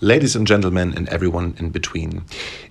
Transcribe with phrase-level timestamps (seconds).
[0.00, 2.22] Ladies and Gentlemen and everyone in between.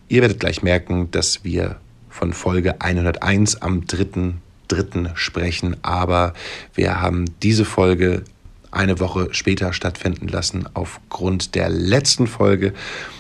[0.08, 1.76] Ihr werdet gleich merken, dass wir
[2.10, 5.14] von Folge 101 am 3.3.
[5.14, 6.34] sprechen, aber
[6.74, 8.24] wir haben diese Folge
[8.72, 12.74] eine Woche später stattfinden lassen aufgrund der letzten Folge,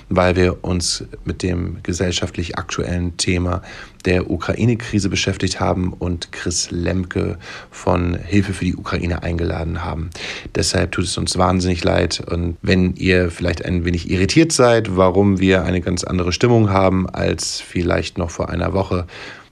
[0.09, 3.61] weil wir uns mit dem gesellschaftlich aktuellen Thema
[4.05, 7.37] der Ukraine-Krise beschäftigt haben und Chris Lemke
[7.71, 10.09] von Hilfe für die Ukraine eingeladen haben.
[10.55, 15.39] Deshalb tut es uns wahnsinnig leid und wenn ihr vielleicht ein wenig irritiert seid, warum
[15.39, 19.07] wir eine ganz andere Stimmung haben als vielleicht noch vor einer Woche,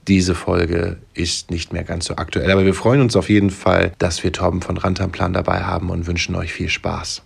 [0.08, 2.50] diese Folge ist nicht mehr ganz so aktuell.
[2.50, 6.06] Aber wir freuen uns auf jeden Fall, dass wir Torben von Rantamplan dabei haben und
[6.06, 7.22] wünschen euch viel Spaß.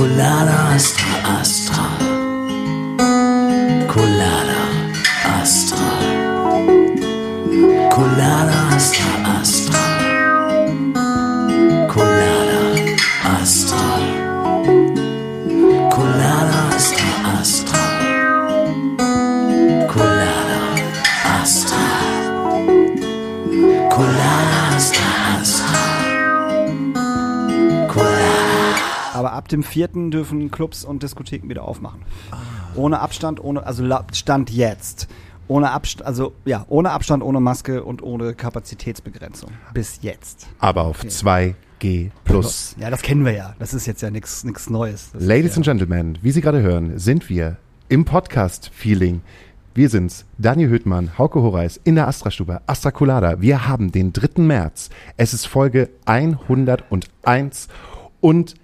[0.00, 1.84] Colada Astra Astra.
[3.86, 4.62] Colada
[5.42, 5.88] Astra.
[7.94, 8.39] Colada
[29.20, 32.00] Aber ab dem vierten dürfen Clubs und Diskotheken wieder aufmachen.
[32.74, 35.08] Ohne Abstand, ohne, also Stand jetzt.
[35.46, 39.50] Ohne Abstand, also ja, ohne Abstand, ohne Maske und ohne Kapazitätsbegrenzung.
[39.74, 40.48] Bis jetzt.
[40.58, 42.74] Aber auf 2G plus.
[42.78, 43.54] Ja, das kennen wir ja.
[43.58, 45.10] Das ist jetzt ja nichts Neues.
[45.12, 47.58] Das Ladies ist and ja, Gentlemen, wie Sie gerade hören, sind wir
[47.90, 49.20] im Podcast-Feeling.
[49.74, 53.42] Wir sind's, Daniel Hüttmann, Hauke Horeis in der Astra-Stube, Astra Colada.
[53.42, 54.40] Wir haben den 3.
[54.40, 54.88] März.
[55.18, 57.68] Es ist Folge 101
[58.22, 58.54] und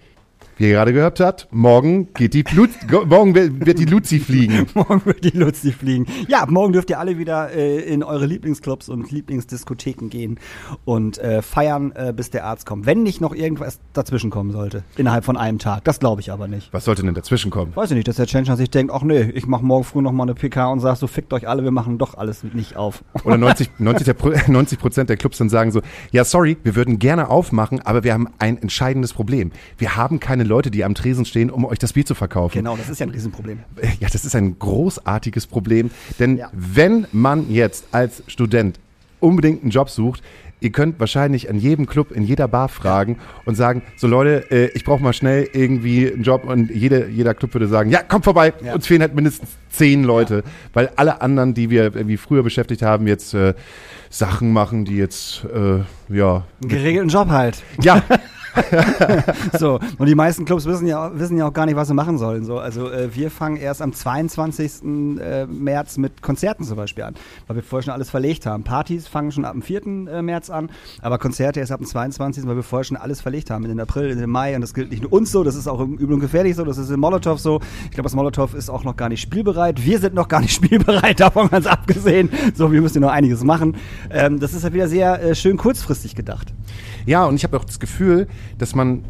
[0.56, 2.66] wie ihr gerade gehört habt, morgen geht die Lu
[3.06, 4.66] morgen wird die Luzi fliegen.
[4.74, 6.06] Morgen wird die Luzi fliegen.
[6.28, 10.38] Ja, morgen dürft ihr alle wieder äh, in eure Lieblingsclubs und Lieblingsdiskotheken gehen
[10.84, 12.86] und äh, feiern, äh, bis der Arzt kommt.
[12.86, 14.82] Wenn nicht noch irgendwas dazwischen kommen sollte.
[14.96, 15.84] Innerhalb von einem Tag.
[15.84, 16.72] Das glaube ich aber nicht.
[16.72, 17.74] Was sollte denn dazwischen kommen?
[17.76, 20.12] Weiß ich nicht, dass der Challenger sich denkt, ach nee, ich mache morgen früh noch
[20.12, 23.04] mal eine PK und sag so, fickt euch alle, wir machen doch alles nicht auf.
[23.24, 26.76] Oder 90, 90, der, Pro- 90 Prozent der Clubs dann sagen so, ja sorry, wir
[26.76, 29.52] würden gerne aufmachen, aber wir haben ein entscheidendes Problem.
[29.78, 32.56] Wir haben keine Leute, die am Tresen stehen, um euch das Bier zu verkaufen.
[32.58, 33.58] Genau, das ist ja ein Riesenproblem.
[34.00, 36.50] Ja, das ist ein großartiges Problem, denn Ja.
[36.52, 38.78] wenn man jetzt als Student
[39.20, 40.22] unbedingt einen Job sucht,
[40.60, 44.70] ihr könnt wahrscheinlich an jedem Club, in jeder Bar fragen und sagen, so Leute, äh,
[44.74, 48.24] ich brauche mal schnell irgendwie einen Job und jede, jeder Club würde sagen, ja, kommt
[48.24, 48.74] vorbei, Ja.
[48.74, 50.42] uns fehlen halt mindestens zehn Leute,
[50.72, 53.52] weil alle anderen, die wir irgendwie früher beschäftigt haben, jetzt äh,
[54.08, 55.80] Sachen machen, die jetzt, äh,
[56.14, 57.62] ja, Einen geregelten Job halt.
[57.82, 58.02] ja,
[59.58, 62.18] So, und die meisten Clubs wissen ja, wissen ja auch gar nicht, was sie machen
[62.18, 62.44] sollen.
[62.44, 64.82] So, also äh, wir fangen erst am 22.
[65.20, 67.14] Äh, März mit Konzerten zum Beispiel an,
[67.46, 68.64] weil wir vorher schon alles verlegt haben.
[68.64, 69.86] Partys fangen schon ab dem 4.
[69.86, 73.50] Äh, März an, aber Konzerte erst ab dem 22., weil wir vorher schon alles verlegt
[73.50, 73.64] haben.
[73.64, 75.68] In den April, in den Mai und das gilt nicht nur uns so, das ist
[75.68, 77.60] auch Übel und Gefährlich so, das ist in Molotow so.
[77.84, 79.84] Ich glaube, das Molotow ist auch noch gar nicht spielbereit.
[79.84, 82.30] Wir sind noch gar nicht spielbereit, davon ganz abgesehen.
[82.54, 83.76] So, wir müssen ja noch einiges machen.
[84.10, 86.52] Ähm, das ist halt wieder sehr äh, schön kurzfristig gedacht.
[87.06, 88.26] Ja, und ich habe auch das Gefühl,
[88.58, 89.04] dass man,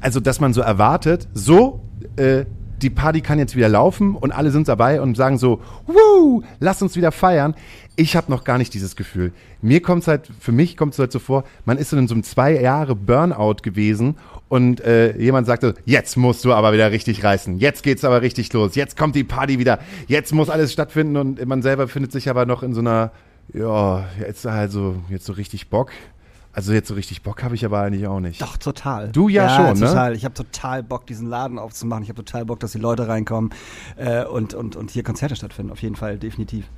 [0.00, 1.80] also dass man so erwartet, so,
[2.16, 2.44] äh,
[2.80, 6.80] die Party kann jetzt wieder laufen und alle sind dabei und sagen so, Woo, lass
[6.80, 7.54] uns wieder feiern.
[7.96, 9.32] Ich habe noch gar nicht dieses Gefühl.
[9.60, 12.06] Mir kommt es halt, für mich kommt es halt so vor, man ist so in
[12.06, 14.16] so einem zwei Jahre Burnout gewesen
[14.48, 18.52] und äh, jemand sagte, jetzt musst du aber wieder richtig reißen, jetzt geht's aber richtig
[18.52, 22.30] los, jetzt kommt die Party wieder, jetzt muss alles stattfinden und man selber findet sich
[22.30, 23.10] aber noch in so einer,
[23.52, 25.90] ja, jetzt also, jetzt so richtig Bock.
[26.58, 28.42] Also jetzt so richtig Bock habe ich aber eigentlich auch nicht.
[28.42, 29.12] Doch, total.
[29.12, 29.86] Du ja schon, ne?
[29.86, 30.16] total.
[30.16, 32.02] Ich habe total Bock, diesen Laden aufzumachen.
[32.02, 33.54] Ich habe total Bock, dass die Leute reinkommen
[33.94, 35.70] äh, und, und, und hier Konzerte stattfinden.
[35.70, 36.68] Auf jeden Fall, definitiv.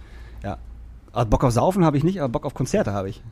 [0.45, 0.59] Ja.
[1.13, 3.23] Aber Bock auf Saufen habe ich nicht, aber Bock auf Konzerte habe ich.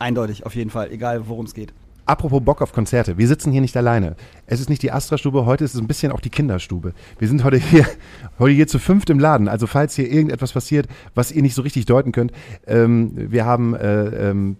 [0.00, 1.72] Eindeutig, auf jeden Fall, egal worum es geht.
[2.04, 3.16] Apropos Bock auf Konzerte.
[3.16, 4.16] Wir sitzen hier nicht alleine.
[4.46, 6.94] Es ist nicht die Astra-Stube, heute ist es ein bisschen auch die Kinderstube.
[7.20, 7.86] Wir sind heute hier,
[8.40, 9.46] heute hier zu fünft im Laden.
[9.46, 12.32] Also falls hier irgendetwas passiert, was ihr nicht so richtig deuten könnt,
[12.66, 14.56] ähm, wir haben, äh, ähm,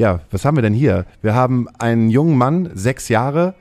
[0.00, 1.04] ja, was haben wir denn hier?
[1.20, 3.54] Wir haben einen jungen Mann, sechs Jahre,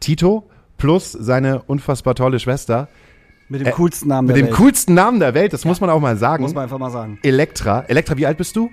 [0.00, 0.44] Tito,
[0.76, 2.88] plus seine unfassbar tolle Schwester.
[3.48, 4.56] Mit dem Äh, coolsten Namen Mit der dem Welt.
[4.58, 6.42] coolsten Namen der Welt, das muss man auch mal sagen.
[6.42, 7.18] Muss man einfach mal sagen.
[7.22, 7.80] Elektra.
[7.88, 8.70] Elektra, wie alt bist du?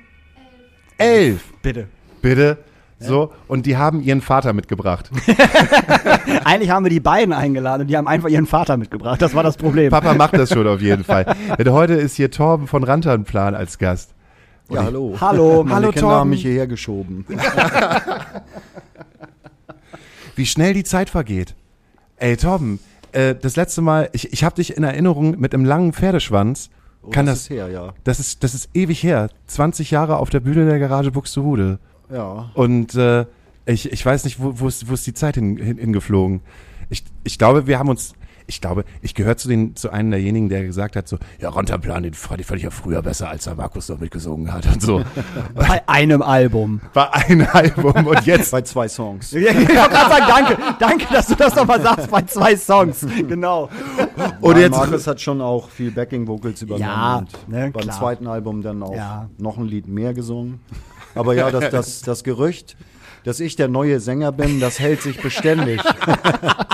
[0.98, 1.42] Elf.
[1.62, 1.88] Bitte.
[2.22, 2.58] Bitte.
[3.00, 5.10] So, und die haben ihren Vater mitgebracht.
[6.46, 9.22] Eigentlich haben wir die beiden eingeladen und die haben einfach ihren Vater mitgebracht.
[9.22, 9.90] Das war das Problem.
[9.90, 11.26] Papa macht das schon auf jeden Fall.
[11.58, 14.13] Denn heute ist hier Torben von Rantanplan als Gast.
[14.74, 15.16] Ja, hallo.
[15.20, 15.64] Hallo.
[15.64, 16.18] Meine Hallo, Kinder Torben.
[16.20, 17.26] haben mich hierher geschoben.
[20.36, 21.56] Wie schnell die Zeit vergeht.
[22.18, 22.80] Ey, Torben,
[23.12, 26.70] äh, das letzte Mal, ich, ich habe dich in Erinnerung mit einem langen Pferdeschwanz
[27.06, 27.94] Oh, Kann das das- ist her, ja.
[28.06, 29.30] Das ist, das ist ewig her.
[29.48, 31.78] 20 Jahre auf der Bühne der Garage Buxtehude.
[32.10, 32.50] Ja.
[32.54, 33.26] Und äh,
[33.66, 36.40] ich, ich weiß nicht, wo, wo, ist, wo ist die Zeit hin, hin, hingeflogen.
[36.90, 38.14] Ich, ich glaube, wir haben uns,
[38.48, 42.04] ich glaube, ich gehöre zu, den, zu einem derjenigen, der gesagt hat, so, ja, Rontaplan,
[42.04, 44.82] den fand ich, fand ich ja früher besser, als der Markus noch mitgesungen hat und
[44.82, 45.04] so.
[45.56, 46.82] Bei einem Album.
[46.94, 48.52] War ein Album und jetzt.
[48.52, 49.32] Bei zwei Songs.
[49.32, 53.06] Ja, ich wollte gerade sagen, danke, danke, dass du das nochmal sagst bei zwei Songs.
[53.28, 53.70] Genau.
[54.42, 56.84] Und jetzt Markus hat schon auch viel Backing-Vocals übernommen.
[56.90, 57.98] Ja, und ne, beim klar.
[57.98, 59.30] zweiten Album dann auch Ja.
[59.38, 60.60] noch ein Lied mehr gesungen.
[61.16, 62.76] Aber ja, das, das, das Gerücht,
[63.24, 65.82] dass ich der neue Sänger bin, das hält sich beständig.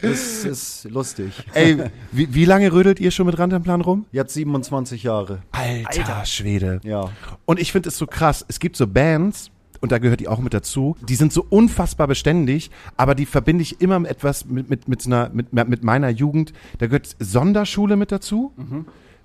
[0.00, 1.32] das ist lustig.
[1.54, 1.76] Ey,
[2.12, 4.06] wie, wie lange rödelt ihr schon mit Rantanplan rum?
[4.12, 5.42] Jetzt 27 Jahre.
[5.52, 6.80] Alter, Schwede.
[6.84, 7.10] Ja.
[7.44, 8.44] Und ich finde es so krass.
[8.48, 9.50] Es gibt so Bands,
[9.80, 13.62] und da gehört die auch mit dazu, die sind so unfassbar beständig, aber die verbinde
[13.62, 16.52] ich immer mit etwas, mit, mit, mit, so einer, mit, mit meiner Jugend.
[16.78, 18.52] Da gehört Sonderschule mit dazu.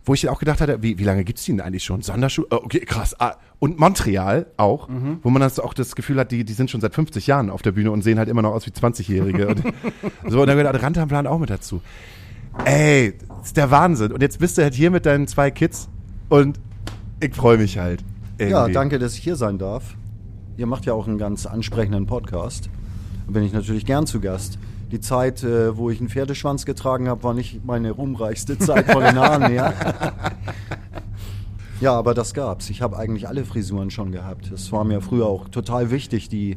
[0.06, 2.02] Wo ich auch gedacht hatte, wie, wie lange gibt's die denn eigentlich schon?
[2.02, 2.48] Sonderschule?
[2.52, 3.16] Oh, okay, krass.
[3.20, 4.90] Ah, und Montreal auch,
[5.22, 7.62] wo man das auch das Gefühl hat, die, die sind schon seit 50 Jahren auf
[7.62, 9.48] der Bühne und sehen halt immer noch aus wie 20-Jährige.
[9.48, 9.64] und
[10.28, 11.82] so, und da gehört Rantanplan auch mit dazu.
[12.66, 14.12] Ey, ist der Wahnsinn.
[14.12, 15.90] Und jetzt bist du halt hier mit deinen zwei Kids
[16.30, 16.60] und
[17.20, 18.04] ich freue mich halt.
[18.40, 18.74] Ja, irgendwie.
[18.74, 19.96] danke, dass ich hier sein darf.
[20.58, 22.70] Ihr macht ja auch einen ganz ansprechenden Podcast.
[23.26, 24.60] Da bin ich natürlich gern zu Gast.
[24.94, 29.04] Die Zeit, äh, wo ich einen Pferdeschwanz getragen habe, war nicht meine ruhmreichste Zeit von
[29.04, 29.74] den Haaren her.
[31.82, 32.70] Ja, aber das gab's.
[32.70, 34.50] Ich habe eigentlich alle Frisuren schon gehabt.
[34.52, 36.56] Es war mir früher auch total wichtig, die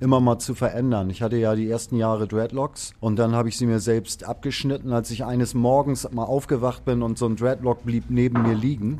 [0.00, 1.08] immer mal zu verändern.
[1.08, 4.92] Ich hatte ja die ersten Jahre Dreadlocks und dann habe ich sie mir selbst abgeschnitten,
[4.92, 8.98] als ich eines Morgens mal aufgewacht bin und so ein Dreadlock blieb neben mir liegen.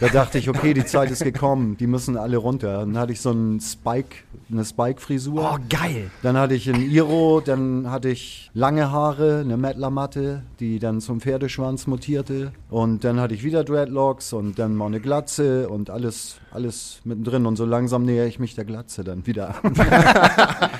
[0.00, 2.78] Da dachte ich, okay, die Zeit ist gekommen, die müssen alle runter.
[2.78, 4.16] Dann hatte ich so einen Spike,
[4.50, 5.50] eine Spike-Frisur.
[5.54, 6.10] Oh, geil.
[6.22, 11.20] Dann hatte ich ein Iro, dann hatte ich lange Haare, eine Mettlermatte, die dann zum
[11.20, 12.52] Pferdeschwanz mutierte.
[12.70, 17.44] Und dann hatte ich wieder Dreadlocks und dann mal eine Glatze und alles, alles mittendrin.
[17.44, 19.74] Und so langsam nähere ich mich der Glatze dann wieder an.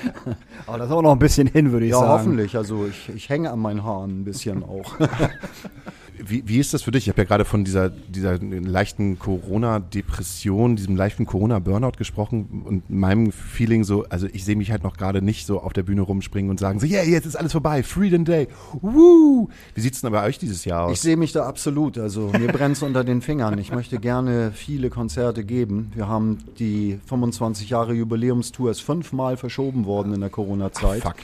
[0.65, 2.11] Aber das ist auch noch ein bisschen hin, würde ich Ja, sagen.
[2.11, 2.57] hoffentlich.
[2.57, 4.95] Also ich, ich hänge an meinen Haaren ein bisschen auch.
[6.17, 7.05] Wie, wie ist das für dich?
[7.05, 13.31] Ich habe ja gerade von dieser, dieser leichten Corona-Depression, diesem leichten Corona-Burnout gesprochen und meinem
[13.31, 16.51] Feeling so, also ich sehe mich halt noch gerade nicht so auf der Bühne rumspringen
[16.51, 18.47] und sagen so, yeah, jetzt ist alles vorbei, Freedom Day,
[18.81, 19.49] woo!
[19.73, 20.93] Wie sieht's denn bei euch dieses Jahr aus?
[20.93, 21.97] Ich sehe mich da absolut.
[21.97, 23.57] Also mir brennt's unter den Fingern.
[23.57, 25.91] Ich möchte gerne viele Konzerte geben.
[25.95, 31.01] Wir haben die 25 Jahre Jubiläumstour ist fünfmal verschoben worden in der Corona-Zeit.
[31.01, 31.15] Fuck.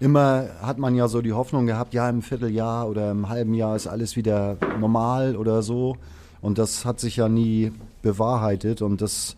[0.00, 3.76] Immer hat man ja so die Hoffnung gehabt, ja, im Vierteljahr oder im halben Jahr
[3.76, 5.96] ist alles wieder normal oder so.
[6.40, 9.34] Und das hat sich ja nie bewahrheitet und das,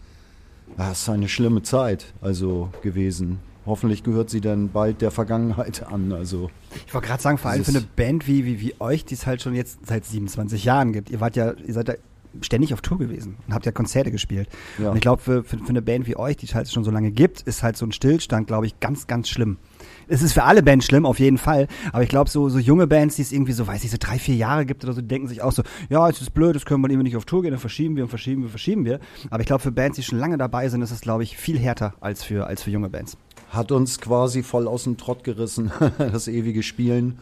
[0.76, 3.38] das ist eine schlimme Zeit also gewesen.
[3.64, 6.12] Hoffentlich gehört sie dann bald der Vergangenheit an.
[6.12, 6.50] Also
[6.87, 9.26] Ich wollte gerade sagen, vor allem für eine Band wie, wie, wie euch, die es
[9.26, 11.11] halt schon jetzt seit 27 Jahren gibt.
[11.11, 11.94] Ihr wart ja, ihr seid ja
[12.41, 14.49] ständig auf Tour gewesen und habt ja Konzerte gespielt.
[14.79, 14.91] Ja.
[14.91, 16.91] Und ich glaube, für, für, für eine Band wie euch, die es halt schon so
[16.91, 19.59] lange gibt, ist halt so ein Stillstand, glaube ich, ganz, ganz schlimm.
[20.08, 21.67] Es ist für alle Bands schlimm, auf jeden Fall.
[21.93, 24.19] Aber ich glaube, so, so junge Bands, die es irgendwie so, weiß ich, so drei,
[24.19, 26.64] vier Jahre gibt oder so, die denken sich auch so, ja, es ist blöd, das
[26.64, 29.00] können wir irgendwie nicht auf Tour gehen, dann verschieben wir und verschieben wir, verschieben wir.
[29.31, 31.58] Aber ich glaube, für Bands, die schon lange dabei sind, ist es, glaube ich, viel
[31.58, 33.17] härter als für, als für junge Bands.
[33.50, 37.19] hat uns quasi voll aus dem Trott gerissen, das ewige Spielen.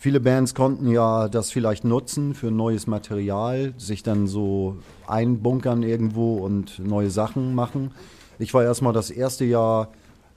[0.00, 4.76] Viele Bands konnten ja das vielleicht nutzen für neues Material, sich dann so
[5.08, 7.90] einbunkern irgendwo und neue Sachen machen.
[8.38, 9.88] Ich war erstmal das erste Jahr,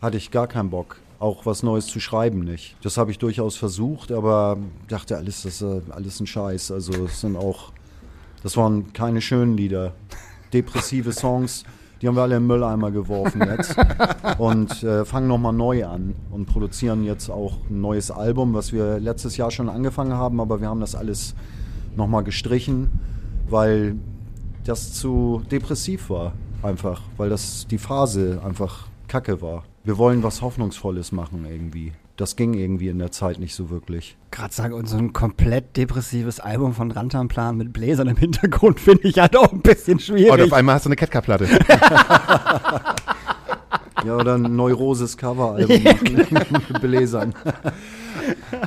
[0.02, 2.76] hatte ich gar keinen Bock, auch was Neues zu schreiben nicht.
[2.82, 6.72] Das habe ich durchaus versucht, aber dachte, alles das ist äh, alles ein Scheiß.
[6.72, 7.72] Also es sind auch,
[8.44, 9.94] das waren keine schönen Lieder.
[10.52, 11.64] Depressive Songs,
[12.02, 13.76] die haben wir alle im Mülleimer geworfen jetzt
[14.40, 19.00] und äh, fangen nochmal neu an und produzieren jetzt auch ein neues Album, was wir
[19.00, 21.36] letztes Jahr schon angefangen haben, aber wir haben das alles
[21.96, 22.90] nochmal gestrichen,
[23.48, 23.96] weil
[24.64, 29.64] das zu depressiv war einfach, weil das die Phase einfach kacke war.
[29.84, 31.94] Wir wollen was Hoffnungsvolles machen irgendwie.
[32.18, 34.16] Das ging irgendwie in der Zeit nicht so wirklich.
[34.30, 39.08] gerade sagen, und so ein komplett depressives Album von Rantanplan mit Bläsern im Hintergrund finde
[39.08, 40.32] ich halt auch ein bisschen schwierig.
[40.32, 41.48] Und auf einmal hast du eine Ketka-Platte.
[44.04, 45.84] Ja, oder ein Neuroses Coveralbum
[46.70, 47.36] mit Bläsern.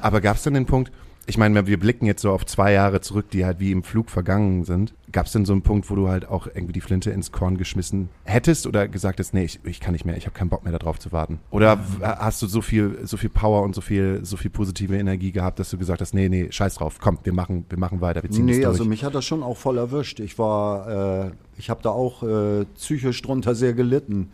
[0.01, 0.93] Aber gab es denn den Punkt,
[1.27, 4.11] ich meine, wir blicken jetzt so auf zwei Jahre zurück, die halt wie im Flug
[4.11, 4.95] vergangen sind.
[5.11, 7.57] Gab es denn so einen Punkt, wo du halt auch irgendwie die Flinte ins Korn
[7.57, 10.65] geschmissen hättest oder gesagt hast, nee, ich, ich kann nicht mehr, ich habe keinen Bock
[10.65, 11.39] mehr darauf zu warten?
[11.51, 15.33] Oder hast du so viel, so viel Power und so viel, so viel positive Energie
[15.33, 18.23] gehabt, dass du gesagt hast, nee, nee, scheiß drauf, komm, wir machen, wir machen weiter,
[18.23, 20.21] wir ziehen Nee, also mich hat das schon auch voll erwischt.
[20.21, 24.31] Ich war, äh, ich habe da auch äh, psychisch drunter sehr gelitten.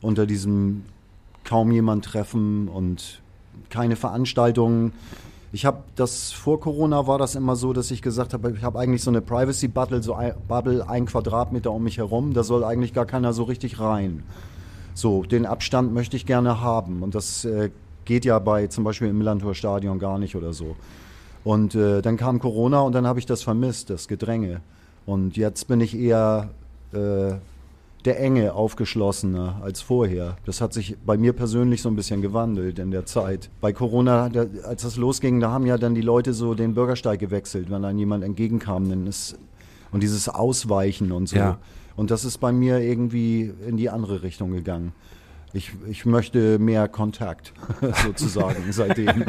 [0.00, 0.82] Unter diesem
[1.44, 3.22] kaum jemand treffen und
[3.70, 4.92] keine Veranstaltungen.
[5.54, 8.76] Ich habe das vor Corona war das immer so, dass ich gesagt habe, ich habe
[8.76, 12.34] eigentlich so eine Privacy Bubble, so ein, Bubble ein Quadratmeter um mich herum.
[12.34, 14.24] Da soll eigentlich gar keiner so richtig rein.
[14.94, 17.04] So, den Abstand möchte ich gerne haben.
[17.04, 17.70] Und das äh,
[18.04, 20.74] geht ja bei zum Beispiel im Millantor Stadion gar nicht oder so.
[21.44, 24.60] Und äh, dann kam Corona und dann habe ich das vermisst, das Gedränge.
[25.06, 26.50] Und jetzt bin ich eher
[26.92, 27.34] äh,
[28.04, 30.36] der Enge aufgeschlossener als vorher.
[30.44, 33.50] Das hat sich bei mir persönlich so ein bisschen gewandelt in der Zeit.
[33.60, 37.18] Bei Corona, da, als das losging, da haben ja dann die Leute so den Bürgersteig
[37.18, 38.88] gewechselt, wenn dann jemand entgegenkam.
[38.90, 39.38] Dann ist,
[39.90, 41.36] und dieses Ausweichen und so.
[41.36, 41.58] Ja.
[41.96, 44.92] Und das ist bei mir irgendwie in die andere Richtung gegangen.
[45.52, 47.54] Ich, ich möchte mehr Kontakt,
[48.04, 49.24] sozusagen, seitdem.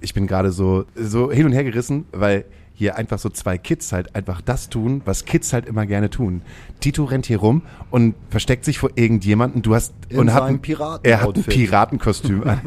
[0.00, 2.46] ich bin gerade so, so hin und her gerissen, weil
[2.78, 6.42] hier einfach so zwei Kids halt einfach das tun, was Kids halt immer gerne tun.
[6.78, 9.62] Tito rennt hier rum und versteckt sich vor irgendjemanden.
[9.62, 11.42] Du hast In und hat ein, Piraten- er hat ein.
[11.42, 12.60] Piratenkostüm an.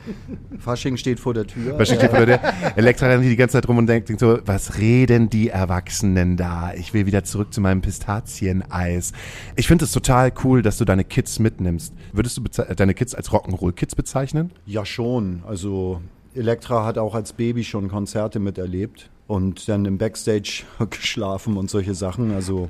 [0.58, 1.78] Fasching steht vor der Tür.
[1.78, 4.38] Was steht vor der Elektra rennt hier die ganze Zeit rum und denkt, denkt so,
[4.44, 6.74] was reden die Erwachsenen da?
[6.74, 9.12] Ich will wieder zurück zu meinem Pistazieneis.
[9.56, 11.94] Ich finde es total cool, dass du deine Kids mitnimmst.
[12.12, 14.50] Würdest du deine Kids als Rock'n'Roll-Kids bezeichnen?
[14.66, 15.42] Ja, schon.
[15.48, 16.02] Also
[16.34, 21.94] Elektra hat auch als Baby schon Konzerte miterlebt und dann im Backstage geschlafen und solche
[21.94, 22.32] Sachen.
[22.32, 22.68] Also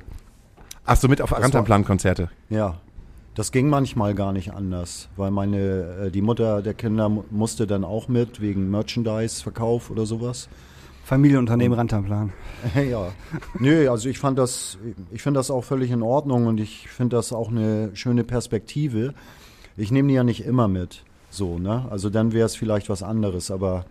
[0.85, 2.29] Ach so, mit auf Rantanplan-Konzerte.
[2.49, 2.75] ja,
[3.35, 7.65] das ging manchmal gar nicht anders, weil meine äh, die Mutter der Kinder mu- musste
[7.67, 10.49] dann auch mit wegen Merchandise-Verkauf oder sowas.
[11.05, 12.33] Familienunternehmen Rantanplan.
[12.89, 13.07] ja,
[13.57, 14.77] nö, also ich fand das,
[15.11, 19.13] ich finde das auch völlig in Ordnung und ich finde das auch eine schöne Perspektive.
[19.77, 21.85] Ich nehme die ja nicht immer mit, so, ne?
[21.89, 23.85] Also dann wäre es vielleicht was anderes, aber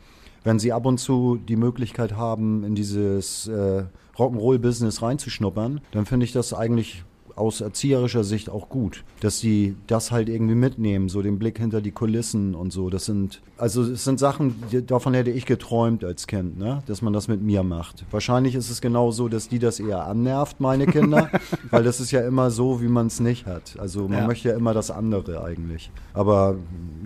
[0.45, 3.85] wenn sie ab und zu die Möglichkeit haben, in dieses äh,
[4.17, 7.05] Rock'n'Roll-Business reinzuschnuppern, dann finde ich das eigentlich
[7.37, 11.81] aus erzieherischer Sicht auch gut, dass sie das halt irgendwie mitnehmen, so den Blick hinter
[11.81, 12.91] die Kulissen und so.
[12.91, 16.83] Das sind, also es sind Sachen, die, davon hätte ich geträumt als Kind, ne?
[16.87, 18.05] dass man das mit mir macht.
[18.11, 21.31] Wahrscheinlich ist es genau so, dass die das eher annervt, meine Kinder,
[21.71, 23.77] weil das ist ja immer so, wie man es nicht hat.
[23.79, 24.27] Also man Ja.
[24.27, 25.93] möchte ja immer das andere eigentlich.
[26.15, 26.57] Aber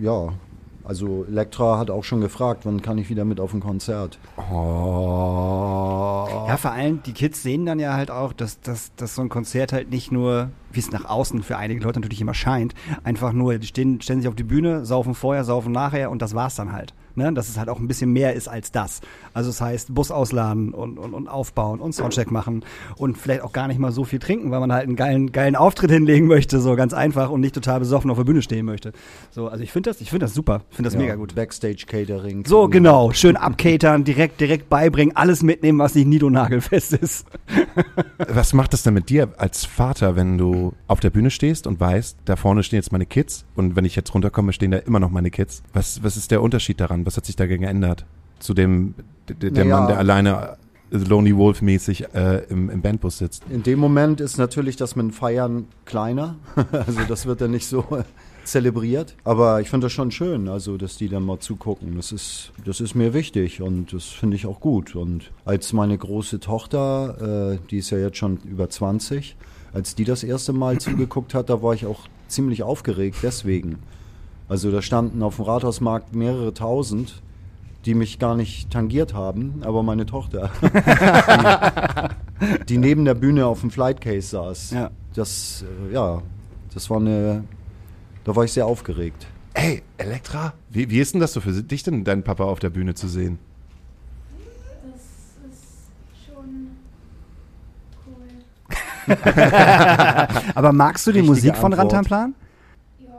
[0.01, 0.33] ja,
[0.83, 4.19] also Elektra hat auch schon gefragt, wann kann ich wieder mit auf ein Konzert?
[4.37, 6.25] Oh.
[6.47, 9.29] Ja, vor allem die Kids sehen dann ja halt auch, dass, dass, dass so ein
[9.29, 13.33] Konzert halt nicht nur, wie es nach außen für einige Leute natürlich immer scheint, einfach
[13.33, 16.55] nur, die stehen, stellen sich auf die Bühne, saufen vorher, saufen nachher und das war's
[16.55, 16.93] dann halt.
[17.15, 17.31] Ne?
[17.31, 19.01] Dass es halt auch ein bisschen mehr ist als das.
[19.35, 22.65] Also das heißt, Bus ausladen und, und, und aufbauen und Soundcheck machen
[22.97, 25.55] und vielleicht auch gar nicht mal so viel trinken, weil man halt einen geilen, geilen
[25.55, 28.93] Auftritt hinlegen möchte, so ganz einfach und nicht total besoffen auf der Bühne stehen möchte.
[29.29, 31.35] So, also ich finde das, ich finde das super, ich finde das Ja, mega gut.
[31.35, 32.45] Backstage-Catering.
[32.47, 33.11] So, genau.
[33.11, 37.27] Schön abcatern, direkt, direkt beibringen, alles mitnehmen, was nicht nidonagelfest ist.
[38.27, 41.79] Was macht das denn mit dir als Vater, wenn du auf der Bühne stehst und
[41.79, 44.99] weißt, da vorne stehen jetzt meine Kids und wenn ich jetzt runterkomme, stehen da immer
[44.99, 45.63] noch meine Kids?
[45.73, 47.05] Was, was ist der Unterschied daran?
[47.05, 48.05] Was hat sich dagegen geändert?
[48.39, 48.95] Zu dem,
[49.27, 49.79] der, der Naja.
[49.79, 50.57] Mann, der alleine
[50.91, 53.43] äh, Lonely Wolf mäßig äh, im, im Bandbus sitzt.
[53.49, 56.35] In dem Moment ist natürlich das mit Feiern kleiner.
[56.71, 57.85] also das wird dann nicht so
[58.43, 59.15] zelebriert.
[59.23, 61.95] Aber ich finde das schon schön, also dass die dann mal zugucken.
[61.95, 64.95] Das ist, das ist mir wichtig und das finde ich auch gut.
[64.95, 69.35] Und als meine große Tochter, äh, die ist ja jetzt schon über 20,
[69.73, 73.79] als die das erste Mal zugeguckt hat, da war ich auch ziemlich aufgeregt deswegen.
[74.47, 77.21] Also da standen auf dem Rathausmarkt mehrere tausend,
[77.85, 80.51] die mich gar nicht tangiert haben, aber meine Tochter,
[82.41, 84.71] die, die neben der Bühne auf dem Flightcase saß.
[84.71, 84.91] Ja.
[85.15, 86.21] Das, äh, ja,
[86.73, 87.43] das war eine,
[88.23, 89.27] da war ich sehr aufgeregt.
[89.53, 92.69] Ey, Elektra, wie, wie ist denn das so für dich denn, deinen Papa auf der
[92.69, 93.37] Bühne zu sehen?
[94.83, 95.01] Das
[95.51, 96.69] ist schon
[98.07, 98.75] cool.
[100.55, 101.93] Aber magst du die Richtige Musik von Antwort.
[101.93, 102.35] Rantanplan?
[102.99, 103.09] Ja,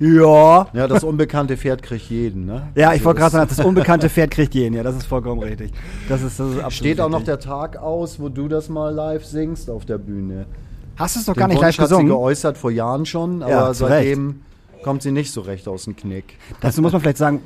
[0.00, 0.66] Ja.
[0.72, 2.68] Ja, das unbekannte Pferd kriegt jeden, ne?
[2.74, 4.74] Ja, ich Also wollte gerade sagen, das unbekannte Pferd kriegt jeden.
[4.74, 5.72] Ja, das ist vollkommen richtig.
[6.08, 8.92] Das ist, das ist absolut Steht auch noch der Tag aus, wo du das mal
[8.92, 10.46] live singst auf der Bühne.
[10.96, 12.08] Hast du es doch Den gar nicht live Wunsch hat sie gesungen?
[12.08, 14.40] geäußert vor Jahren schon, aber Ja, seitdem
[14.82, 16.36] kommt sie nicht so recht aus dem Knick.
[16.60, 17.40] Dazu muss man vielleicht sagen,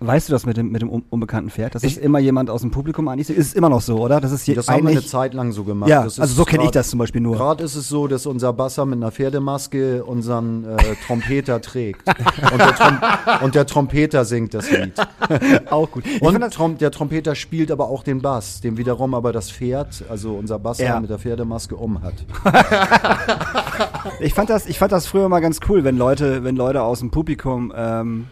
[0.00, 1.74] weißt du das mit dem, mit dem un- unbekannten Pferd?
[1.74, 3.28] Das ist immer jemand aus dem Publikum eigentlich.
[3.30, 4.20] Ist es immer noch so, oder?
[4.20, 5.04] Das ist hier Das haben wir eine.
[5.04, 5.88] Zeit lang so gemacht.
[5.90, 7.36] Ja, also so kenne ich das zum Beispiel nur.
[7.36, 12.06] Gerade ist es so, dass unser Basser mit einer Pferdemaske unseren äh, Trompeter trägt.
[12.52, 12.98] Und der, Trom
[13.42, 14.92] und der Trompeter singt das Lied.
[15.70, 16.04] auch gut.
[16.06, 20.04] Ich Und Trom der Trompeter spielt aber auch den Bass, dem wiederum aber das Pferd,
[20.08, 21.00] also unser Basser Ja.
[21.00, 22.14] mit der Pferdemaske um hat.
[24.20, 27.00] ich fand das, ich fand das früher mal ganz cool, wenn Leute, wenn Leute aus
[27.00, 28.26] dem Publikum ähm,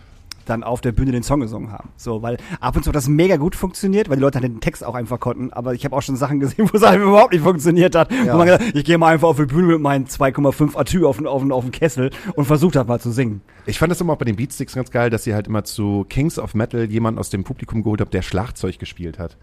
[0.48, 1.88] dann auf der Bühne den Song gesungen haben.
[1.96, 4.60] So, weil ab und zu hat das mega gut funktioniert, weil die Leute dann den
[4.60, 5.52] Text auch einfach konnten.
[5.52, 8.10] Aber ich habe auch schon Sachen gesehen, wo es einfach überhaupt nicht funktioniert hat.
[8.12, 8.32] Ja.
[8.32, 11.04] Wo man gesagt, hat, ich gehe mal einfach auf die Bühne mit meinen 2,5 Atü
[11.04, 13.40] auf, den- auf, auf den Kessel und versucht hat mal zu singen.
[13.66, 16.06] Ich fand das immer auch bei den Beatsticks ganz geil, dass sie halt immer zu
[16.08, 19.36] Kings of Metal jemanden aus dem Publikum geholt haben, der Schlagzeug gespielt hat.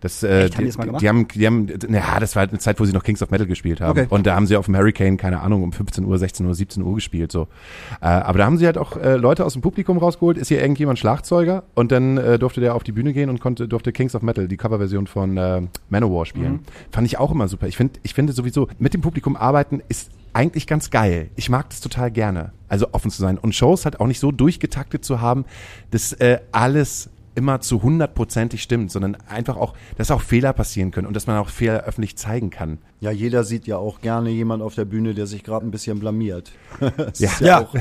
[0.00, 0.56] Das, äh, Echt?
[0.56, 1.02] Haben die das mal gemacht?
[1.02, 3.30] Die haben, die haben, ja, das war halt eine Zeit, wo sie noch Kings of
[3.30, 3.98] Metal gespielt haben.
[3.98, 4.06] Okay.
[4.08, 6.82] Und da haben sie auf dem Hurricane, keine Ahnung, um 15 Uhr, 16 Uhr, 17
[6.82, 7.48] Uhr gespielt, so.
[8.00, 10.38] Äh, aber da haben sie halt auch äh, Leute aus dem Publikum rausgeholt.
[10.38, 11.64] Ist hier irgendjemand Schlagzeuger?
[11.74, 14.48] Und dann äh, durfte der auf die Bühne gehen und konnte, durfte Kings of Metal,
[14.48, 16.52] die Coverversion von äh, Manowar spielen.
[16.52, 16.60] Mhm.
[16.90, 17.66] Fand ich auch immer super.
[17.66, 21.28] Ich finde, ich finde sowieso, mit dem Publikum arbeiten ist eigentlich ganz geil.
[21.36, 22.52] Ich mag das total gerne.
[22.68, 23.36] Also offen zu sein.
[23.36, 25.44] Und Shows halt auch nicht so durchgetaktet zu haben,
[25.90, 31.06] dass äh, alles immer zu hundertprozentig stimmt, sondern einfach auch, dass auch Fehler passieren können
[31.06, 32.76] und dass man auch Fehler öffentlich zeigen kann.
[33.00, 35.98] Ja, jeder sieht ja auch gerne jemand auf der Bühne, der sich gerade ein bisschen
[36.00, 36.52] blamiert.
[36.98, 37.30] Das Ja.
[37.30, 37.60] ist Ja.
[37.62, 37.74] auch,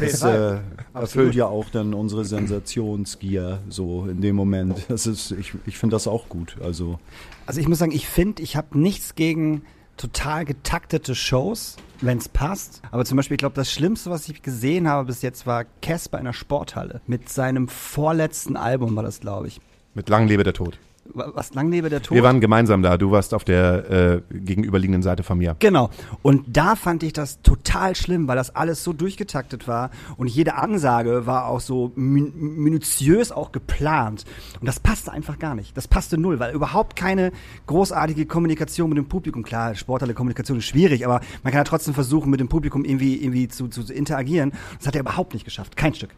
[0.00, 0.58] das äh,
[0.92, 4.86] erfüllt ja auch dann unsere Sensationsgier so in dem Moment.
[4.88, 6.56] Das ist, ich, ich finde das auch gut.
[6.62, 6.98] Also
[7.46, 9.62] Also ich muss sagen, ich finde, ich habe nichts gegen
[10.00, 12.80] total getaktete Shows, wenn es passt.
[12.90, 16.18] Aber zum Beispiel, ich glaube, das Schlimmste, was ich gesehen habe bis jetzt, war Casper
[16.18, 17.02] in der Sporthalle.
[17.06, 19.60] Mit seinem vorletzten Album war das, glaube ich.
[19.92, 20.78] Mit Lang lebe der Tod.
[21.14, 22.14] Wa- Was lang lebe der Tod?
[22.14, 22.96] Wir waren gemeinsam da.
[22.96, 25.56] Du warst auf der äh, gegenüberliegenden Seite von mir.
[25.58, 25.90] Genau.
[26.22, 30.54] Und da fand ich das total schlimm, weil das alles so durchgetaktet war und jede
[30.56, 34.24] Ansage war auch so min minutiös auch geplant.
[34.60, 35.76] Und das passte einfach gar nicht.
[35.76, 37.32] Das passte null, weil überhaupt keine
[37.66, 39.42] großartige Kommunikation mit dem Publikum.
[39.42, 43.16] Klar, Sporthalle Kommunikation ist schwierig, aber man kann ja trotzdem versuchen, mit dem Publikum irgendwie,
[43.22, 44.52] irgendwie zu, zu, zu interagieren.
[44.78, 45.76] Das hat er überhaupt nicht geschafft.
[45.76, 46.10] Kein Stück.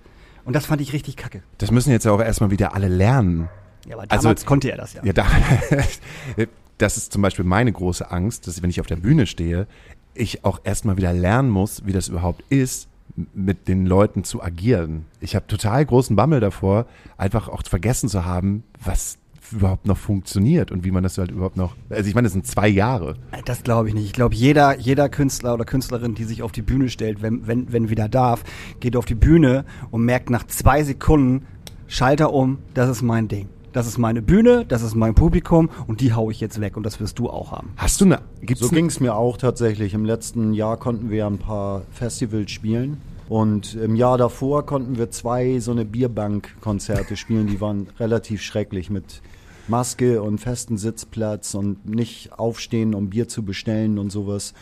[0.44, 1.42] Und das fand ich richtig kacke.
[1.58, 3.48] Das müssen jetzt ja auch erstmal wieder alle lernen.
[3.86, 5.02] Ja, aber Also- damals konnte er das ja.
[5.04, 5.26] Ja, da,
[6.78, 9.66] das ist zum Beispiel meine große Angst, dass wenn ich auf der Bühne stehe,
[10.14, 12.88] ich auch erstmal wieder lernen muss, wie das überhaupt ist,
[13.34, 15.04] mit den Leuten zu agieren.
[15.20, 16.86] Ich habe total großen Bammel davor,
[17.18, 19.18] einfach auch vergessen zu haben, was
[19.50, 21.76] überhaupt noch funktioniert und wie man das halt überhaupt noch.
[21.90, 23.16] Also ich meine, das sind zwei Jahre.
[23.44, 24.06] Das glaube ich nicht.
[24.06, 27.70] Ich glaube, jeder, jeder Künstler oder Künstlerin, die sich auf die Bühne stellt, wenn, wenn,
[27.70, 28.44] wenn wieder darf,
[28.80, 31.46] geht auf die Bühne und merkt nach zwei Sekunden,
[31.86, 33.48] Schalter um, das ist mein Ding.
[33.72, 36.82] Das ist meine Bühne, das ist mein Publikum und die hau ich jetzt weg und
[36.84, 37.72] das wirst du auch haben.
[37.76, 38.20] Hast du eine?
[38.42, 39.94] Gibt's So eine- ging es mir auch tatsächlich.
[39.94, 43.00] Im letzten Jahr konnten wir ein paar Festivals spielen.
[43.30, 47.46] Und im Jahr davor konnten wir zwei so eine Bierbank-Konzerte spielen.
[47.46, 49.22] Die waren relativ schrecklich mit
[49.68, 54.52] Maske und festen Sitzplatz und nicht aufstehen, um Bier zu bestellen und sowas.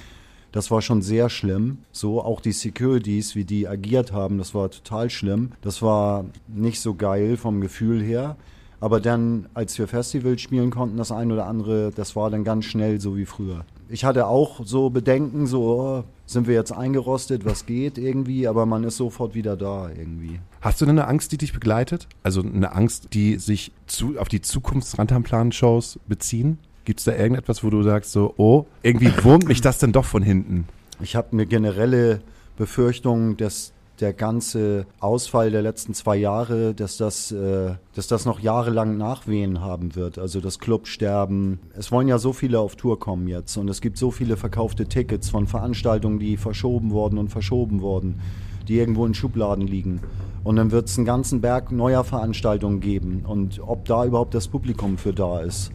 [0.53, 1.79] Das war schon sehr schlimm.
[1.91, 5.51] So auch die Securities, wie die agiert haben, das war total schlimm.
[5.63, 8.37] Das war nicht so geil vom Gefühl her.
[8.81, 12.65] Aber dann, als wir Festivals spielen konnten, das ein oder andere, das war dann ganz
[12.65, 13.65] schnell so wie früher.
[13.91, 18.65] Ich hatte auch so Bedenken, so oh, sind wir jetzt eingerostet, was geht irgendwie, aber
[18.65, 20.41] man ist sofort wieder da irgendwie.
[20.61, 22.07] Hast du denn eine Angst, die dich begleitet?
[22.23, 26.59] Also eine Angst, die sich zu, auf die Zukunftsrandhamplan-Shows beziehen?
[26.85, 30.05] Gibt es da irgendetwas, wo du sagst so, oh, irgendwie wurmt mich das denn doch
[30.07, 30.67] von hinten?
[31.03, 32.21] Ich habe eine generelle
[32.57, 38.41] Befürchtung, dass der ganze Ausfall der letzten zwei Jahre, dass das, äh, dass das noch
[38.41, 40.19] jahrelang Nachwehen haben wird.
[40.19, 41.59] Also das Clubsterben.
[41.77, 44.87] Es wollen ja so viele auf Tour kommen jetzt und es gibt so viele verkaufte
[44.87, 48.21] Tickets von Veranstaltungen, die verschoben worden und verschoben worden,
[48.69, 50.01] die irgendwo in Schubladen liegen.
[50.43, 53.25] Und dann wird es einen ganzen Berg neuer Veranstaltungen geben.
[53.27, 55.71] Und ob da überhaupt das Publikum für da ist.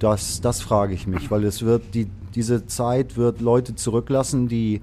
[0.00, 4.80] Das, das frage ich mich, weil es wird die, diese Zeit wird Leute zurücklassen, die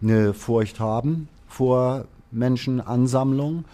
[0.00, 3.64] eine Furcht haben vor Menschenansammlung,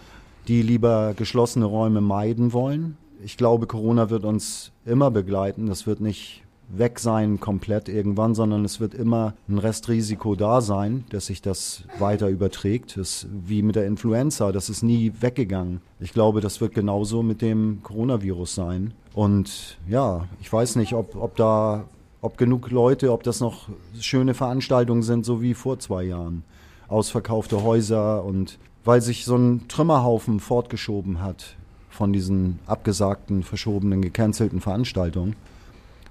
[0.47, 2.97] die lieber geschlossene Räume meiden wollen.
[3.23, 5.67] Ich glaube, Corona wird uns immer begleiten.
[5.67, 11.03] Das wird nicht weg sein komplett irgendwann, sondern es wird immer ein Restrisiko da sein,
[11.09, 12.97] dass sich das weiter überträgt.
[12.97, 15.81] Das ist wie mit der Influenza, das ist nie weggegangen.
[15.99, 18.93] Ich glaube, das wird genauso mit dem Coronavirus sein.
[19.13, 21.85] Und ja, ich weiß nicht, ob, ob da,
[22.21, 23.67] ob genug Leute, ob das noch
[23.99, 26.43] schöne Veranstaltungen sind, so wie vor zwei Jahren.
[26.91, 31.55] Ausverkaufte Häuser und weil sich so ein Trümmerhaufen fortgeschoben hat
[31.89, 35.35] von diesen abgesagten, verschobenen, gecancelten Veranstaltungen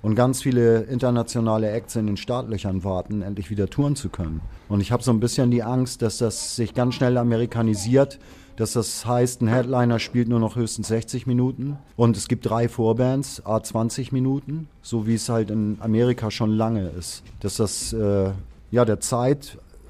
[0.03, 4.41] und ganz viele internationale Acts in den Startlöchern warten, endlich wieder touren zu können.
[4.69, 8.19] Und ich habe so ein bisschen die Angst, dass das sich ganz schnell amerikanisiert,
[8.57, 12.69] dass das heißt, ein Headliner spielt nur noch höchstens 60 Minuten und es gibt drei
[12.69, 17.23] Vorbands, a 20 Minuten, so wie es halt in Amerika schon lange ist.
[17.41, 18.31] Dass das, äh,
[18.71, 19.01] ja, der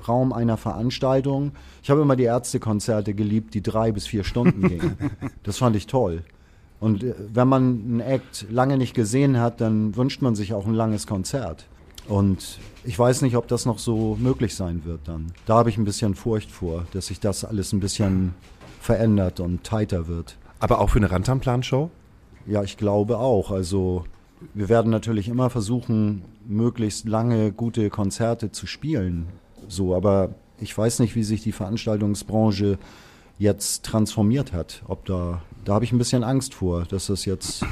[0.00, 4.96] Zeitraum einer Veranstaltung, ich habe immer die Ärztekonzerte geliebt, die drei bis vier Stunden gingen.
[5.42, 6.22] Das fand ich toll.
[6.80, 10.66] Und äh, wenn man einen Act lange nicht gesehen hat, dann wünscht man sich auch
[10.66, 11.66] ein langes Konzert.
[12.08, 15.32] Und ich weiß nicht, ob das noch so möglich sein wird dann.
[15.46, 18.34] Da habe ich ein bisschen Furcht vor, dass sich das alles ein bisschen
[18.80, 20.36] verändert und tighter wird.
[20.58, 21.90] Aber auch für eine Rantanplan-Show?
[22.46, 23.50] Ja, ich glaube auch.
[23.50, 24.04] Also
[24.54, 29.26] wir werden natürlich immer versuchen, möglichst lange gute Konzerte zu spielen.
[29.68, 32.78] So, aber ich weiß nicht, wie sich die Veranstaltungsbranche
[33.38, 34.82] jetzt transformiert hat.
[34.86, 37.64] Ob da, da habe ich ein bisschen Angst vor, dass das jetzt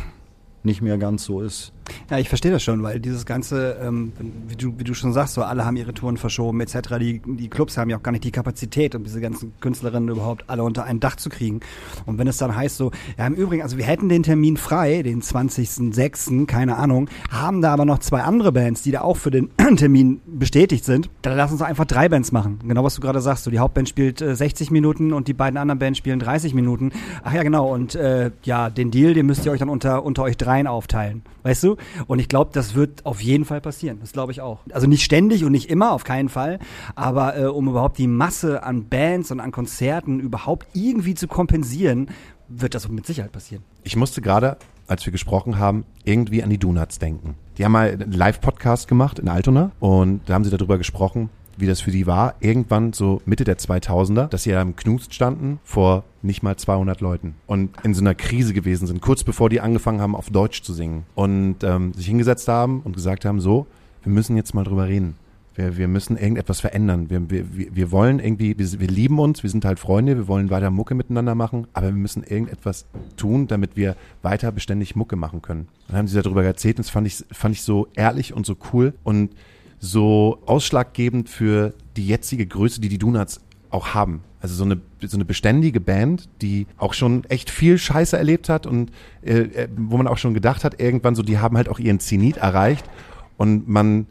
[0.63, 1.73] nicht mehr ganz so ist.
[2.11, 4.13] Ja, ich verstehe das schon, weil dieses ganze, ähm,
[4.49, 6.99] wie, du, wie du schon sagst, so alle haben ihre Touren verschoben etc.
[7.01, 10.45] Die, die Clubs haben ja auch gar nicht die Kapazität, um diese ganzen Künstlerinnen überhaupt
[10.49, 11.61] alle unter ein Dach zu kriegen.
[12.07, 15.03] Und wenn es dann heißt so, ja im Übrigen, also wir hätten den Termin frei,
[15.03, 19.31] den 20.06., keine Ahnung, haben da aber noch zwei andere Bands, die da auch für
[19.31, 22.59] den Termin bestätigt sind, dann lass uns einfach drei Bands machen.
[22.67, 25.57] Genau was du gerade sagst, so die Hauptband spielt äh, 60 Minuten und die beiden
[25.57, 26.93] anderen Bands spielen 30 Minuten.
[27.23, 30.23] Ach ja, genau, und äh, ja, den Deal, den müsst ihr euch dann unter, unter
[30.23, 31.77] euch dreien aufteilen, weißt du?
[32.07, 33.99] Und ich glaube, das wird auf jeden Fall passieren.
[34.01, 34.61] Das glaube ich auch.
[34.73, 36.59] Also nicht ständig und nicht immer, auf keinen Fall.
[36.95, 42.11] Aber äh, um überhaupt die Masse an Bands und an Konzerten überhaupt irgendwie zu kompensieren,
[42.49, 43.63] wird das mit Sicherheit passieren.
[43.85, 47.35] Ich musste gerade, als wir gesprochen haben, irgendwie an die Donuts denken.
[47.59, 51.67] Die haben mal einen Live-Podcast gemacht in Altona und da haben sie darüber gesprochen, wie
[51.67, 55.59] das für die war, irgendwann so Mitte der 2000er, dass sie ja im Knust standen
[55.65, 59.61] vor nicht mal 200 Leuten und in so einer Krise gewesen sind, kurz bevor die
[59.61, 63.67] angefangen haben, auf Deutsch zu singen und ähm, sich hingesetzt haben und gesagt haben, so,
[64.03, 65.17] wir müssen jetzt mal drüber reden.
[65.55, 67.11] Wir, wir müssen irgendetwas verändern.
[67.11, 67.45] Wir, wir,
[67.75, 70.95] wir wollen irgendwie, wir, wir lieben uns, wir sind halt Freunde, wir wollen weiter Mucke
[70.95, 75.67] miteinander machen, aber wir müssen irgendetwas tun, damit wir weiter beständig Mucke machen können.
[75.89, 78.57] Dann haben sie darüber erzählt und das fand ich, fand ich so ehrlich und so
[78.73, 79.31] cool und
[79.79, 84.23] so ausschlaggebend für die jetzige Größe, die die Donuts auch haben.
[84.41, 88.67] Also so eine, so eine beständige Band, die auch schon echt viel Scheiße erlebt hat
[88.67, 91.79] und äh, äh, wo man auch schon gedacht hat, irgendwann so, die haben halt auch
[91.79, 92.85] ihren Zenit erreicht
[93.37, 94.07] und man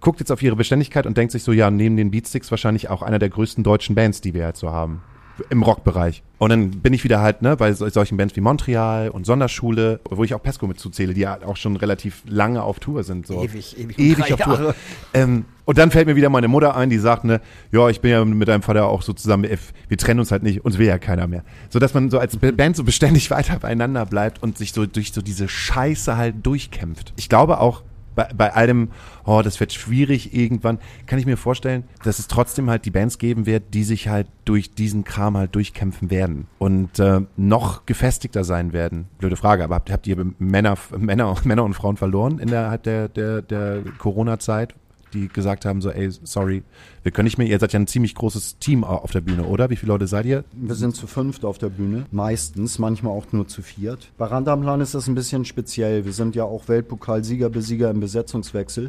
[0.00, 3.02] guckt jetzt auf ihre Beständigkeit und denkt sich so, ja, neben den Beatsticks wahrscheinlich auch
[3.02, 5.02] einer der größten deutschen Bands, die wir jetzt so haben.
[5.48, 6.22] Im Rockbereich.
[6.38, 10.00] Und dann bin ich wieder halt, ne, bei sol- solchen Bands wie Montreal und Sonderschule,
[10.10, 13.26] wo ich auch Pesco mit zuzähle, die ja auch schon relativ lange auf Tour sind.
[13.26, 13.42] So.
[13.42, 13.98] Ewig, ewig.
[13.98, 14.74] Ewig auf Tour.
[15.14, 17.40] Ähm, und dann fällt mir wieder meine Mutter ein, die sagt, ne,
[17.72, 19.56] ja, ich bin ja mit deinem Vater auch so zusammen, äh,
[19.88, 21.44] wir trennen uns halt nicht, uns will ja keiner mehr.
[21.68, 24.84] So dass man so als Ba- Band so beständig weiter beieinander bleibt und sich so
[24.86, 27.12] durch so diese Scheiße halt durchkämpft.
[27.16, 27.82] Ich glaube auch,
[28.20, 28.90] bei, bei allem,
[29.24, 33.18] oh, das wird schwierig irgendwann, kann ich mir vorstellen, dass es trotzdem halt die Bands
[33.18, 38.44] geben wird, die sich halt durch diesen Kram halt durchkämpfen werden und äh, noch gefestigter
[38.44, 39.08] sein werden.
[39.18, 43.42] Blöde Frage, aber habt, habt ihr Männer, Männer, Männer und Frauen verloren innerhalb der, der,
[43.42, 44.74] der Corona-Zeit?
[45.10, 46.62] Die gesagt haben, so, ey, sorry,
[47.02, 49.44] wir können nicht mehr, ihr seid ja ein ziemlich großes Team au- auf der Bühne,
[49.44, 49.70] oder?
[49.70, 50.44] Wie viele Leute seid ihr?
[50.52, 54.10] Wir sind zu fünft auf der Bühne, meistens, manchmal auch nur zu viert.
[54.18, 56.04] Bei Randamplan ist das ein bisschen speziell.
[56.04, 58.88] Wir sind ja auch Weltpokalsieger, Besieger im Besetzungswechsel.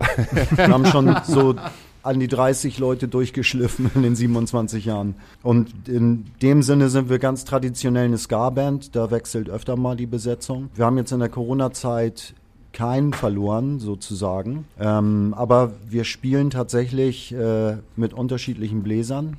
[0.55, 1.55] Wir haben schon so
[2.03, 5.13] an die 30 Leute durchgeschliffen in den 27 Jahren.
[5.43, 8.95] Und in dem Sinne sind wir ganz traditionell eine Ska-Band.
[8.95, 10.69] Da wechselt öfter mal die Besetzung.
[10.73, 12.33] Wir haben jetzt in der Corona-Zeit
[12.73, 14.65] keinen verloren, sozusagen.
[14.79, 19.37] Ähm, aber wir spielen tatsächlich äh, mit unterschiedlichen Bläsern.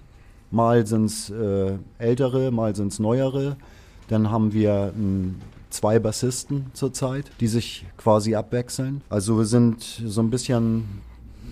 [0.51, 3.57] Mal sind es äh, ältere, mal sind es neuere.
[4.09, 5.37] Dann haben wir ähm,
[5.71, 9.01] zwei Bassisten zurzeit, die sich quasi abwechseln.
[9.09, 10.85] Also wir sind so ein bisschen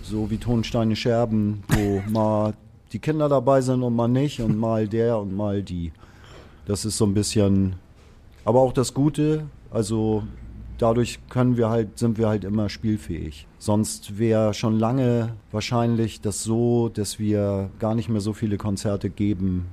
[0.03, 2.53] so wie Tonsteine Scherben, wo mal
[2.93, 5.91] die Kinder dabei sind und mal nicht und mal der und mal die.
[6.65, 7.75] Das ist so ein bisschen,
[8.45, 10.23] aber auch das Gute, also
[10.81, 13.47] dadurch können wir halt, sind wir halt immer spielfähig.
[13.59, 19.09] Sonst wäre schon lange wahrscheinlich das so, dass wir gar nicht mehr so viele Konzerte
[19.09, 19.67] geben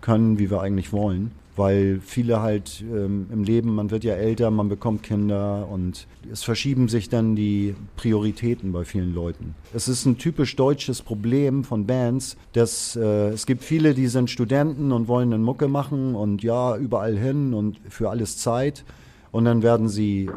[0.00, 1.30] können, wie wir eigentlich wollen.
[1.56, 6.42] Weil viele halt ähm, im Leben, man wird ja älter, man bekommt Kinder und es
[6.42, 9.54] verschieben sich dann die Prioritäten bei vielen Leuten.
[9.74, 14.30] Es ist ein typisch deutsches Problem von Bands, dass äh, es gibt viele, die sind
[14.30, 18.84] Studenten und wollen eine Mucke machen und ja, überall hin und für alles Zeit.
[19.32, 20.28] Und dann werden sie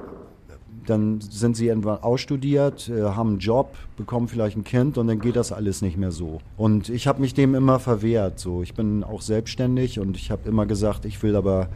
[0.86, 5.19] dann sind sie irgendwann ausstudiert, äh, haben einen Job, bekommen vielleicht ein Kind und dann
[5.19, 6.41] geht das alles nicht mehr so.
[6.58, 8.39] Und ich habe mich dem immer verwehrt.
[8.39, 11.69] So, ich bin auch selbstständig und ich habe immer gesagt, ich will aber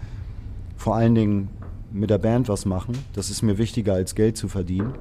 [0.75, 1.49] vor allen Dingen
[1.91, 2.97] mit der Band was machen.
[3.13, 4.93] Das ist mir wichtiger als Geld zu verdienen.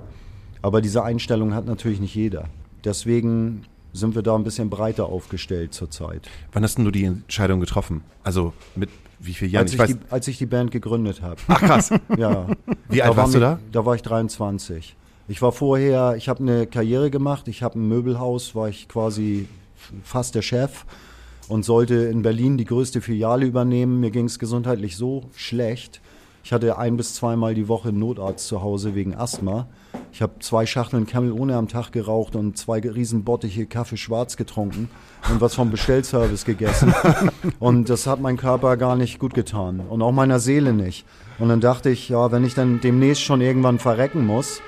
[0.62, 2.48] Aber diese Einstellung hat natürlich nicht jeder.
[2.84, 6.28] Deswegen sind wir da ein bisschen breiter aufgestellt zurzeit.
[6.52, 8.02] Wann hast denn du die Entscheidung getroffen?
[8.22, 9.64] Also mit wie vielen Jahren?
[9.64, 11.36] Als ich, die, als ich die Band gegründet habe.
[11.48, 11.90] Ach krass.
[12.16, 12.46] Ja.
[12.88, 13.58] Wie alt war warst du da?
[13.72, 14.96] Da war ich 23.
[15.28, 19.48] Ich war vorher, ich habe eine Karriere gemacht, ich habe ein Möbelhaus, war ich quasi
[20.02, 20.84] fast der Chef
[21.48, 24.00] und sollte in Berlin die größte Filiale übernehmen.
[24.00, 26.00] Mir ging es gesundheitlich so schlecht.
[26.44, 29.66] Ich hatte ein bis zweimal die Woche einen Notarzt zu Hause wegen Asthma.
[30.12, 34.36] Ich habe zwei Schachteln Camel ohne am Tag geraucht und zwei riesen Bottiche Kaffee schwarz
[34.36, 34.88] getrunken
[35.30, 36.94] und was vom Bestellservice gegessen.
[37.58, 41.04] Und das hat mein Körper gar nicht gut getan und auch meiner Seele nicht.
[41.38, 44.60] Und dann dachte ich, ja, wenn ich dann demnächst schon irgendwann verrecken muss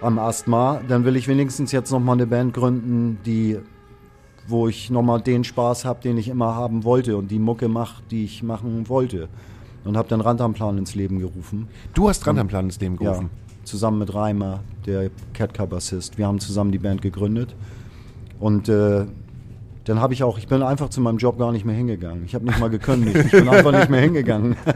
[0.00, 3.58] am Asthma, dann will ich wenigstens jetzt noch mal eine Band gründen, die
[4.48, 8.02] wo ich nochmal den Spaß habe, den ich immer haben wollte und die Mucke mache,
[8.10, 9.28] die ich machen wollte.
[9.84, 11.68] Und habe dann Randamplan ins Leben gerufen.
[11.94, 13.30] Du hast Randamplan ins Leben Ja, gerufen.
[13.68, 16.18] Zusammen mit Reimer, der Catcar-Bassist.
[16.18, 17.54] Wir haben zusammen die Band gegründet.
[18.40, 19.04] Und äh,
[19.84, 22.24] dann habe ich auch, ich bin einfach zu meinem Job gar nicht mehr hingegangen.
[22.24, 23.16] Ich habe nicht mal gekündigt.
[23.26, 24.56] Ich bin einfach nicht mehr hingegangen.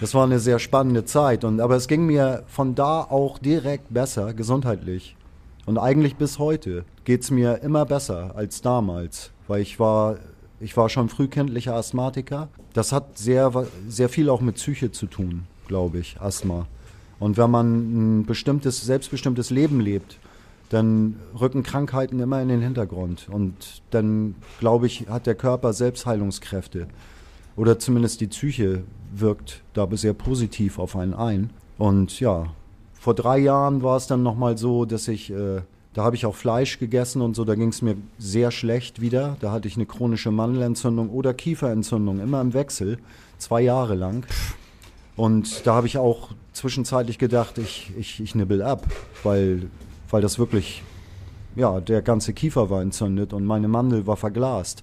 [0.00, 1.44] Das war eine sehr spannende Zeit.
[1.44, 5.14] Und, aber es ging mir von da auch direkt besser, gesundheitlich.
[5.66, 10.16] Und eigentlich bis heute geht es mir immer besser als damals, weil ich war,
[10.58, 12.48] ich war schon frühkindlicher Asthmatiker.
[12.72, 13.52] Das hat sehr,
[13.88, 16.66] sehr viel auch mit Psyche zu tun, glaube ich, Asthma.
[17.20, 20.18] Und wenn man ein bestimmtes, selbstbestimmtes Leben lebt,
[20.70, 23.28] dann rücken Krankheiten immer in den Hintergrund.
[23.30, 26.88] Und dann, glaube ich, hat der Körper Selbstheilungskräfte.
[27.56, 31.50] Oder zumindest die Psyche wirkt da sehr positiv auf einen ein.
[31.76, 32.46] Und ja,
[32.94, 35.60] vor drei Jahren war es dann nochmal so, dass ich, äh,
[35.92, 39.36] da habe ich auch Fleisch gegessen und so, da ging es mir sehr schlecht wieder.
[39.40, 42.98] Da hatte ich eine chronische Mandelentzündung oder Kieferentzündung, immer im Wechsel,
[43.38, 44.24] zwei Jahre lang.
[45.16, 48.86] Und da habe ich auch zwischenzeitlich gedacht, ich, ich, ich nibbel ab,
[49.22, 49.68] weil,
[50.10, 50.82] weil das wirklich,
[51.56, 54.82] ja, der ganze Kiefer war entzündet und meine Mandel war verglast.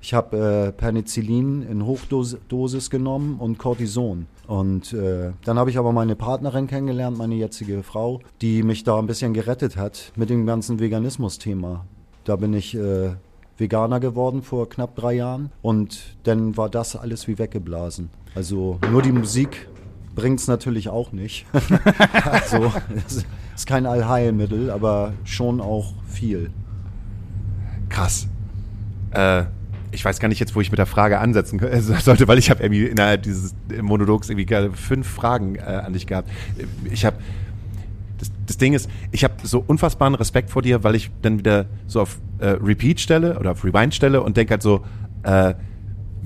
[0.00, 4.26] Ich habe äh, Penicillin in Hochdosis genommen und Cortison.
[4.46, 8.98] Und äh, dann habe ich aber meine Partnerin kennengelernt, meine jetzige Frau, die mich da
[8.98, 11.86] ein bisschen gerettet hat mit dem ganzen Veganismus-Thema.
[12.24, 13.14] Da bin ich äh,
[13.58, 18.10] Veganer geworden vor knapp drei Jahren und dann war das alles wie weggeblasen.
[18.34, 19.68] Also nur die Musik
[20.16, 21.46] bringt es natürlich auch nicht.
[22.24, 22.72] also
[23.06, 23.24] es
[23.54, 26.50] ist kein Allheilmittel, aber schon auch viel.
[27.88, 28.26] Krass.
[29.12, 29.44] Äh,
[29.92, 32.50] ich weiß gar nicht jetzt, wo ich mit der Frage ansetzen äh, sollte, weil ich
[32.50, 36.28] habe irgendwie innerhalb dieses Monologs irgendwie fünf Fragen äh, an dich gehabt.
[36.90, 37.18] Ich habe
[38.18, 41.66] das, das Ding ist, ich habe so unfassbaren Respekt vor dir, weil ich dann wieder
[41.86, 44.84] so auf äh, Repeat stelle oder auf Rewind stelle und denke halt so,
[45.22, 45.54] äh,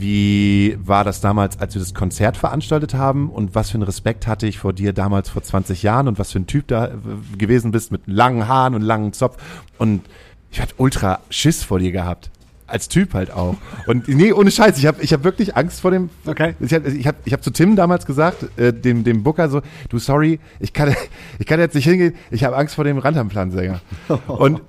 [0.00, 4.26] wie war das damals, als wir das Konzert veranstaltet haben und was für einen Respekt
[4.26, 6.90] hatte ich vor dir damals vor 20 Jahren und was für ein Typ da äh,
[7.36, 9.36] gewesen bist mit langen Haaren und langen Zopf
[9.78, 10.02] und
[10.50, 12.30] ich hatte ultra Schiss vor dir gehabt.
[12.66, 13.56] Als Typ halt auch.
[13.86, 16.08] Und nee, ohne Scheiß, ich habe ich hab wirklich Angst vor dem.
[16.24, 16.54] Okay.
[16.60, 19.60] Ich habe ich hab, ich hab zu Tim damals gesagt, äh, dem, dem Booker so,
[19.88, 20.94] du sorry, ich kann,
[21.40, 23.80] ich kann jetzt nicht hingehen, ich habe Angst vor dem Rantamplan-Sänger.
[24.28, 24.62] Und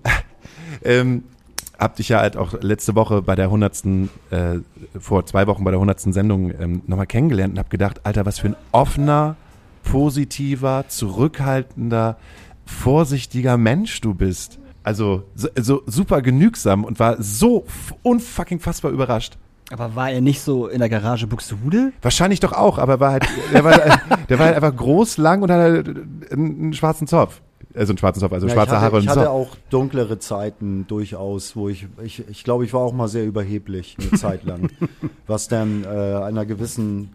[0.84, 1.24] ähm,
[1.82, 3.84] hab dich ja halt auch letzte Woche bei der 100.
[4.30, 4.60] Äh,
[5.00, 6.00] vor zwei Wochen bei der 100.
[6.13, 9.36] Sendung ähm, nochmal kennengelernt und hab gedacht, Alter, was für ein offener,
[9.84, 12.17] positiver, zurückhaltender,
[12.65, 14.60] vorsichtiger Mensch du bist.
[14.84, 17.65] Also so, so super genügsam und war so
[18.04, 19.38] unfucking fassbar überrascht.
[19.72, 21.94] Aber war er nicht so in der Garage Buxtehude?
[22.02, 23.72] Wahrscheinlich doch auch, aber war halt, der war,
[24.30, 27.41] der war halt einfach groß, lang und hatte halt einen schwarzen Zopf.
[27.76, 30.20] Also einen schwarzen Zopf, also Ja, schwarze ich hatte, Haare und ich hatte auch dunklere
[30.20, 34.44] Zeiten durchaus, wo ich, ich, ich glaube, ich war auch mal sehr überheblich eine Zeit
[34.44, 34.72] lang,
[35.28, 37.10] was dann äh, einer gewissen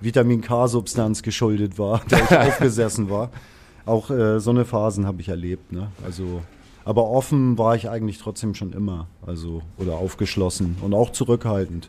[0.00, 3.30] Vitamin K-Substanz geschuldet war, der ich aufgesessen war.
[3.86, 5.88] Auch äh, so eine Phasen habe ich erlebt, ne?
[6.04, 6.42] Also,
[6.84, 11.88] aber offen war ich eigentlich trotzdem schon immer, also oder aufgeschlossen und auch zurückhaltend.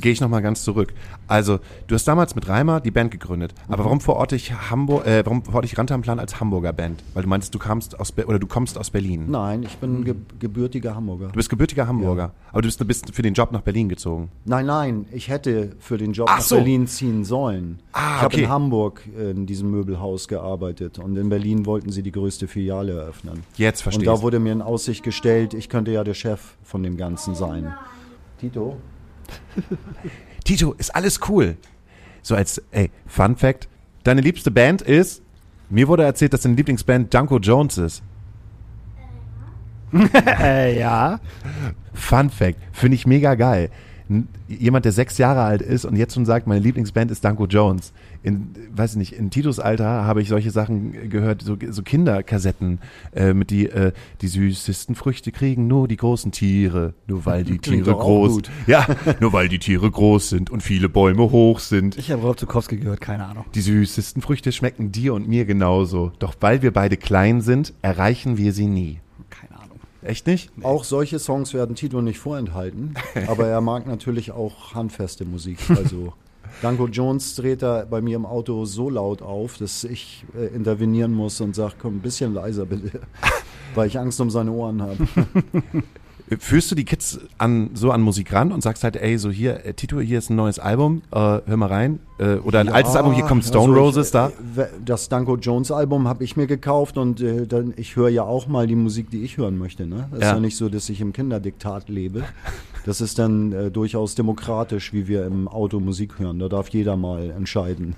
[0.00, 0.92] Gehe ich nochmal ganz zurück.
[1.26, 3.54] Also, du hast damals mit Reimer die Band gegründet.
[3.68, 7.02] Aber warum verorte ich Hamburg, äh, warum verorte ich Rantamplan als Hamburger Band?
[7.14, 9.26] Weil du meinst, du kamst aus Be oder du kommst aus Berlin.
[9.30, 11.28] Nein, ich bin ge gebürtiger Hamburger.
[11.28, 14.30] Du bist gebürtiger Hamburger, aber du bist, bist für den Job nach Berlin gezogen.
[14.44, 16.56] Nein, nein, ich hätte für den Job Ach nach so.
[16.56, 17.80] Berlin ziehen sollen.
[17.92, 18.42] Ah, ich habe okay.
[18.44, 23.42] in Hamburg in diesem Möbelhaus gearbeitet und in Berlin wollten sie die größte Filiale eröffnen.
[23.56, 26.82] Jetzt verstehe Und da wurde mir in Aussicht gestellt, ich könnte ja der Chef von
[26.82, 27.74] dem Ganzen sein.
[28.40, 28.76] Tito?
[30.44, 31.56] Tito, ist alles cool.
[32.22, 33.68] So als, ey, Fun Fact,
[34.02, 35.22] deine liebste Band ist,
[35.70, 38.02] mir wurde erzählt, dass deine Lieblingsband Dunko Jones ist.
[40.40, 41.20] äh, ja.
[41.92, 43.70] Fun Fact, finde ich mega geil.
[44.08, 47.46] N- Jemand, der sechs Jahre alt ist und jetzt schon sagt, meine Lieblingsband ist Danko
[47.46, 47.92] Jones.
[48.24, 52.80] In, weiß ich nicht, in Titos Alter habe ich solche Sachen gehört, so, so Kinderkassetten,
[53.14, 57.58] äh, mit die, äh, die süßesten Früchte kriegen nur die großen Tiere, nur weil die
[57.58, 58.86] Klingt Tiere groß, ja,
[59.20, 61.98] nur weil die Tiere groß sind und viele Bäume hoch sind.
[61.98, 63.44] Ich habe Rolf Zukowski gehört, keine Ahnung.
[63.54, 66.12] Die süßesten Früchte schmecken dir und mir genauso.
[66.18, 69.00] Doch weil wir beide klein sind, erreichen wir sie nie.
[69.28, 69.80] Keine Ahnung.
[70.00, 70.50] Echt nicht?
[70.62, 72.94] Auch solche Songs werden Tito nicht vorenthalten,
[73.26, 75.58] aber er mag natürlich auch handfeste Musik.
[75.68, 76.14] Also
[76.62, 81.12] Danko Jones dreht da bei mir im Auto so laut auf, dass ich äh, intervenieren
[81.12, 83.00] muss und sage, komm, ein bisschen leiser bitte,
[83.74, 84.96] weil ich Angst um seine Ohren habe.
[86.38, 89.66] Führst du die Kids an, so an Musik ran und sagst halt, ey, so hier,
[89.66, 91.98] äh, Tito, hier ist ein neues Album, äh, hör mal rein.
[92.18, 94.28] Äh, oder ein altes Album, hier kommt Stone also ich, Roses da.
[94.56, 98.22] äh, Das Danko Jones Album habe ich mir gekauft und äh, dann, ich höre ja
[98.22, 99.86] auch mal die Musik, die ich hören möchte.
[99.86, 100.08] Ne?
[100.12, 100.26] Das Ja.
[100.28, 102.22] ist ja nicht so, dass ich im Kinderdiktat lebe.
[102.86, 106.38] Das ist dann äh, durchaus demokratisch, wie wir im Auto Musik hören.
[106.38, 107.96] Da darf jeder mal entscheiden.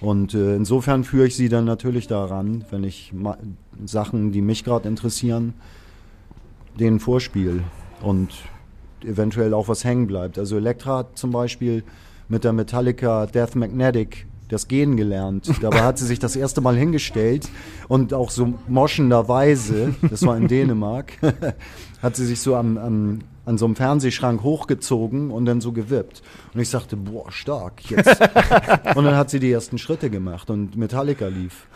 [0.00, 3.12] Und äh, insofern führe ich sie dann natürlich daran, wenn ich
[3.84, 5.54] Sachen, die mich gerade interessieren,
[6.78, 7.62] denen vorspiel
[8.02, 8.30] und
[9.04, 10.38] eventuell auch was hängen bleibt.
[10.38, 11.84] Also Elektra hat zum Beispiel
[12.28, 15.50] mit der Metallica Death Magnetic das Gehen gelernt.
[15.60, 17.48] Dabei hat sie sich das erste Mal hingestellt
[17.86, 21.12] und auch so moschenderweise, das war in Dänemark,
[22.02, 26.22] hat sie sich so am, am, an so einem Fernsehschrank hochgezogen und dann so gewippt.
[26.54, 28.20] Und ich sagte, boah, stark, jetzt.
[28.94, 31.66] und dann hat sie die ersten Schritte gemacht und Metallica lief.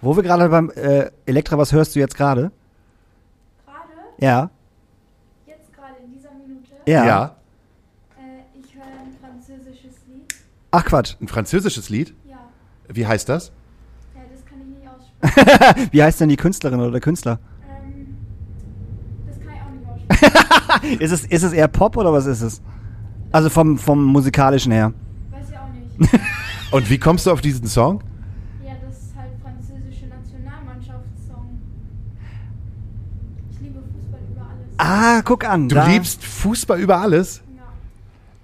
[0.00, 2.52] Wo wir gerade beim äh, Elektra, was hörst du jetzt gerade?
[4.20, 4.50] Ja.
[5.46, 7.36] jetzt gerade in dieser Minute, Ja.
[8.18, 10.34] äh, ich höre ein französisches Lied.
[10.70, 11.16] Ach Quatsch.
[11.20, 12.14] Ein französisches Lied.
[12.28, 12.36] Ja,
[12.88, 13.52] Wie heißt das?
[14.14, 15.88] ja, das kann ich nicht aussprechen.
[15.92, 17.38] Wie heißt denn die Künstlerin oder der Künstler?
[17.68, 18.16] ähm,
[19.26, 21.00] das kann ich auch nicht aussprechen.
[21.00, 22.62] Ist es, ist es eher Pop oder was ist es?
[23.32, 24.92] Also vom, vom musikalischen her.
[25.30, 26.20] Weiß ich auch nicht.
[26.72, 28.02] Und wie kommst du auf diesen Song?
[28.64, 31.58] ja, das ist halt französische Nationalmannschaftssong.
[33.50, 34.78] Ich liebe Fußball über alles.
[34.92, 35.68] Ah, guck an.
[35.68, 35.86] Du da.
[35.86, 37.42] liebst Fußball über alles.
[37.56, 37.62] Ja.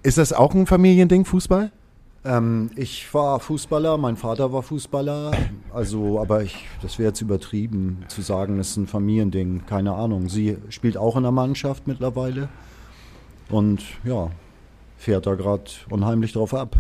[0.05, 1.73] Ist das auch ein Familiending, Fußball?
[2.25, 5.33] Ähm, ich war Fußballer, mein Vater war Fußballer,
[5.75, 10.29] also, aber ich, das wäre jetzt übertrieben zu sagen, es ist ein Familiending, keine Ahnung.
[10.29, 12.49] Sie spielt auch in der Mannschaft mittlerweile
[13.49, 14.31] und ja,
[14.99, 16.77] fährt da gerade unheimlich drauf ab.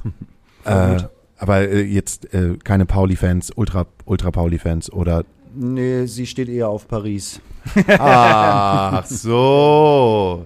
[0.64, 0.98] Äh,
[1.38, 5.24] aber äh, jetzt äh, keine Pauli-Fans, Ultra, Ultra-Pauli-Fans oder.
[5.58, 7.40] Nee, sie steht eher auf Paris.
[7.98, 10.44] Ach so.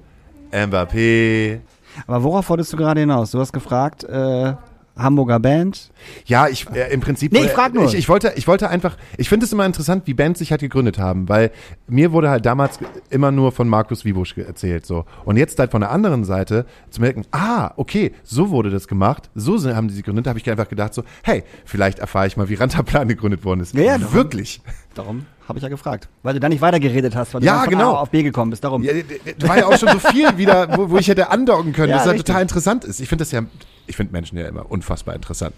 [0.53, 1.61] Mbappé.
[2.07, 3.33] Aber worauf wolltest du gerade hinaus?
[3.33, 4.55] Du hast gefragt, äh,
[4.97, 5.91] Hamburger Band.
[6.27, 7.33] Ja, ich äh, im Prinzip.
[7.33, 7.85] Nee, ich frag nur.
[7.85, 8.97] Ich, ich wollte, ich wollte einfach.
[9.17, 11.51] Ich finde es immer interessant, wie Bands sich halt gegründet haben, weil
[11.89, 15.05] mir wurde halt damals immer nur von Markus Wiebusch erzählt so.
[15.25, 19.31] Und jetzt halt von der anderen Seite zu merken, ah, okay, so wurde das gemacht,
[19.35, 20.27] so sind, haben die sich gegründet.
[20.27, 23.75] Habe ich einfach gedacht so, hey, vielleicht erfahre ich mal, wie Rantaplan gegründet worden ist.
[23.75, 24.61] Ja, ja, wirklich.
[24.95, 26.09] Darum habe ich ja gefragt.
[26.23, 27.95] Weil du da nicht weitergeredet hast, weil du Ja, genau.
[27.95, 28.65] A auf B gekommen bist.
[28.65, 28.83] Darum.
[28.83, 28.93] Ja,
[29.39, 31.97] da war ja auch schon so viel wieder, wo, wo ich hätte andocken können, Ja,
[31.97, 32.27] dass das richtig.
[32.27, 33.01] total interessant ist.
[33.01, 33.43] Ich finde das ja,
[33.87, 35.55] ich finde Menschen ja immer unfassbar interessant.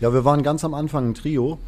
[0.00, 1.58] Ja, wir waren ganz am Anfang ein Trio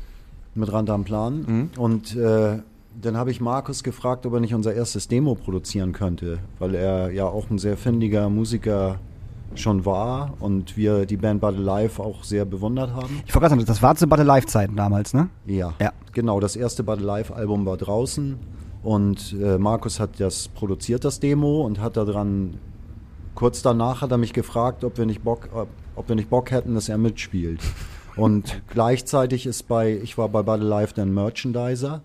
[0.54, 2.58] mit Rand am Plan und äh,
[3.00, 7.10] dann habe ich Markus gefragt, ob er nicht unser erstes Demo produzieren könnte, weil er
[7.12, 8.98] ja auch ein sehr findiger Musiker
[9.54, 13.22] schon war und wir die Band Battle Live auch sehr bewundert haben.
[13.26, 15.28] Ich sagen, das war zu Battle Live-Zeiten damals, ne?
[15.46, 15.92] Ja, Ja.
[16.12, 16.40] genau.
[16.40, 18.38] Das erste Battle Live Album war draußen
[18.82, 22.58] und äh, Markus hat das produziert, das Demo, und hat daran
[23.34, 26.50] kurz danach hat er mich gefragt, ob wir nicht Bock, ob, ob wir nicht Bock
[26.50, 27.60] hätten, dass er mitspielt.
[28.16, 32.02] Und gleichzeitig ist bei, ich war bei Battle Live dann Merchandiser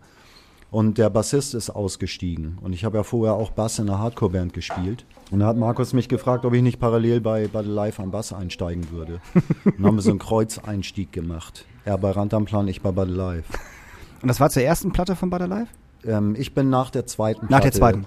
[0.72, 2.58] und der Bassist ist ausgestiegen.
[2.62, 5.06] Und ich habe ja vorher auch Bass in einer Hardcore-Band gespielt.
[5.32, 8.34] Und da hat Markus mich gefragt, ob ich nicht parallel bei Battle Live am Bass
[8.34, 9.20] einsteigen würde.
[9.66, 11.66] Und dann haben wir so einen Kreuzeinstieg gemacht.
[11.86, 13.46] Er bei Rantamplan, ich bei Battle Live.
[14.22, 15.70] Und das war zur ersten Platte von Battle Live?
[16.06, 18.06] Ähm, ich bin nach der zweiten Nach der zweiten.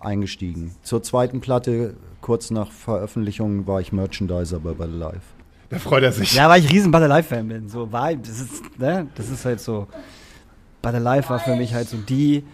[0.00, 0.74] eingestiegen.
[0.82, 5.22] Zur zweiten Platte, kurz nach Veröffentlichung, war ich Merchandiser bei Battle Live.
[5.68, 6.34] Da freut er sich.
[6.34, 7.68] Ja, weil ich riesen Battle Live-Fan bin.
[7.68, 9.08] So war, das ist, ne?
[9.16, 9.88] Das ist halt so.
[10.80, 12.44] Battle Live war für mich halt so die.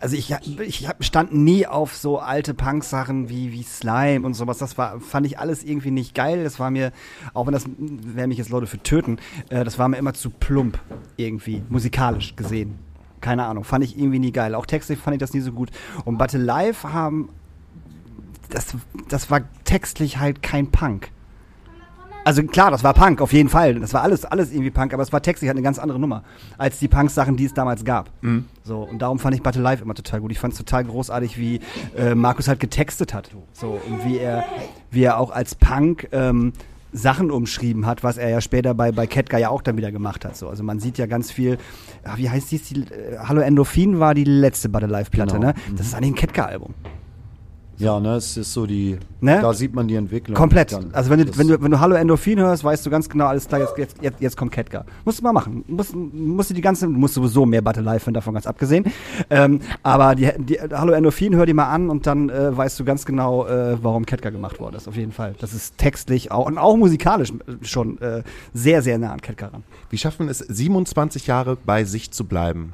[0.00, 4.56] Also ich, ich stand nie auf so alte Punk-Sachen wie, wie Slime und sowas.
[4.56, 6.42] Das war, fand ich alles irgendwie nicht geil.
[6.42, 6.92] Das war mir,
[7.34, 9.18] auch wenn das, werden mich jetzt Leute für töten,
[9.50, 10.78] äh, das war mir immer zu plump
[11.16, 12.78] irgendwie, musikalisch gesehen.
[13.20, 14.54] Keine Ahnung, fand ich irgendwie nie geil.
[14.54, 15.70] Auch textlich fand ich das nie so gut.
[16.06, 17.28] Und Battle Live haben,
[18.48, 18.74] das,
[19.08, 21.10] das war textlich halt kein Punk.
[22.24, 23.76] Also klar, das war Punk, auf jeden Fall.
[23.80, 26.22] Das war alles, alles irgendwie Punk, aber es war textlich halt eine ganz andere Nummer
[26.58, 28.10] als die Punk-Sachen, die es damals gab.
[28.62, 30.30] So, und darum fand ich Battle Live immer total gut.
[30.30, 31.60] Ich fand es total großartig, wie
[31.96, 33.30] äh, Markus halt getextet hat.
[33.52, 34.44] So, und wie er,
[34.90, 36.52] wie er auch als Punk ähm,
[36.92, 40.24] Sachen umschrieben hat, was er ja später bei, bei Ketka ja auch dann wieder gemacht
[40.24, 40.36] hat.
[40.36, 41.56] So, also man sieht ja ganz viel,
[42.04, 42.64] ah, wie heißt dies?
[42.64, 45.46] Die, äh, Hallo Endorphin war die letzte Battle Live-Platte, Genau.
[45.48, 45.54] ne?
[45.76, 46.74] Das ist eigentlich ein Ketka-Album.
[47.80, 49.38] Ja, ne, es ist so die, Ne?
[49.40, 50.36] da sieht man die Entwicklung.
[50.36, 50.72] Komplett.
[50.72, 50.90] Dann.
[50.92, 53.48] Also wenn du, wenn du, wenn du Hallo Endorphin hörst, weißt du ganz genau, alles
[53.48, 54.84] klar, jetzt, jetzt, jetzt, jetzt kommt Ketka.
[55.04, 55.64] Musst du mal machen.
[55.66, 58.84] Musst, musst du die ganze, du musst sowieso mehr Battle Live hören, davon ganz abgesehen.
[59.30, 62.84] Ähm, aber die, die, Hallo Endorphin, hör die mal an und dann äh, weißt du
[62.84, 64.86] ganz genau, äh, warum Ketka gemacht worden ist.
[64.86, 65.34] Auf jeden Fall.
[65.40, 68.22] Das ist textlich auch, und auch musikalisch äh, schon äh,
[68.52, 69.64] sehr, sehr nah an Ketka ran.
[69.88, 72.72] Wie schafft man es, 27 Jahre bei sich zu bleiben?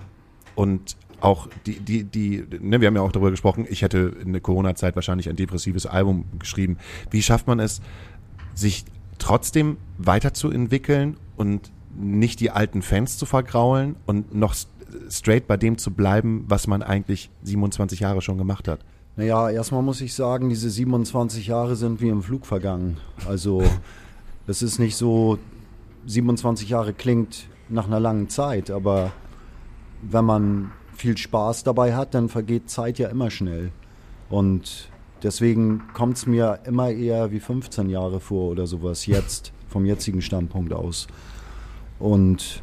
[0.56, 0.96] Und
[1.26, 4.40] auch die, die, die, ne, wir haben ja auch darüber gesprochen, ich hätte in der
[4.40, 6.78] Corona-Zeit wahrscheinlich ein depressives Album geschrieben.
[7.10, 7.80] Wie schafft man es,
[8.54, 8.84] sich
[9.18, 14.54] trotzdem weiterzuentwickeln und nicht die alten Fans zu vergraulen und noch
[15.10, 18.80] straight bei dem zu bleiben, was man eigentlich 27 Jahre schon gemacht hat?
[19.16, 22.98] Naja, erstmal muss ich sagen, diese 27 Jahre sind wie im Flug vergangen.
[23.26, 23.64] Also,
[24.46, 25.38] es ist nicht so,
[26.06, 29.10] 27 Jahre klingt nach einer langen Zeit, aber
[30.02, 33.70] wenn man viel Spaß dabei hat, dann vergeht Zeit ja immer schnell.
[34.28, 34.88] Und
[35.22, 40.22] deswegen kommt es mir immer eher wie 15 Jahre vor oder sowas, jetzt, vom jetzigen
[40.22, 41.06] Standpunkt aus.
[41.98, 42.62] Und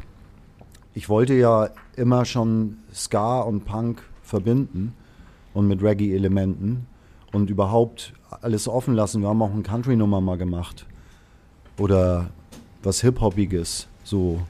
[0.94, 4.94] ich wollte ja immer schon Ska und Punk verbinden
[5.52, 6.86] und mit Reggae-Elementen
[7.32, 9.22] und überhaupt alles offen lassen.
[9.22, 10.86] Wir haben auch eine Country-Nummer mal gemacht.
[11.78, 12.30] Oder
[12.82, 13.88] was Hip-Hopiges.
[14.04, 14.40] So.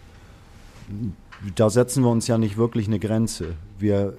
[1.54, 3.54] Da setzen wir uns ja nicht wirklich eine Grenze.
[3.78, 4.16] Wir,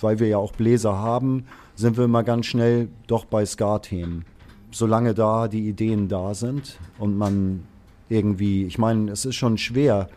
[0.00, 1.44] weil wir ja auch Bläser haben,
[1.76, 4.24] sind wir immer ganz schnell doch bei Ska-Themen.
[4.70, 7.64] Solange da die Ideen da sind und man
[8.08, 10.08] irgendwie, ich meine, es ist schon schwer,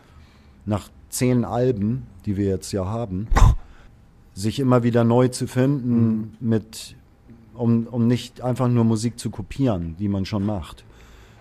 [0.66, 3.28] nach zehn Alben, die wir jetzt ja haben,
[4.34, 6.96] sich immer wieder neu zu finden, mit,
[7.54, 10.84] um, um nicht einfach nur Musik zu kopieren, die man schon macht.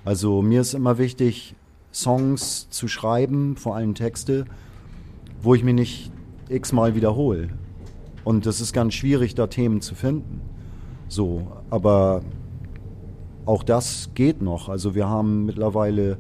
[0.06, 1.56] Also mir ist immer wichtig,
[1.92, 4.46] Songs zu schreiben, vor allem Texte,
[5.44, 6.12] wo ich mich nicht
[6.50, 7.50] x-mal wiederhole.
[8.24, 10.42] Und das ist ganz schwierig, da Themen zu finden.
[11.10, 12.22] So, aber
[13.46, 14.70] auch das geht noch.
[14.70, 16.18] Also wir haben mittlerweile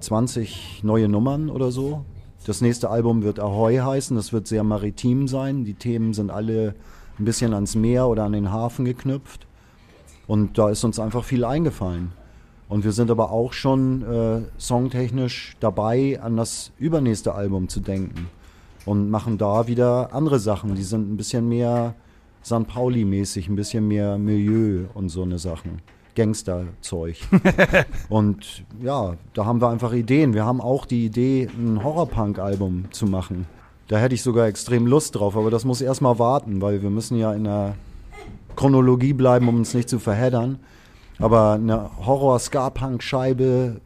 [0.00, 2.04] 20 neue Nummern oder so.
[2.44, 5.64] Das nächste Album wird Ahoy heißen, das wird sehr maritim sein.
[5.64, 6.74] Die Themen sind alle
[7.18, 9.46] ein bisschen ans Meer oder an den Hafen geknüpft.
[10.26, 12.12] Und da ist uns einfach viel eingefallen.
[12.68, 18.28] Und wir sind aber auch schon äh, songtechnisch dabei, an das übernächste Album zu denken.
[18.86, 20.74] Und machen da wieder andere Sachen.
[20.74, 21.94] Die sind ein bisschen mehr
[22.44, 22.66] St.
[22.66, 25.82] Pauli-mäßig, ein bisschen mehr Milieu und so eine Sachen.
[26.14, 27.18] Gangster-Zeug.
[28.08, 30.34] und ja, da haben wir einfach Ideen.
[30.34, 33.46] Wir haben auch die Idee, ein Horrorpunk-Album zu machen.
[33.88, 37.18] Da hätte ich sogar extrem Lust drauf, aber das muss erstmal warten, weil wir müssen
[37.18, 37.74] ja in der
[38.56, 40.58] Chronologie bleiben, um uns nicht zu verheddern.
[41.18, 43.80] Aber eine Horror-Ska-Punk-Scheibe,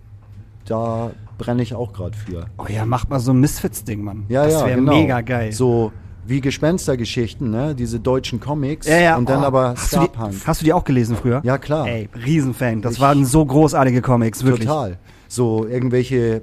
[0.66, 2.46] da brenne ich auch gerade für.
[2.58, 4.26] Oh ja, macht mal so ein Misfits-Ding, Mann.
[4.28, 4.92] Ja, das ja, wäre genau.
[4.94, 5.52] mega geil.
[5.52, 5.92] So
[6.26, 7.74] wie Gespenstergeschichten, ne?
[7.74, 8.86] Diese deutschen Comics.
[8.86, 9.16] Ja, ja.
[9.16, 10.34] Und dann oh, aber hast die, Ska-Punk.
[10.46, 11.40] hast du die auch gelesen früher?
[11.44, 11.86] Ja, klar.
[11.86, 12.80] Ey, Riesenfan.
[12.82, 14.66] Das Ich- waren so großartige Comics, wirklich.
[14.66, 14.98] Total.
[15.28, 16.42] So irgendwelche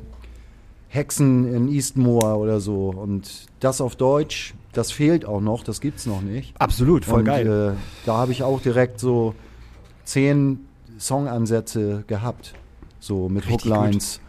[0.89, 2.89] Hexen in Eastmoor oder so.
[2.89, 6.53] Und das auf Deutsch, das fehlt auch noch, das gibt's noch nicht.
[6.59, 7.75] Absolut, voll und, geil.
[7.75, 9.33] Äh, da habe ich auch direkt so
[10.03, 10.67] zehn
[10.97, 12.53] Songansätze gehabt.
[12.99, 14.19] So mit Richtig Hooklines.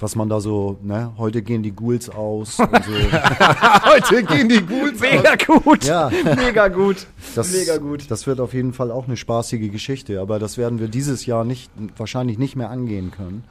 [0.00, 2.92] Was man da so, ne, heute gehen die Ghouls aus und so.
[3.84, 5.84] Heute gehen die Ghouls Mega gut.
[5.84, 6.10] Ja.
[6.36, 7.06] Mega gut.
[7.34, 8.08] Das, Mega gut.
[8.08, 11.44] Das wird auf jeden Fall auch eine spaßige Geschichte, aber das werden wir dieses Jahr
[11.44, 13.42] nicht, wahrscheinlich nicht mehr angehen können.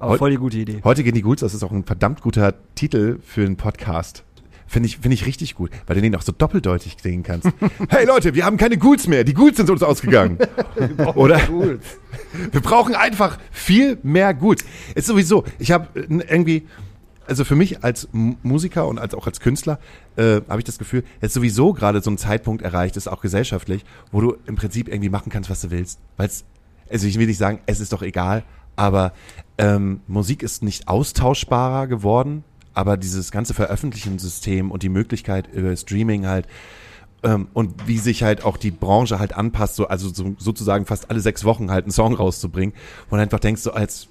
[0.00, 0.80] Aber voll die gute Idee.
[0.82, 4.24] Heute gehen die Ghouls, das ist auch ein verdammt guter Titel für einen Podcast.
[4.66, 7.46] Finde ich, finde ich richtig gut, weil du den auch so doppeldeutig sehen kannst.
[7.90, 10.38] hey Leute, wir haben keine Ghouls mehr, die Ghouls sind uns ausgegangen.
[11.14, 11.40] Oder?
[12.50, 14.64] Wir brauchen einfach viel mehr Ghouls.
[14.94, 16.66] Ist sowieso, ich habe irgendwie,
[17.26, 19.78] also für mich als Musiker und als auch als Künstler,
[20.16, 23.84] äh, habe ich das Gefühl, jetzt sowieso gerade so ein Zeitpunkt erreicht ist, auch gesellschaftlich,
[24.10, 25.98] wo du im Prinzip irgendwie machen kannst, was du willst.
[26.16, 26.44] Weil es,
[26.90, 28.44] also ich will nicht sagen, es ist doch egal,
[28.76, 29.12] aber
[29.58, 36.26] ähm, Musik ist nicht austauschbarer geworden, aber dieses ganze Veröffentlichungssystem und die Möglichkeit über Streaming
[36.26, 36.46] halt
[37.22, 41.10] ähm, und wie sich halt auch die Branche halt anpasst, so, also so, sozusagen fast
[41.10, 42.74] alle sechs Wochen halt einen Song rauszubringen,
[43.08, 44.08] wo du einfach denkst, so als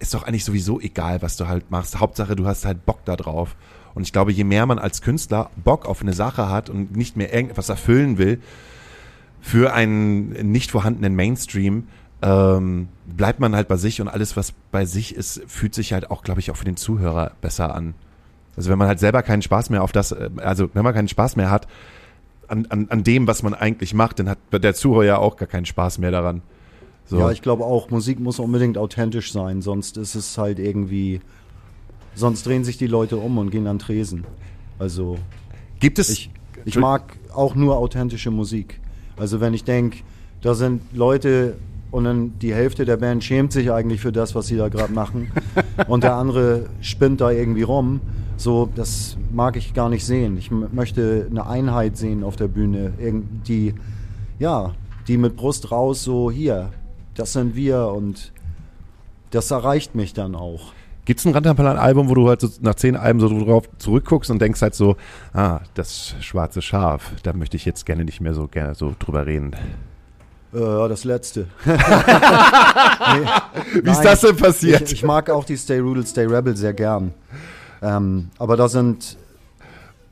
[0.00, 2.00] ist doch eigentlich sowieso egal, was du halt machst.
[2.00, 3.56] Hauptsache, du hast halt Bock da drauf.
[3.94, 7.16] Und ich glaube, je mehr man als Künstler Bock auf eine Sache hat und nicht
[7.16, 8.40] mehr irgendetwas erfüllen will
[9.40, 11.86] für einen nicht vorhandenen Mainstream,
[12.22, 16.10] ähm, bleibt man halt bei sich und alles, was bei sich ist, fühlt sich halt
[16.10, 17.94] auch, glaube ich, auch für den Zuhörer besser an.
[18.56, 21.08] Also wenn man halt selber keinen Spaß mehr auf das, äh, also wenn man keinen
[21.08, 21.68] Spaß mehr hat
[22.48, 25.48] an, an, an dem, was man eigentlich macht, dann hat der Zuhörer ja auch gar
[25.48, 26.42] keinen Spaß mehr daran.
[27.06, 27.18] So.
[27.18, 31.20] Ja, ich glaube auch, Musik muss unbedingt authentisch sein, sonst ist es halt irgendwie,
[32.14, 34.24] sonst drehen sich die Leute um und gehen an Tresen.
[34.78, 35.18] Also
[35.80, 36.30] Gibt es ich,
[36.64, 38.80] ich mag auch nur authentische Musik.
[39.16, 39.98] Also wenn ich denke,
[40.40, 41.56] da sind Leute
[41.90, 44.92] und dann die Hälfte der Band schämt sich eigentlich für das, was sie da gerade
[44.92, 45.30] machen
[45.88, 48.00] und der andere spinnt da irgendwie rum.
[48.36, 50.36] So, das mag ich gar nicht sehen.
[50.36, 52.92] Ich möchte eine Einheit sehen auf der Bühne,
[53.46, 53.74] die,
[54.38, 54.74] ja,
[55.06, 56.70] die mit Brust raus so hier,
[57.14, 58.32] das sind wir und
[59.30, 60.72] das erreicht mich dann auch.
[61.04, 64.40] Gibt es ein Rantanplan-Album, wo du halt so nach zehn Alben so drauf zurückguckst und
[64.40, 64.96] denkst halt so,
[65.34, 69.26] ah, das schwarze Schaf, da möchte ich jetzt gerne nicht mehr so gerne so drüber
[69.26, 69.54] reden.
[70.54, 71.46] Äh, das letzte.
[73.82, 74.82] Wie ist das denn passiert?
[74.82, 77.12] Ich, ich mag auch die Stay Rudel, Stay Rebel sehr gern.
[77.84, 79.18] Ähm, aber da sind,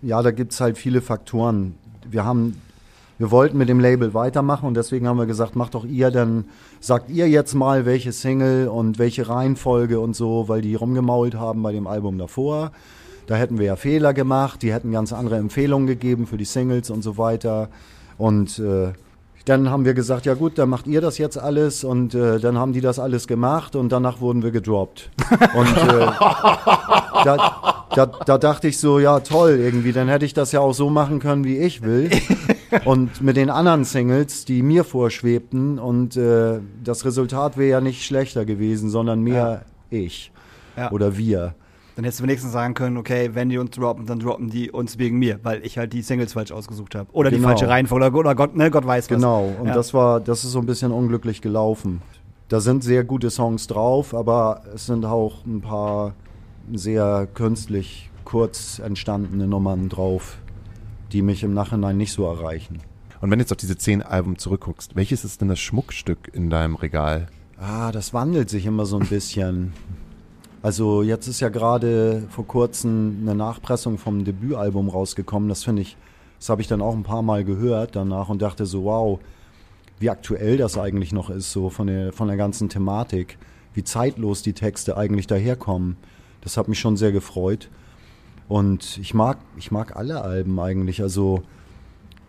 [0.02, 1.74] ja, da gibt es halt viele Faktoren.
[2.08, 2.60] Wir haben,
[3.18, 6.44] wir wollten mit dem Label weitermachen und deswegen haben wir gesagt, macht doch ihr, dann
[6.80, 11.62] sagt ihr jetzt mal, welche Single und welche Reihenfolge und so, weil die rumgemault haben
[11.62, 12.72] bei dem Album davor.
[13.26, 16.90] Da hätten wir ja Fehler gemacht, die hätten ganz andere Empfehlungen gegeben für die Singles
[16.90, 17.70] und so weiter.
[18.18, 18.92] Und äh,
[19.44, 22.58] dann haben wir gesagt, ja gut, dann macht ihr das jetzt alles und äh, dann
[22.58, 25.10] haben die das alles gemacht und danach wurden wir gedroppt.
[25.54, 26.06] Und äh,
[27.24, 30.72] da, da, da dachte ich so, ja toll, irgendwie, dann hätte ich das ja auch
[30.72, 32.10] so machen können, wie ich will.
[32.84, 38.04] Und mit den anderen Singles, die mir vorschwebten und äh, das Resultat wäre ja nicht
[38.06, 40.32] schlechter gewesen, sondern mehr ich
[40.76, 40.90] Ja.
[40.90, 41.54] oder wir.
[41.94, 44.98] Dann hättest du wenigstens sagen können, okay, wenn die uns droppen, dann droppen die uns
[44.98, 47.10] wegen mir, weil ich halt die Singles falsch ausgesucht habe.
[47.12, 47.48] Oder die Genau.
[47.48, 49.08] falsche Reihenfolge, oder, oder Gott, ne, Gott weiß was.
[49.16, 49.74] Genau, und Ja.
[49.74, 52.00] das war, das ist so ein bisschen unglücklich gelaufen.
[52.48, 56.14] Da sind sehr gute Songs drauf, aber es sind auch ein paar
[56.72, 60.38] sehr künstlich kurz entstandene Nummern drauf,
[61.12, 62.80] die mich im Nachhinein nicht so erreichen.
[63.20, 66.48] Und wenn du jetzt auf diese zehn Alben zurückguckst, welches ist denn das Schmuckstück in
[66.50, 67.26] deinem Regal?
[67.60, 69.72] Ah, das wandelt sich immer so ein bisschen.
[70.62, 75.48] Also jetzt ist ja gerade vor kurzem eine Nachpressung vom Debütalbum rausgekommen.
[75.48, 75.96] Das finde ich,
[76.38, 79.18] das habe ich dann auch ein paar Mal gehört danach und dachte so, wow,
[79.98, 83.38] wie aktuell das eigentlich noch ist, so von der, von der ganzen Thematik,
[83.74, 85.96] wie zeitlos die Texte eigentlich daherkommen.
[86.42, 87.68] Das hat mich schon sehr gefreut.
[88.48, 91.02] Und ich mag, ich mag alle Alben eigentlich.
[91.02, 91.42] Also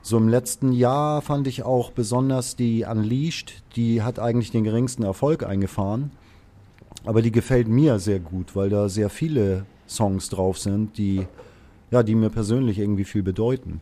[0.01, 5.03] so im letzten Jahr fand ich auch besonders die Unleashed, die hat eigentlich den geringsten
[5.03, 6.11] Erfolg eingefahren.
[7.05, 11.27] Aber die gefällt mir sehr gut, weil da sehr viele Songs drauf sind, die,
[11.91, 13.81] ja, die mir persönlich irgendwie viel bedeuten.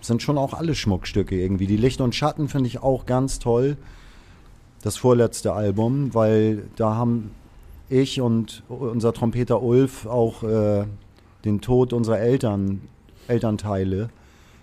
[0.00, 1.66] Sind schon auch alle Schmuckstücke irgendwie.
[1.66, 3.76] Die Licht und Schatten finde ich auch ganz toll.
[4.82, 7.30] Das vorletzte Album, weil da haben
[7.88, 10.84] ich und unser Trompeter Ulf auch äh,
[11.44, 12.82] den Tod unserer Eltern,
[13.26, 14.10] Elternteile.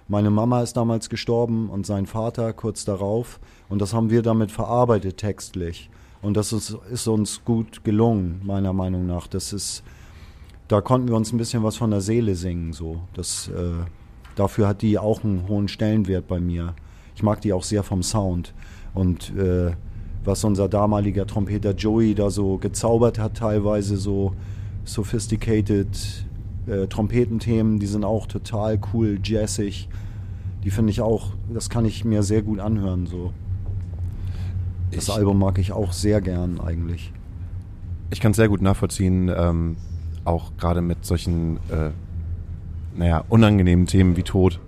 [0.08, 3.40] Meine Mama ist damals gestorben und sein Vater kurz darauf.
[3.68, 5.90] Und das haben wir damit verarbeitet textlich.
[6.26, 9.28] Und das ist, ist uns gut gelungen, meiner Meinung nach.
[9.28, 9.84] Das ist,
[10.68, 12.74] da konnten wir uns ein bisschen was von der Seele singen.
[12.74, 13.02] So.
[13.14, 13.86] Das, äh,
[14.34, 16.74] dafür hat die auch einen hohen Stellenwert bei mir.
[17.16, 18.56] Ich mag die auch sehr vom Sound.
[18.96, 19.74] Und äh,
[20.24, 24.34] was unser damaliger Trompeter Joey da so gezaubert hat, teilweise so
[24.84, 26.26] sophisticated
[26.66, 29.88] äh, Trompetenthemen, die sind auch total cool, jazzig.
[30.64, 33.06] Die finde ich auch, das kann ich mir sehr gut anhören.
[33.06, 33.32] So.
[34.96, 37.12] Das Ich- Album mag ich auch sehr gern eigentlich.
[38.12, 39.78] Ich kann es sehr gut nachvollziehen, ähm,
[40.24, 41.92] auch gerade mit solchen, äh,
[42.96, 44.60] naja, unangenehmen Themen wie Tod,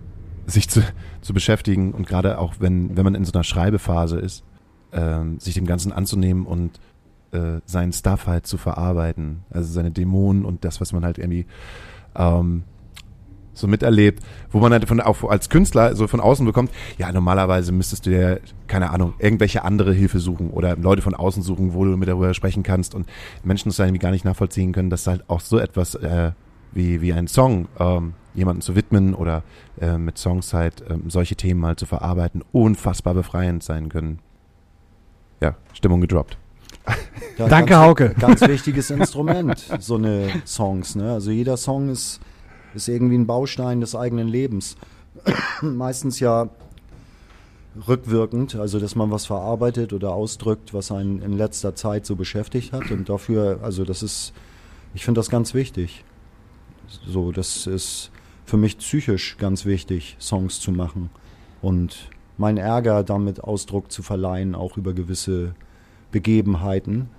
[0.48, 0.82] sich zu,
[1.22, 4.44] zu beschäftigen und gerade auch, wenn, wenn man in so einer Schreibephase ist,
[4.92, 6.80] ähm, sich dem Ganzen anzunehmen und
[7.32, 11.46] äh, seinen Stuff halt zu verarbeiten, also seine Dämonen und das, was man halt irgendwie
[12.16, 12.64] ähm,
[13.58, 17.72] so miterlebt, wo man halt von auch als Künstler so von außen bekommt, ja, normalerweise
[17.72, 21.86] müsstest du dir, keine Ahnung, irgendwelche andere Hilfe suchen oder Leute von außen suchen, wo
[21.86, 23.08] du mit darüber sprechen kannst und
[23.44, 26.32] Menschen das dann irgendwie gar nicht nachvollziehen können, dass halt auch so etwas äh,
[26.74, 29.44] wie, wie ein Song ähm, jemanden zu widmen oder
[29.82, 34.20] äh, mit Songs halt ähm, solche Themen halt zu verarbeiten, unfassbar befreiend sein können.
[35.42, 36.38] Ja, Stimmung gedroppt.
[37.38, 38.16] Ja, Danke, ganz, Hauke.
[38.20, 40.96] Ganz wichtiges Instrument, so eine Songs.
[40.96, 41.12] Ne?
[41.12, 42.20] Also jeder Song ist,
[42.74, 44.78] ist irgendwie ein Baustein des eigenen Lebens.
[45.62, 46.50] Meistens ja
[47.88, 52.74] rückwirkend, also dass man was verarbeitet oder ausdrückt, was einen in letzter Zeit so beschäftigt
[52.74, 52.90] hat.
[52.92, 54.34] Und dafür, also das ist,
[54.94, 56.04] ich finde das ganz wichtig.
[57.06, 58.12] So, das ist
[58.46, 61.10] für mich psychisch ganz wichtig, Songs zu machen.
[61.62, 65.54] Und mein Ärger damit Ausdruck zu verleihen, auch über gewisse
[66.12, 67.10] Begebenheiten,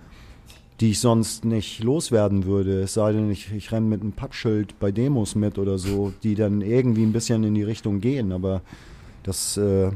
[0.81, 2.81] die ich sonst nicht loswerden würde.
[2.83, 6.35] Es sei denn, ich, ich renne mit einem Pappschild bei Demos mit oder so, die
[6.35, 8.31] dann irgendwie ein bisschen in die Richtung gehen.
[8.33, 8.63] Aber
[9.25, 9.91] das äh,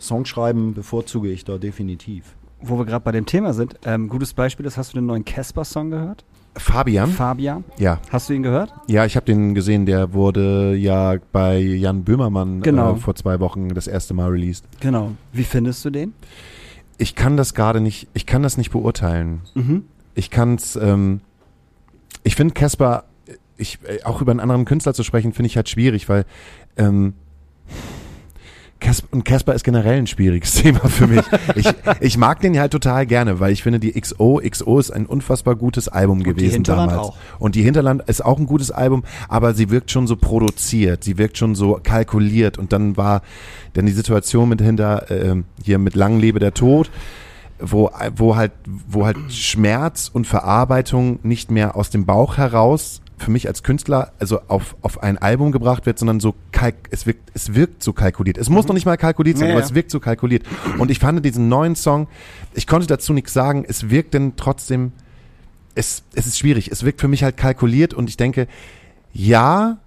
[0.00, 2.34] Songschreiben bevorzuge ich da definitiv.
[2.60, 5.24] Wo wir gerade bei dem Thema sind, ähm, gutes Beispiel ist, hast du den neuen
[5.24, 6.24] Casper-Song gehört?
[6.56, 7.10] Fabian?
[7.10, 7.64] Fabian.
[7.78, 7.98] ja.
[8.10, 8.72] Hast du ihn gehört?
[8.86, 12.92] Ja, ich habe den gesehen, der wurde ja bei Jan Böhmermann Genau.
[12.94, 14.64] äh, vor zwei Wochen das erste Mal released.
[14.80, 15.12] Genau.
[15.32, 16.12] Wie findest du den?
[16.98, 19.40] Ich kann das gerade nicht, ich kann das nicht beurteilen.
[19.54, 19.84] Mhm.
[20.14, 21.20] Ich kann's, ähm,
[22.22, 23.04] ich finde Casper,
[23.56, 26.24] ich, äh, auch über einen anderen Künstler zu sprechen, finde ich halt schwierig, weil
[26.76, 27.14] ähm,
[28.82, 31.24] Casper, und Casper ist generell ein schwieriges Thema für mich.
[31.54, 31.66] ich,
[32.00, 35.54] ich mag den halt total gerne, weil ich finde, die XO, XO ist ein unfassbar
[35.56, 36.98] gutes Album die gewesen damals.
[36.98, 37.16] auch.
[37.38, 41.16] Und die Hinterland ist auch ein gutes Album, aber sie wirkt schon so produziert, sie
[41.16, 43.22] wirkt schon so kalkuliert und dann war
[43.72, 46.90] dann die Situation mit hinter, ähm, hier mit Lang lebe der Tod,
[47.62, 53.30] wo, wo halt, wo halt Schmerz und Verarbeitung nicht mehr aus dem Bauch heraus für
[53.30, 57.30] mich als Künstler, also auf, auf ein Album gebracht wird, sondern so kalk, es wirkt,
[57.34, 58.36] es wirkt so kalkuliert.
[58.36, 60.44] Es muss noch nicht mal kalkuliert sein, Ja, aber es wirkt so kalkuliert.
[60.78, 62.08] Und ich fand diesen neuen Song,
[62.52, 64.92] ich konnte dazu nichts sagen, es wirkt denn trotzdem,
[65.74, 66.70] es, es ist schwierig.
[66.70, 68.48] Es wirkt für mich halt kalkuliert und ich denke,
[69.12, 69.78] ja,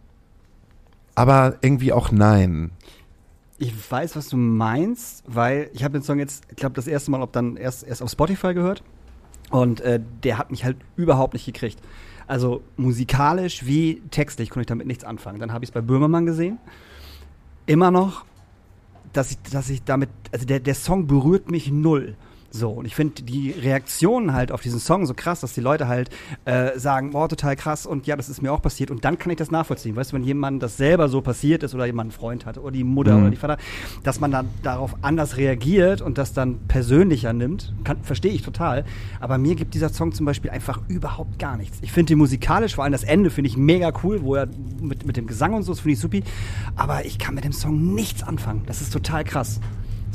[1.13, 2.71] aber irgendwie auch nein.
[3.57, 7.11] Ich weiß, was du meinst, weil ich habe den Song jetzt, ich glaube, das erste
[7.11, 8.83] Mal ob dann erst, erst auf Spotify gehört.
[9.49, 11.79] Und äh, der hat mich halt überhaupt nicht gekriegt.
[12.27, 15.39] Also musikalisch wie textlich konnte ich damit nichts anfangen.
[15.39, 16.57] Dann habe ich es bei Böhmermann gesehen.
[17.65, 18.25] Immer noch,
[19.13, 22.15] dass ich, dass ich damit, also der, der Song berührt mich null.
[22.57, 25.89] So, und ich finde die Reaktionen halt auf diesen Song so krass, dass die Leute
[25.89, 26.09] halt
[26.45, 28.91] äh, sagen, boah, total krass und ja, das ist mir auch passiert.
[28.91, 29.95] Und dann kann ich das nachvollziehen.
[29.97, 32.71] Weißt du, wenn jemand das selber so passiert ist oder jemand einen Freund hat oder
[32.71, 33.21] die Mutter Mhm.
[33.23, 33.57] oder die Vater,
[34.03, 38.85] dass man dann darauf anders reagiert und das dann persönlicher nimmt, verstehe ich total.
[39.19, 41.79] Aber mir gibt dieser Song zum Beispiel einfach überhaupt gar nichts.
[41.81, 44.47] Ich finde den musikalisch, vor allem das Ende finde ich mega cool, wo er
[44.81, 46.23] mit, mit dem Gesang und so, das finde ich supi.
[46.77, 48.63] Aber ich kann mit dem Song nichts anfangen.
[48.65, 49.59] Das ist total krass.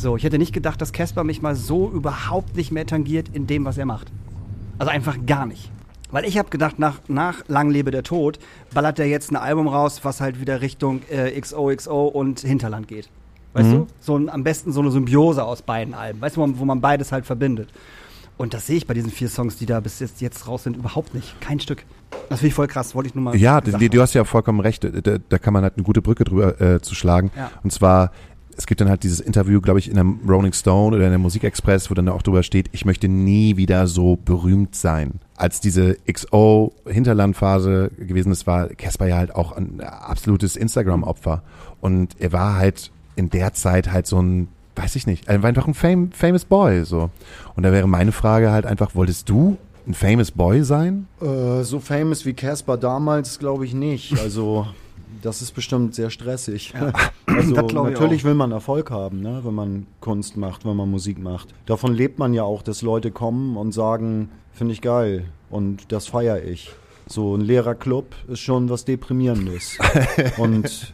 [0.01, 3.47] So, ich hätte nicht gedacht, dass Casper mich mal so überhaupt nicht mehr tangiert in
[3.47, 4.11] dem, was er macht.
[4.79, 5.71] Also einfach gar nicht.
[6.11, 8.39] Weil ich habe gedacht, nach, nach Lang lebe der Tod
[8.73, 13.11] ballert er jetzt ein Album raus, was halt wieder Richtung äh, XOXO und Hinterland geht.
[13.53, 13.73] Weißt Mhm.
[13.73, 13.87] du?
[14.01, 16.21] So ein, am besten so eine Symbiose aus beiden Alben.
[16.21, 17.69] Weißt du, wo man, wo man beides halt verbindet.
[18.39, 20.75] Und das sehe ich bei diesen vier Songs, die da bis jetzt, jetzt raus sind,
[20.79, 21.39] überhaupt nicht.
[21.43, 21.85] Kein Stück.
[22.31, 24.83] Das finde ich voll krass, wollte ich nur mal Ja, du, hast ja vollkommen recht.
[24.83, 27.31] Da, da kann man halt eine gute Brücke drüber äh, zu schlagen.
[27.37, 27.51] Ja.
[27.63, 28.13] Und zwar,
[28.61, 31.19] es gibt dann halt dieses Interview, glaube ich, in der Rolling Stone oder in der
[31.19, 35.13] Musikexpress, wo dann auch drüber steht, ich möchte nie wieder so berühmt sein.
[35.35, 41.43] Als diese XO-Hinterlandphase gewesen ist, war Casper ja halt auch ein absolutes Instagram-Opfer.
[41.81, 45.49] Und er war halt in der Zeit halt so ein, weiß ich nicht, er war
[45.49, 46.85] einfach ein fam famous Boy.
[46.85, 47.09] so.
[47.57, 49.57] Und da wäre meine Frage halt einfach, wolltest du
[49.89, 51.07] ein famous Boy sein?
[51.23, 54.21] Äh, so famous wie Casper damals glaube ich nicht.
[54.21, 54.67] Also
[55.23, 56.75] das ist bestimmt sehr stressig.
[57.27, 60.91] Also glaub ich natürlich will man Erfolg haben, ne, wenn man Kunst macht, wenn man
[60.91, 61.55] Musik macht.
[61.65, 66.09] Davon lebt man ja auch, dass Leute kommen und sagen, finde ich geil und das
[66.09, 66.73] feiere ich.
[67.07, 69.79] So ein leerer Club ist schon was Deprimierendes.
[70.39, 70.93] und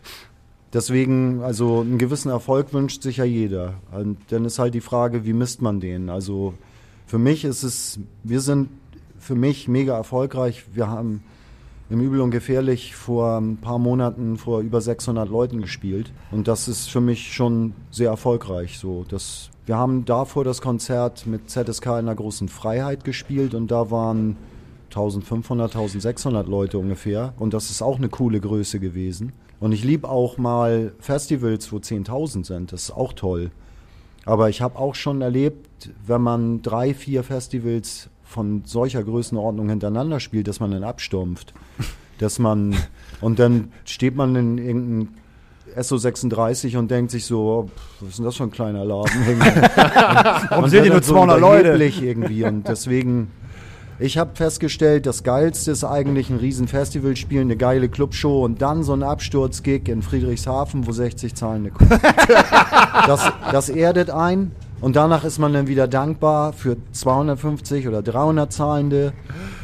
[0.75, 3.75] deswegen, also einen gewissen Erfolg wünscht sich ja jeder.
[3.91, 6.11] Und dann ist halt die Frage, wie misst man den?
[6.11, 6.53] Also
[7.07, 8.69] für mich ist es, wir sind
[9.19, 10.65] für mich mega erfolgreich.
[10.73, 11.23] Wir haben
[11.89, 16.13] im Übel und Gefährlich vor ein paar Monaten vor über 600 Leuten gespielt.
[16.31, 18.79] Und das ist für mich schon sehr erfolgreich.
[18.79, 23.71] So, das, wir haben davor das Konzert mit ZSK in der großen Freiheit gespielt und
[23.71, 24.37] da waren
[24.87, 27.35] 1500, 1600 Leute ungefähr.
[27.39, 29.33] Und das ist auch eine coole Größe gewesen.
[29.61, 32.73] Und ich liebe auch mal Festivals, wo 10.000 sind.
[32.73, 33.51] Das ist auch toll.
[34.25, 40.21] Aber ich habe auch schon erlebt, wenn man drei, vier Festivals von solcher Größenordnung hintereinander
[40.21, 41.55] spielt, dass man dann abstumpft.
[42.19, 42.77] Dass man,
[43.21, 45.09] und dann steht man in irgendeinem
[45.77, 47.71] SO36 und denkt sich so, oh,
[48.01, 49.11] was ist denn das für ein kleiner Laden?
[50.49, 51.85] Warum sind hier nur 200 Leute?
[51.85, 53.31] irgendwie und deswegen,
[53.99, 58.63] ich habe festgestellt, das Geilste ist eigentlich ein riesen Festival spielen, eine geile Clubshow und
[58.63, 61.91] dann so ein Absturzgig in Friedrichshafen, wo 60 Zahlende kommen.
[63.07, 68.53] das, das erdet ein und danach ist man dann wieder dankbar für 250 oder 300
[68.53, 69.15] Zahlende.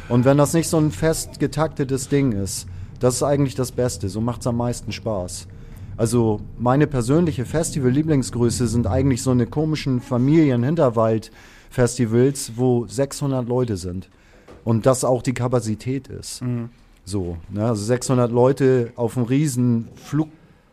[0.08, 2.66] Und wenn das nicht so ein fest getaktetes Ding ist,
[2.98, 4.08] das ist eigentlich das Beste.
[4.08, 5.48] So macht es am meisten Spaß.
[5.98, 14.08] Also meine persönliche Festival-Lieblingsgröße sind eigentlich so eine komischen Familien-Hinterwald-Festivals, wo 600 Leute sind.
[14.64, 16.40] Und das auch die Kapazität ist.
[17.04, 17.66] So, ne?
[17.66, 19.88] also 600 Leute auf einem riesen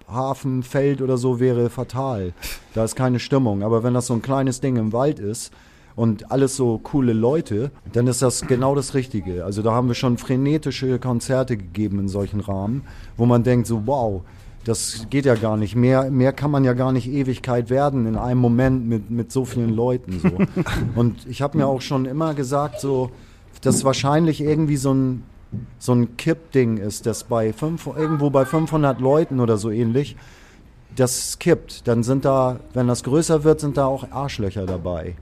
[0.10, 2.34] Flughafenfeld oder so wäre fatal.
[2.74, 3.64] Da ist keine Stimmung.
[3.64, 5.52] Aber wenn das so ein kleines Ding im Wald ist
[5.96, 9.46] und alles so coole Leute, dann ist das genau das Richtige.
[9.46, 12.84] Also da haben wir schon frenetische Konzerte gegeben in solchen Rahmen,
[13.18, 14.22] wo man denkt so, wow,
[14.66, 15.76] das geht ja gar nicht.
[15.76, 19.46] Mehr, mehr kann man ja gar nicht Ewigkeit werden in einem Moment mit, mit so
[19.46, 20.20] vielen Leuten.
[20.20, 20.32] So.
[21.00, 23.12] Und ich habe mir auch schon immer gesagt, so,
[23.62, 25.24] das wahrscheinlich irgendwie so ein,
[25.80, 30.16] so ein Kippding ist, das bei fünf, irgendwo bei 500 Leuten oder so ähnlich,
[30.96, 31.88] das kippt.
[31.88, 35.16] Dann sind da, wenn das größer wird, sind da auch Arschlöcher dabei.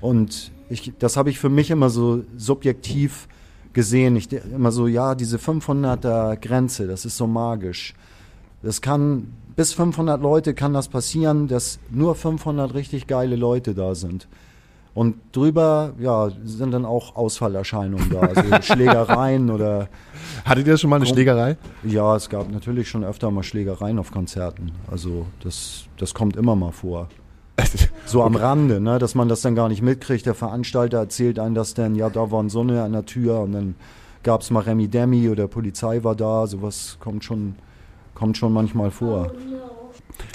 [0.00, 3.28] Und ich, das habe ich für mich immer so subjektiv
[3.72, 4.16] gesehen.
[4.16, 7.94] Ich immer so, ja, diese 500er Grenze, das ist so magisch.
[8.62, 13.94] Das kann, bis 500 Leute kann das passieren, dass nur 500 richtig geile Leute da
[13.94, 14.28] sind.
[14.92, 19.88] Und drüber, ja, sind dann auch Ausfallerscheinungen da, also Schlägereien oder,
[20.44, 21.06] Hattet ihr schon mal eine.
[21.06, 21.56] Schlägerei?
[21.84, 24.72] ja, es gab natürlich schon öfter mal Schlägereien auf Konzerten.
[24.90, 27.08] Also das, das kommt immer mal vor.
[28.06, 30.26] So am Rande, ne, dass man das dann gar nicht mitkriegt.
[30.26, 33.52] Der Veranstalter erzählt einem das dann, ja, da war ein Sonne an der Tür und
[33.52, 33.74] dann
[34.22, 36.46] gab es mal Remi Demi oder Polizei war da.
[36.46, 37.54] Sowas kommt schon,
[38.14, 39.32] kommt schon manchmal vor.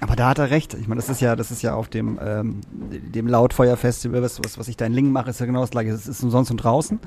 [0.02, 0.74] Aber da hat er recht.
[0.74, 4.58] Ich meine, das ist ja, das ist ja auf dem, ähm, dem Lautfeuer-Festival, was, was,
[4.58, 5.92] was ich da in Lingen mache, ist ja genau das gleiche.
[5.92, 7.00] Es ist umsonst und draußen.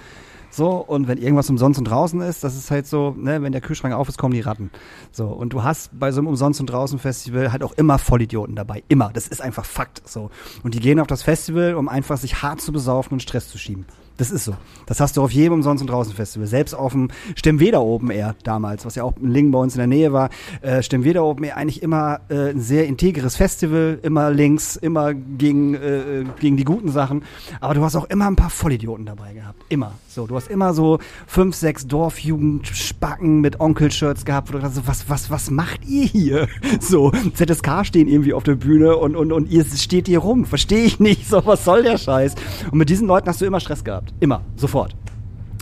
[0.51, 3.61] So, und wenn irgendwas umsonst und draußen ist, das ist halt so, ne, wenn der
[3.61, 4.71] Kühlschrank auf ist, kommen die Ratten.
[5.13, 8.57] So, und du hast bei so einem umsonst und draußen Festival halt auch immer Vollidioten
[8.57, 8.83] dabei.
[8.89, 9.11] Immer.
[9.13, 10.03] Das ist einfach Fakt.
[10.09, 10.31] So.
[10.63, 13.59] Und die gehen auf das Festival, um einfach sich hart zu besaufen und Stress zu
[13.59, 13.85] schieben.
[14.19, 14.55] Das ist so.
[14.87, 16.49] Das hast du auf jedem umsonst und draußen Festival.
[16.49, 19.79] Selbst auf dem Stemweder Open Air damals, was ja auch in Lingen bei uns in
[19.79, 24.33] der Nähe war, äh, Stemweder Open Air eigentlich immer äh, ein sehr integres Festival, immer
[24.33, 27.23] links, immer gegen, äh, gegen die guten Sachen.
[27.61, 29.63] Aber du hast auch immer ein paar Vollidioten dabei gehabt.
[29.69, 29.93] Immer.
[30.09, 30.99] So, du hast immer so
[31.29, 36.49] fünf, sechs Dorfjugend-Spacken mit Onkel-Shirts gehabt, wo du dachtest, was, was, was macht ihr hier?
[36.81, 40.45] So, ZSK stehen irgendwie auf der Bühne und, und, und ihr steht hier rum.
[40.45, 41.29] Verstehe ich nicht.
[41.29, 42.35] So, was soll der Scheiß?
[42.71, 44.08] Und mit diesen Leuten hast du immer Stress gehabt.
[44.21, 44.43] Immer.
[44.57, 44.95] Sofort.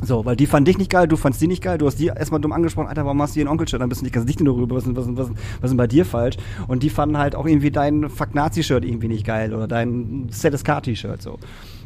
[0.04, 2.08] So, weil die fanden dich nicht geil, du fandst die nicht geil, du hast die
[2.08, 3.80] erstmal dumm angesprochen, Alter, warum hast du hier einen Onkel-Shirt?
[3.80, 5.76] Dann bist du nicht ganz dicht nur rüber, was, ist- was, was, was ist denn
[5.78, 6.36] bei dir falsch?
[6.68, 11.38] Und die fanden halt auch irgendwie dein Fuck-Nazi-Shirt irgendwie nicht geil oder dein ZSK-T-Shirt so.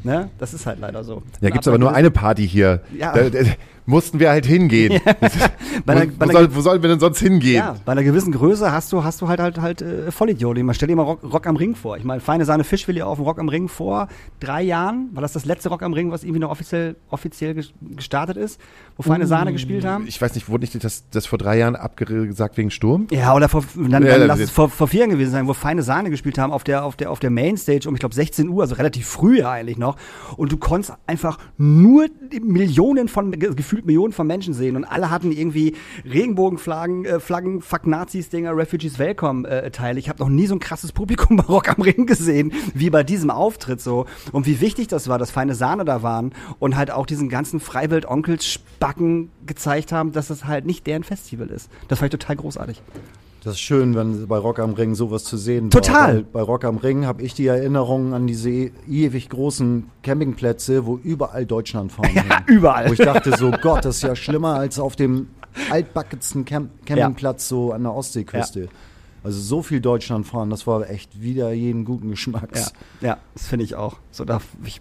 [0.05, 0.31] Ne?
[0.39, 1.23] Das ist halt leider so.
[1.41, 2.81] Ja, gibt's aber nur eine Party hier.
[2.97, 3.13] Ja.
[3.13, 3.39] Da, da,
[3.87, 5.01] mussten wir halt hingehen.
[5.87, 7.57] Einer- wo, bei wo, einer- soll, wo sollen wir denn sonst hingehen?
[7.57, 10.65] Ja, bei einer gewissen Größe hast du, hast du halt halt halt äh, Vollidioten.
[10.65, 11.97] Man stell dir mal Rock, Rock am Ring vor.
[11.97, 14.07] Ich meine, feine Sahne Fischfilet auf dem Rock am Ring vor
[14.39, 15.09] drei Jahren.
[15.13, 18.61] War das das letzte Rock am Ring, was irgendwie noch offiziell, offiziell ges- gestartet ist?
[18.97, 20.07] Wo feine Sahne gespielt haben?
[20.07, 23.07] Ich weiß nicht, wurde nicht das, das vor drei Jahren abgesagt wegen Sturm?
[23.11, 25.33] Ja, oder vor, dann, Ja, dann das lass ist- es vor, vor vier Jahren gewesen
[25.33, 28.01] sein, wo feine Sahne gespielt haben auf der, auf der, auf der Mainstage um, ich
[28.01, 29.90] glaube, 16 Uhr, also relativ früh ja eigentlich noch.
[30.37, 32.07] Und du konntest einfach nur
[32.43, 35.75] Millionen von, ge- gefühlt Millionen von Menschen sehen und alle hatten irgendwie
[36.05, 39.99] Regenbogenflaggen, äh, Flaggen, Fuck Nazis, Dinger, Refugees Welcome äh, Teile.
[39.99, 43.03] Ich habe noch nie so ein krasses Publikum bei Rock am Ring gesehen, wie bei
[43.03, 44.07] diesem Auftritt so.
[44.33, 47.61] Und wie wichtig das war, dass feine Sahne da waren und halt auch diesen ganzen
[47.61, 51.71] Freiwild-Onkels-Spacken gezeigt haben, dass das halt nicht deren Festival ist.
[51.89, 52.83] Das fand ich total großartig.
[53.43, 56.17] Das ist schön, wenn bei Rock am Ring sowas zu sehen Total.
[56.17, 56.23] war.
[56.25, 61.47] Bei Rock am Ring habe ich die Erinnerung an diese ewig großen Campingplätze, wo überall
[61.47, 62.11] Deutschland fahren.
[62.15, 62.89] Ja, überall.
[62.91, 65.29] Wo ich dachte so, Gott, das ist ja schlimmer als auf dem
[65.71, 68.69] altbackensten Camp Campingplatz so an der Ostseeküste.
[69.23, 72.73] Also so viel Deutschland fahren, das war echt wieder jeden guten Ja, Geschmacks.
[73.01, 73.97] ja, das finde ich auch.
[74.11, 74.81] So, da, ich,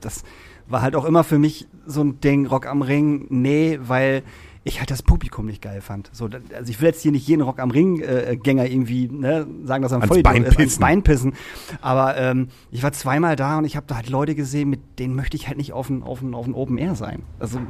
[0.00, 0.22] das
[0.68, 4.22] war halt auch immer für mich so ein Ding, Rock am Ring, nee, weil
[4.66, 6.10] ich halt das Publikum nicht geil fand.
[6.12, 9.92] So, also ich will jetzt hier nicht jeden Rock am Ring-Gänger irgendwie ne, sagen, dass
[9.92, 10.80] er ein Vollidiot Bein ist, ans pissen.
[10.80, 11.32] Bein pissen.
[11.80, 15.14] Aber ähm, ich war zweimal da und ich habe da halt Leute gesehen, mit denen
[15.14, 17.22] möchte ich halt nicht auf ein, auf ein, auf ein Open Air sein.
[17.38, 17.60] Also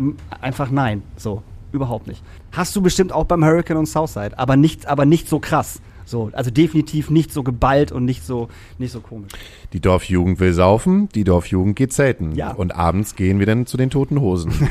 [0.41, 1.03] einfach nein.
[1.17, 2.23] So, überhaupt nicht.
[2.53, 5.83] Hast du bestimmt auch beim Hurricane und Southside, aber nicht, aber nicht so krass.
[6.07, 9.33] So, also definitiv nicht so geballt und nicht so, nicht so komisch.
[9.75, 12.35] Die Dorfjugend will saufen, die Dorfjugend geht zelten.
[12.37, 12.53] Ja.
[12.53, 14.53] Und abends gehen wir dann zu den toten Hosen.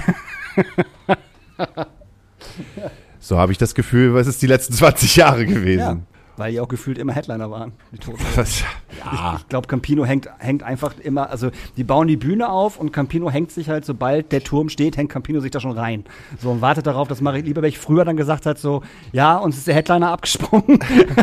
[3.19, 6.05] so habe ich das Gefühl, was ist die letzten 20 Jahre Ja, gewesen.
[6.37, 7.71] weil die auch gefühlt immer Headliner waren.
[8.35, 8.63] Was?
[8.97, 12.93] Ich, ich glaube, Campino hängt, hängt einfach immer, also die bauen die Bühne auf und
[12.93, 16.05] Campino hängt sich halt, sobald der Turm steht, hängt Campino sich da schon rein.
[16.41, 19.67] So und wartet darauf, dass Marie Lieberberg früher dann gesagt hat, so, ja, uns ist
[19.67, 20.79] der Headliner abgesprungen.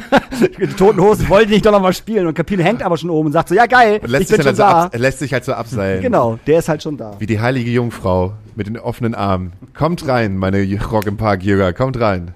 [0.60, 3.28] die Toten Hosen wollten nicht doch noch mal spielen und Campino hängt aber schon oben
[3.28, 4.84] und sagt so, ja geil, Und lässt ich sich, bin dann schon halt so da.
[4.84, 6.02] ab, lässt sich halt so abseilen.
[6.02, 7.16] Genau, der ist halt schon da.
[7.18, 9.52] Wie die heilige Jungfrau mit den offenen Armen.
[9.74, 12.32] Kommt rein, meine Rock im Park Jünger, kommt rein.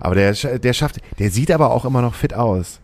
[0.00, 2.80] Aber der, der schafft, der sieht aber auch immer noch fit aus.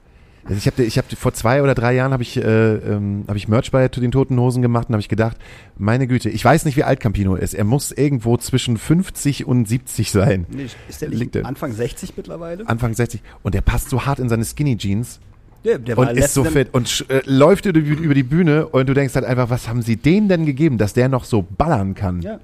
[0.47, 3.37] Also ich habe ich hab, vor zwei oder drei Jahren habe ich, äh, ähm, hab
[3.37, 5.39] ich Merch bei zu den Toten Hosen gemacht und habe ich gedacht,
[5.79, 7.55] meine Güte, ich weiß nicht, wie alt Campino ist.
[7.55, 10.47] Er muss irgendwo zwischen 50 und 70 sein.
[10.51, 11.45] Nee, Ist der nicht.
[11.45, 12.69] Anfang 60 mittlerweile?
[12.69, 13.23] Anfang 60.
[13.43, 15.19] Und der passt so hart in seine Skinny Jeans
[15.65, 18.89] Der, der und ist so fit und äh, läuft über, die- über die Bühne und
[18.89, 21.95] du denkst halt einfach, was haben sie denen denn gegeben, dass der noch so ballern
[21.95, 22.21] kann?
[22.23, 22.39] Ja.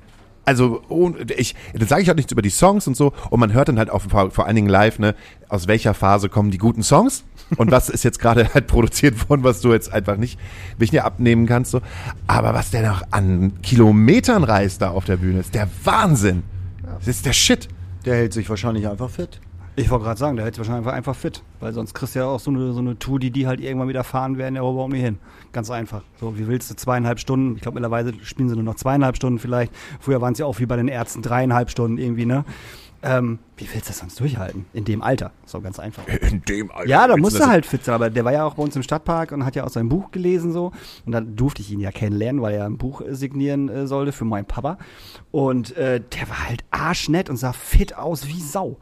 [0.47, 0.83] also
[1.37, 3.13] ich, dann sage ich auch nichts über die Songs und so.
[3.29, 5.15] Und man hört dann halt auch vor, vor allen Dingen live, ne,
[5.49, 7.25] aus welcher Phase kommen die guten Songs
[7.57, 10.39] und was ist jetzt gerade halt produziert worden, was du jetzt einfach nicht,
[10.79, 11.73] nicht abnehmen kannst.
[11.73, 11.83] So.
[12.27, 16.43] Aber was der noch an Kilometern reist da auf der Bühne, ist der Wahnsinn.
[16.99, 17.69] Das ist der Shit.
[18.07, 19.41] Der hält sich wahrscheinlich einfach fit.
[19.81, 21.43] Ich wollte gerade sagen, der hält sich wahrscheinlich einfach, einfach fit.
[21.59, 23.89] Weil sonst kriegst du ja auch so eine, so eine Tour, die die halt irgendwann
[23.89, 25.19] wieder fahren werden, ja überhaupt nicht hin.
[25.53, 26.03] Ganz einfach.
[26.21, 27.57] So, wie willst du zweieinhalb Stunden?
[27.57, 29.73] Ich glaube, mittlerweile spielen sie nur noch zweieinhalb Stunden vielleicht.
[29.99, 32.45] Früher waren es ja auch wie bei den Ärzten dreieinhalb Stunden irgendwie, ne?
[33.03, 34.67] Ähm, wie willst du das sonst durchhalten?
[34.75, 35.33] In dem Alter.
[35.47, 36.07] So ganz einfach.
[36.31, 36.89] In dem Alter.
[36.89, 37.95] Ja, da musst du halt fit sein.
[37.95, 40.11] Aber der war ja auch bei uns im Stadtpark und hat ja auch sein Buch
[40.11, 40.73] gelesen so.
[41.07, 44.13] Und dann durfte ich ihn ja kennenlernen, weil er ein Buch äh, signieren äh, sollte
[44.13, 44.77] für meinen Papa.
[45.31, 48.77] Und äh, der war halt arschnett und sah fit aus wie Sau.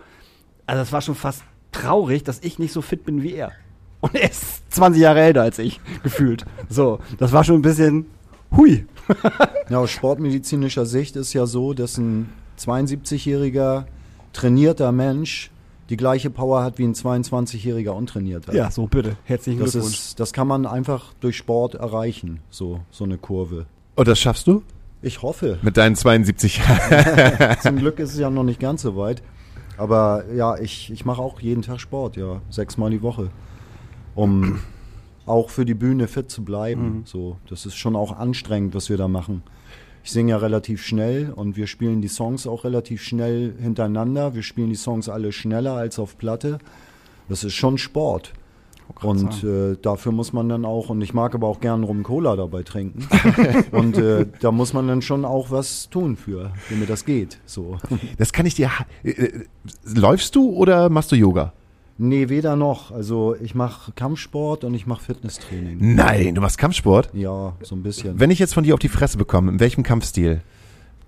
[0.69, 3.53] Also das war schon fast traurig, dass ich nicht so fit bin wie er.
[4.01, 6.45] Und er ist 20 Jahre älter als ich, gefühlt.
[6.69, 8.07] So, das war schon ein bisschen
[8.57, 8.87] hui.
[9.71, 13.85] Ja, aus sportmedizinischer Sicht ist ja so, dass ein 72-jähriger
[14.33, 15.51] trainierter Mensch
[15.91, 18.55] die gleiche Power hat wie ein 22-jähriger untrainierter.
[18.55, 19.17] Ja, so bitte.
[19.25, 19.95] Herzlichen Das, Glückwunsch.
[19.99, 23.67] ist, das kann man einfach durch Sport erreichen, so, so eine Kurve.
[23.95, 24.63] Und das schaffst du?
[25.01, 25.59] Ich hoffe.
[25.63, 27.57] Mit deinen 72 Jahren.
[27.63, 29.23] Zum Glück ist es ja noch nicht ganz so weit.
[29.79, 33.31] Aber ja, ich, ich mache auch jeden Tag Sport, ja, sechsmal die Woche.
[34.15, 34.59] Um
[35.27, 37.03] auch für die Bühne fit zu bleiben.
[37.05, 39.43] So, das ist schon auch anstrengend, was wir da machen.
[40.03, 44.35] Ich singe ja relativ schnell und wir spielen die Songs auch relativ schnell hintereinander.
[44.35, 46.59] Wir spielen die Songs alle schneller als auf Platte.
[47.29, 48.33] Das ist schon Sport.
[49.03, 52.37] Und äh, dafür muss man dann auch, und ich mag aber auch gern Rum Cola
[52.37, 53.07] dabei trinken.
[53.73, 57.39] und äh, da muss man dann schon auch was tun für, damit das geht.
[57.47, 57.79] So.
[58.17, 58.71] Das kann ich dir.
[59.05, 59.45] äh, äh,
[59.95, 61.53] Läufst du oder machst du Yoga?
[62.01, 62.93] Nee, weder noch.
[62.93, 65.79] Also ich mache Kampfsport und ich mache Fitnesstraining.
[65.97, 67.11] Nein, du machst Kampfsport.
[67.13, 68.21] Ja, so ein bisschen.
[68.21, 70.43] Wenn ich jetzt von dir auf die Fresse bekomme, in welchem Kampfstil?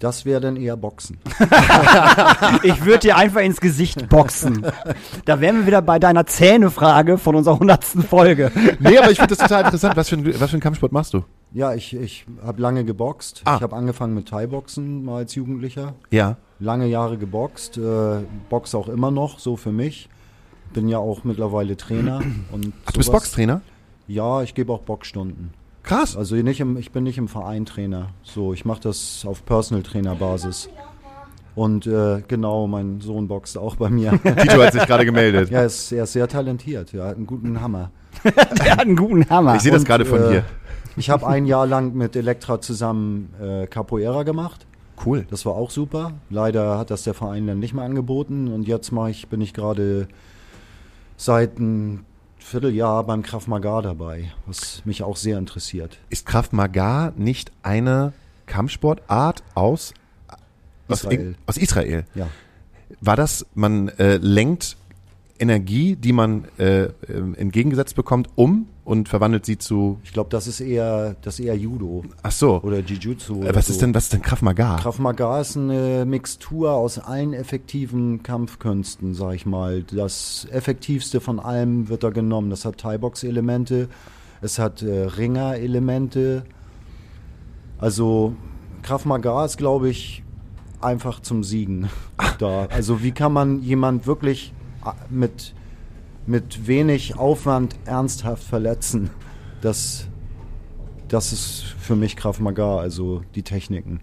[0.01, 1.19] Das wäre dann eher Boxen.
[2.63, 4.67] Ich würde dir einfach ins Gesicht boxen.
[5.25, 8.51] Da wären wir wieder bei deiner Zähnefrage von unserer hundertsten Folge.
[8.81, 9.97] Nee, aber ich finde das total interessant.
[9.97, 11.25] Was für, ein, was für einen Kampfsport machst du?
[11.53, 13.43] Ja, ich, ich habe lange geboxt.
[13.45, 13.57] Ah.
[13.57, 15.95] Ich habe angefangen mit Thai-Boxen mal als Jugendlicher.
[16.11, 16.37] Ja.
[16.59, 17.79] Lange Jahre geboxt.
[17.79, 20.09] Äh, Box auch immer noch, so für mich.
[20.73, 22.23] Bin ja auch mittlerweile Trainer.
[22.53, 23.13] Und Ach, du bist.
[23.13, 23.61] Boxtrainer?
[24.09, 25.53] Ja, ich gebe auch Boxstunden.
[25.83, 26.17] Krass.
[26.17, 28.09] Also nicht im, ich bin nicht im Verein Trainer.
[28.23, 30.69] So, ich mache das auf Personal Trainer Basis.
[31.55, 34.13] Und äh, genau, mein Sohn boxt auch bei mir.
[34.23, 35.51] Tito hat sich gerade gemeldet.
[35.51, 36.95] ja, er ist, er ist sehr talentiert.
[36.95, 37.91] Er hat einen guten Hammer.
[38.25, 39.57] Der hat einen guten Hammer.
[39.57, 40.45] Ich sehe das gerade von äh, hier.
[40.97, 44.67] Ich habe ein Jahr lang mit Elektra zusammen äh, Capoeira gemacht.
[45.05, 45.27] Cool.
[45.31, 46.13] Das war auch super.
[46.29, 48.49] Leider hat das der Verein dann nicht mehr angeboten.
[48.49, 50.09] Und jetzt mache ich, bin ich gerade
[51.17, 52.05] seit einem
[52.43, 55.99] Vierteljahr beim Krav Maga dabei, was mich auch sehr interessiert.
[56.09, 58.13] Ist Krav Maga nicht eine
[58.47, 59.95] Kampfsportart aus
[60.89, 61.35] aus Israel.
[61.47, 62.05] aus Israel?
[62.15, 62.29] Ja.
[63.01, 64.77] War das, man äh, lenkt
[65.39, 70.01] Energie, die man äh, ähm, entgegengesetzt bekommt, um und verwandelt sie zu.
[70.03, 72.61] Ich glaube, das ist eher, das ist eher Judo Ach so.
[72.61, 73.45] oder Jiu-Jitsu.
[73.45, 73.73] Äh, was so.
[73.73, 74.79] ist denn, was ist denn Krav Maga?
[74.79, 79.85] Krav Maga ist eine Mixtur aus allen effektiven Kampfkünsten, sag ich mal.
[79.85, 82.51] Das effektivste von allem wird da genommen.
[82.51, 83.89] Das hat Thai-Box-Elemente,
[84.43, 86.43] es hat äh, Ringer-Elemente.
[87.79, 88.35] Also
[88.83, 90.25] Krav Maga ist, glaube ich,
[90.81, 91.89] einfach zum Siegen
[92.41, 92.67] da.
[92.67, 94.53] Also wie kann man jemand wirklich
[94.85, 95.55] äh, mit,
[96.27, 99.11] mit wenig Aufwand ernsthaft verletzen?
[99.61, 100.07] Das,
[101.09, 104.01] das ist für mich Krav Maga, also die Techniken.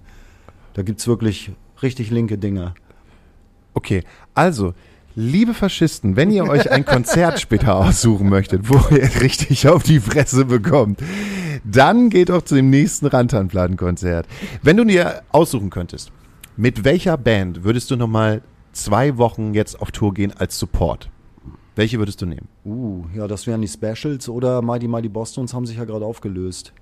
[0.73, 1.51] Da gibt es wirklich
[1.81, 2.75] richtig linke Dinger.
[3.73, 4.03] Okay,
[4.33, 4.73] also,
[5.15, 9.99] liebe Faschisten, wenn ihr euch ein Konzert später aussuchen möchtet, wo ihr richtig auf die
[9.99, 10.99] Fresse bekommt,
[11.63, 14.27] dann geht doch zu dem nächsten Rantanplattenkonzert.
[14.61, 16.11] Wenn du dir aussuchen könntest,
[16.55, 18.41] mit welcher Band würdest du nochmal
[18.71, 21.09] zwei Wochen jetzt auf Tour gehen als Support?
[21.77, 22.47] Welche würdest du nehmen?
[22.65, 26.73] Uh, ja, das wären die Specials oder Mighty Mighty Bostons haben sich ja gerade aufgelöst.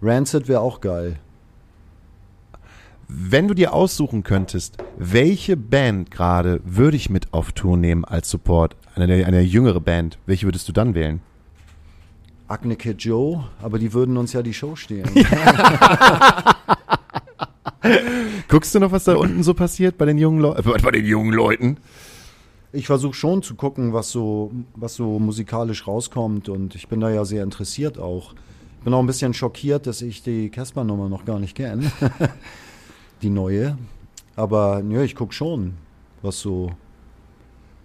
[0.00, 1.18] Rancid wäre auch geil.
[3.08, 8.30] Wenn du dir aussuchen könntest, welche Band gerade würde ich mit auf Tour nehmen als
[8.30, 11.20] Support, eine, eine jüngere Band, welche würdest du dann wählen?
[12.46, 15.10] Acne Kid Joe, aber die würden uns ja die Show stehlen.
[18.48, 20.82] Guckst du noch, was da unten so passiert bei den jungen Leuten?
[20.82, 21.78] Bei den jungen Leuten?
[22.74, 27.08] Ich versuche schon zu gucken, was so, was so musikalisch rauskommt und ich bin da
[27.08, 28.34] ja sehr interessiert auch.
[28.78, 31.92] Ich bin auch ein bisschen schockiert, dass ich die Casper-Nummer noch gar nicht kenne.
[33.22, 33.78] die neue.
[34.34, 35.74] Aber nö, ich gucke schon,
[36.20, 36.72] was so.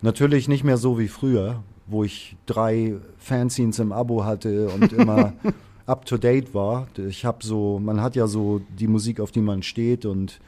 [0.01, 5.33] Natürlich nicht mehr so wie früher, wo ich drei Fanzines im Abo hatte und immer
[5.85, 6.87] up to date war.
[6.97, 10.39] Ich habe so, man hat ja so die Musik, auf die man steht und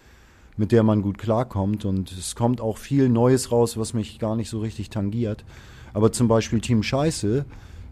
[0.61, 1.85] mit der man gut klarkommt.
[1.85, 5.43] Und es kommt auch viel Neues raus, was mich gar nicht so richtig tangiert.
[5.91, 7.45] Aber zum Beispiel Team Scheiße,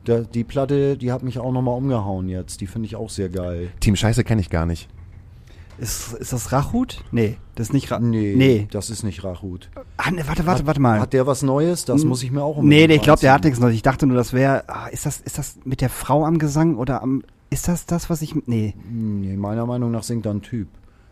[0.05, 2.61] da, die Platte, die hat mich auch nochmal umgehauen jetzt.
[2.61, 3.69] Die finde ich auch sehr geil.
[3.79, 4.87] Team Scheiße kenne ich gar nicht.
[5.79, 7.03] Ist, ist das Rachut?
[7.11, 8.05] Nee, das ist nicht Rachut.
[8.05, 8.67] Nee, Nee.
[8.69, 9.69] das ist nicht Rachut.
[9.97, 10.99] Ah, nee, warte, warte, warte mal.
[10.99, 11.85] Hat der was Neues?
[11.85, 13.73] Das muss ich mir auch Nee, nee, ich glaube, der hat nichts Neues.
[13.73, 14.63] Ich dachte nur, das wäre.
[14.67, 17.23] Ah, ist, das, ist das mit der Frau am Gesang oder am.
[17.49, 18.35] Ist das das, was ich.
[18.45, 18.75] Nee.
[18.91, 20.67] Nee, meiner Meinung nach singt da ein Typ.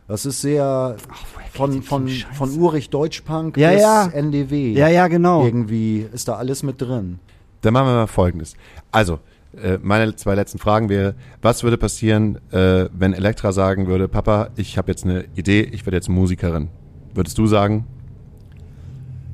[0.07, 0.95] Das ist sehr
[1.33, 4.07] woher von, von, von Urich Deutschpunk Ja, bis ja.
[4.07, 4.71] NDW.
[4.73, 5.43] Ja, ja, genau.
[5.45, 7.19] Irgendwie ist da alles mit drin.
[7.61, 8.55] Dann machen wir mal Folgendes.
[8.91, 9.19] Also,
[9.61, 14.49] äh, meine zwei letzten Fragen wäre, was würde passieren, äh, wenn Elektra sagen würde, Papa,
[14.55, 16.69] ich habe jetzt eine Idee, ich werde jetzt Musikerin.
[17.13, 17.85] Würdest du sagen?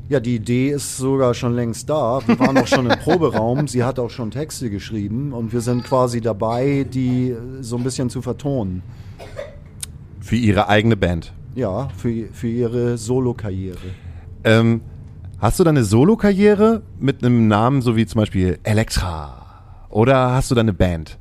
[0.10, 2.20] Ja, die Idee ist sogar schon längst da.
[2.26, 3.68] Wir waren auch schon im Proberaum.
[3.68, 8.10] Sie hat auch schon Texte geschrieben und wir sind quasi dabei, die so ein bisschen
[8.10, 8.82] zu vertonen.
[10.34, 11.32] Für ihre eigene Band.
[11.54, 13.78] Ja, für, für ihre Solo-Karriere.
[14.44, 14.82] Ähm,
[15.38, 19.86] hast du deine Solo-Karriere mit einem Namen, so wie zum Beispiel Elektra?
[19.92, 21.20] Oder hast du deine Band?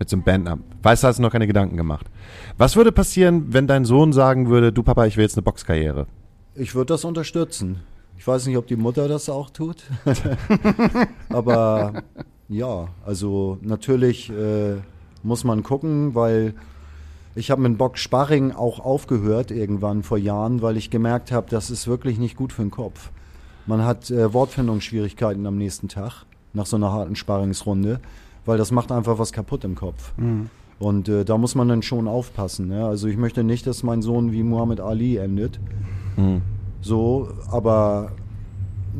[0.00, 0.64] Mit so einem Bandnamen.
[0.82, 2.10] Weißt du, hast du noch keine Gedanken gemacht.
[2.58, 6.08] Was würde passieren, wenn dein Sohn sagen würde, du Papa, ich will jetzt eine Boxkarriere?
[6.56, 7.78] Ich würde das unterstützen.
[8.18, 9.84] Ich weiß nicht, ob die Mutter das auch tut.
[11.28, 12.02] Aber
[12.48, 14.78] ja, also natürlich äh,
[15.22, 16.54] muss man gucken, weil
[17.34, 21.70] ich habe mit Box Sparring auch aufgehört irgendwann vor Jahren, weil ich gemerkt habe, das
[21.70, 23.10] ist wirklich nicht gut für den Kopf.
[23.66, 28.00] Man hat äh, Wortfindungsschwierigkeiten am nächsten Tag nach so einer harten Sparringsrunde,
[28.44, 30.12] weil das macht einfach was kaputt im Kopf.
[30.78, 32.70] Und äh, da muss man dann schon aufpassen.
[32.70, 32.88] Ja?
[32.88, 35.58] Also ich möchte nicht, dass mein Sohn wie Muhammad Ali endet.
[36.82, 38.12] So, aber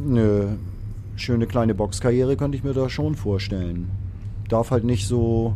[0.09, 0.57] eine
[1.17, 3.91] schöne kleine Boxkarriere könnte ich mir da schon vorstellen.
[4.49, 5.55] Darf halt nicht so.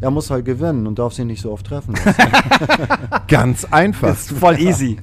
[0.00, 1.94] Er muss halt gewinnen und darf sich nicht so oft treffen.
[1.94, 2.14] lassen.
[3.28, 4.12] Ganz einfach.
[4.12, 4.98] Ist voll easy.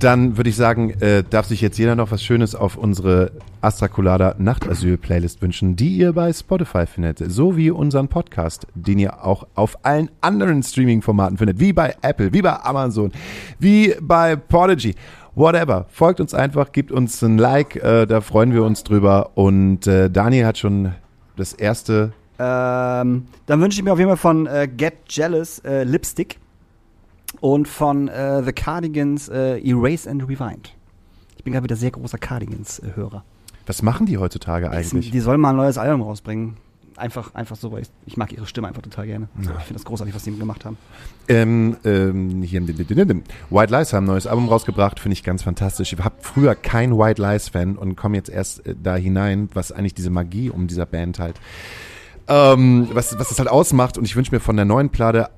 [0.00, 3.86] Dann würde ich sagen, äh, darf sich jetzt jeder noch was Schönes auf unsere Astra
[3.86, 9.46] Colada Nachtasyl-Playlist wünschen, die ihr bei Spotify findet, so wie unseren Podcast, den ihr auch
[9.54, 13.12] auf allen anderen Streaming-Formaten findet, wie bei Apple, wie bei Amazon,
[13.58, 14.94] wie bei Prodigy,
[15.34, 15.84] whatever.
[15.90, 19.32] Folgt uns einfach, gebt uns ein Like, äh, da freuen wir uns drüber.
[19.34, 20.94] Und äh, Daniel hat schon
[21.36, 25.84] das erste Ähm, dann wünsche ich mir auf jeden Fall von äh, Get Jealous äh,
[25.84, 26.38] Lipstick
[27.40, 30.74] und von äh, The Cardigans äh, Erase and Rewind.
[31.36, 33.24] Ich bin gerade wieder sehr großer Cardigans-Hörer.
[33.66, 35.10] Was machen die heutzutage eigentlich?
[35.10, 36.56] Die sollen mal ein neues Album rausbringen.
[36.96, 39.28] Einfach, einfach so, weil ich, ich mag ihre Stimme einfach total gerne.
[39.40, 40.78] So, ich finde das großartig, was die gemacht haben.
[41.28, 45.92] Ähm, ähm, hier, White Lies haben ein neues Album rausgebracht, finde ich ganz fantastisch.
[45.92, 49.94] Ich habe früher kein White Lies-Fan und komme jetzt erst äh, da hinein, was eigentlich
[49.94, 51.36] diese Magie um dieser Band halt,
[52.28, 53.96] ähm, was, was das halt ausmacht.
[53.98, 55.28] Und ich wünsche mir von der neuen Platte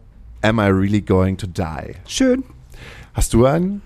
[0.42, 1.94] Am I Really Going to Die?
[2.06, 2.44] Schön.
[3.14, 3.82] Hast du einen?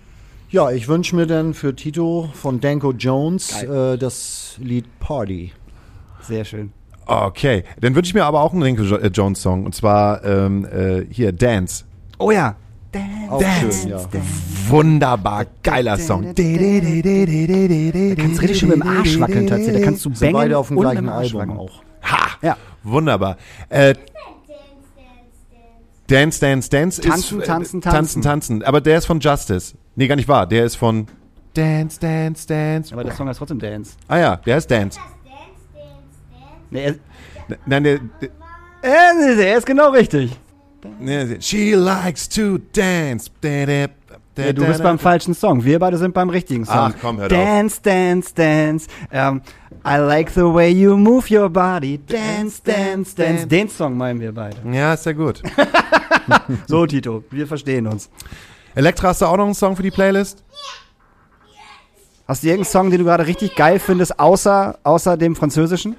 [0.51, 5.53] ja, ich wünsche mir dann für Tito von Danko Jones äh, das Lied Party.
[6.23, 6.73] Sehr schön.
[7.05, 10.65] Okay, dann wünsche ich mir aber auch einen Jo- äh, Jones Song und zwar ähm,
[10.65, 11.85] äh, hier Dance.
[12.19, 12.57] Oh ja.
[13.29, 14.01] Auch schön, ja.
[14.69, 16.23] Wunderbar geiler Song.
[16.23, 16.39] Da kannst
[18.39, 19.81] du richtig schön mit dem Arsch wackeln tatsächlich.
[19.81, 21.59] Da kannst du Sind bangen beide auf dem gleichen Album wackeln.
[21.59, 21.83] auch.
[22.03, 22.27] Ha!
[22.43, 22.57] Ja.
[22.87, 23.37] Wunderbar.
[23.69, 23.95] Äh,
[26.09, 27.45] Dance, Dance, Dance Tanzen, ist.
[27.45, 28.23] äh, tanzen, tanzen, tanzen.
[28.23, 28.63] tanzen.
[28.63, 29.75] Aber der ist von Justice.
[29.97, 30.47] Nee, gar nicht wahr.
[30.47, 31.07] Der ist von
[31.55, 32.93] Dance, Dance, Dance.
[32.95, 33.95] Aber der Song heißt trotzdem Dance.
[34.07, 35.01] Ah ja, der ist Dance.
[36.71, 36.95] Nee, er,
[37.65, 38.29] Nein, der, der,
[38.83, 40.39] er, er ist genau richtig.
[41.41, 43.29] She likes to dance.
[43.41, 43.87] Da, da,
[44.37, 45.65] da, Ja, du bist beim falschen Song.
[45.65, 46.77] Wir beide sind beim richtigen Song.
[46.77, 48.87] Ach, komm, hör doch Dance, dance, dance.
[49.11, 49.41] Ähm,
[49.85, 51.99] I like the way you move your body.
[52.07, 53.47] Dance, dance, dance.
[53.47, 54.57] Den Song meinen wir beide.
[54.71, 55.43] Ja, ist ja gut.
[56.67, 58.11] So, Tito, wir verstehen uns.
[58.75, 60.43] Elektra, hast du auch noch einen Song für die Playlist?
[62.27, 65.95] Hast du irgendeinen Song, den du gerade richtig geil findest, außer, außer dem französischen?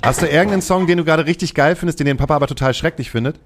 [0.00, 2.72] Hast du irgendeinen Song, den du gerade richtig geil findest, den dein Papa aber total
[2.72, 3.40] schrecklich findet?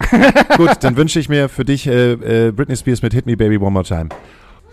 [0.56, 3.58] Gut, dann wünsche ich mir für dich äh, äh, Britney Spears mit Hit Me Baby
[3.58, 4.08] One More Time.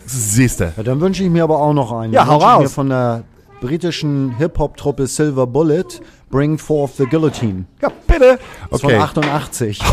[0.05, 0.73] Siehste.
[0.77, 2.13] Ja, dann wünsche ich mir aber auch noch einen.
[2.13, 2.63] Ja, Dann hau wünsche ich raus.
[2.63, 3.23] mir von der
[3.59, 5.83] britischen Hip-Hop-Truppe Silver Bullet
[6.29, 7.65] Bring Forth the Guillotine.
[7.81, 8.37] Ja, bitte.
[8.69, 8.95] Das Okay.
[8.95, 9.79] Von 88.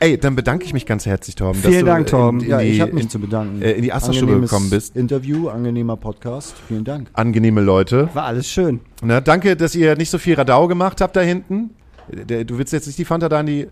[0.00, 1.60] Ey, dann bedanke ich mich ganz herzlich, Torben.
[1.62, 2.40] Vielen Dank, Torben.
[2.40, 3.62] ja, die, ich habe mich in, zu bedanken.
[3.62, 4.96] äh, in die Astra-Stube gekommen bist.
[4.96, 6.54] Interview, angenehmer Podcast.
[6.66, 7.08] Vielen Dank.
[7.12, 8.08] Angenehme Leute.
[8.14, 8.80] War alles schön.
[9.02, 11.70] Na, danke, dass ihr nicht so viel Radau gemacht habt da hinten.
[12.08, 13.68] Der- Du willst jetzt nicht die Fanta da in die...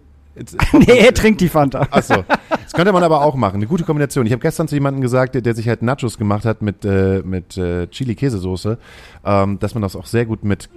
[0.72, 1.86] Nee, er trinkt die Fanta.
[1.90, 2.24] Achso.
[2.70, 3.56] Das könnte man aber auch machen.
[3.56, 4.26] Eine gute Kombination.
[4.26, 7.20] Ich habe gestern zu jemandem gesagt, der, der sich halt Nachos gemacht hat mit, äh,
[7.24, 8.78] mit äh, Chili-Käsesoße,
[9.24, 10.68] ähm, dass man das auch sehr gut mit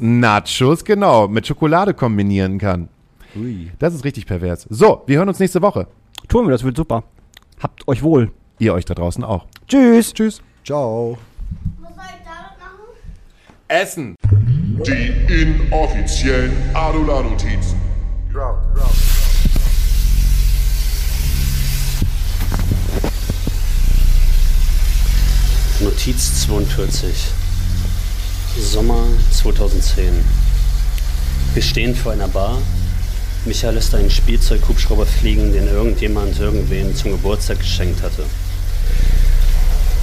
[0.00, 2.88] Nachos, genau, mit Schokolade kombinieren kann.
[3.36, 3.70] Ui.
[3.78, 4.66] Das ist richtig pervers.
[4.68, 5.86] So, wir hören uns nächste Woche.
[6.26, 7.04] Tun wir, das wird super.
[7.62, 8.32] Habt euch wohl.
[8.58, 9.46] Ihr euch da draußen auch.
[9.68, 10.12] Tschüss.
[10.12, 10.42] Tschüss.
[10.64, 11.18] Ciao.
[11.80, 12.80] Was soll ich damit machen?
[13.70, 14.16] Essen.
[14.84, 17.78] Die inoffiziellen Adula-Notizen.
[25.78, 27.28] Notiz 42.
[28.58, 30.14] Sommer 2010.
[31.54, 32.58] Wir stehen vor einer Bar.
[33.44, 38.24] Michael lässt einen Spielzeughubschrauber fliegen, den irgendjemand irgendwem zum Geburtstag geschenkt hatte.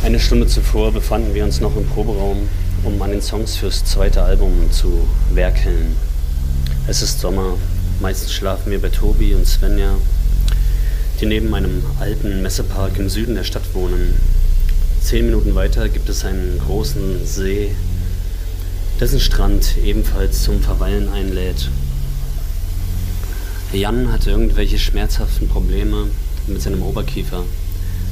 [0.05, 2.47] Eine Stunde zuvor befanden wir uns noch im Proberaum,
[2.87, 5.97] um an den Songs fürs zweite Album zu werkeln.
[6.87, 7.57] Es ist Sommer,
[7.99, 9.95] meistens schlafen wir bei Tobi und Svenja,
[11.19, 14.15] die neben einem alten Messepark im Süden der Stadt wohnen.
[15.01, 17.75] Zehn Minuten weiter gibt es einen großen See,
[19.01, 21.69] dessen Strand ebenfalls zum Verweilen einlädt.
[23.73, 26.07] Jan hatte irgendwelche schmerzhaften Probleme
[26.47, 27.43] mit seinem Oberkiefer,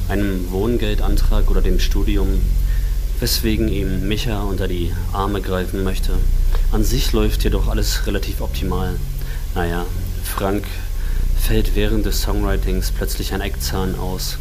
[0.10, 2.42] einem Wohngeldantrag oder dem Studium,
[3.20, 6.14] weswegen ihm Micha unter die Arme greifen möchte.
[6.72, 8.96] An sich läuft jedoch alles relativ optimal.
[9.54, 9.86] Naja,
[10.24, 10.66] Frank
[11.40, 14.38] fällt während des Songwritings plötzlich ein Eckzahn aus.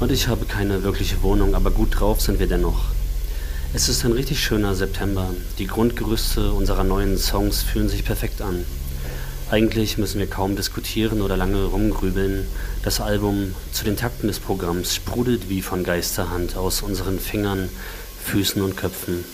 [0.00, 2.86] Und ich habe keine wirkliche Wohnung, aber gut drauf sind wir dennoch.
[3.74, 5.30] Es ist ein richtig schöner September.
[5.58, 8.64] Die Grundgerüste unserer neuen Songs fühlen sich perfekt an.
[9.50, 12.46] Eigentlich müssen wir kaum diskutieren oder lange rumgrübeln.
[12.82, 17.68] Das Album zu den Takten des Programms sprudelt wie von Geisterhand aus unseren Fingern,
[18.24, 19.24] Füßen und Köpfen.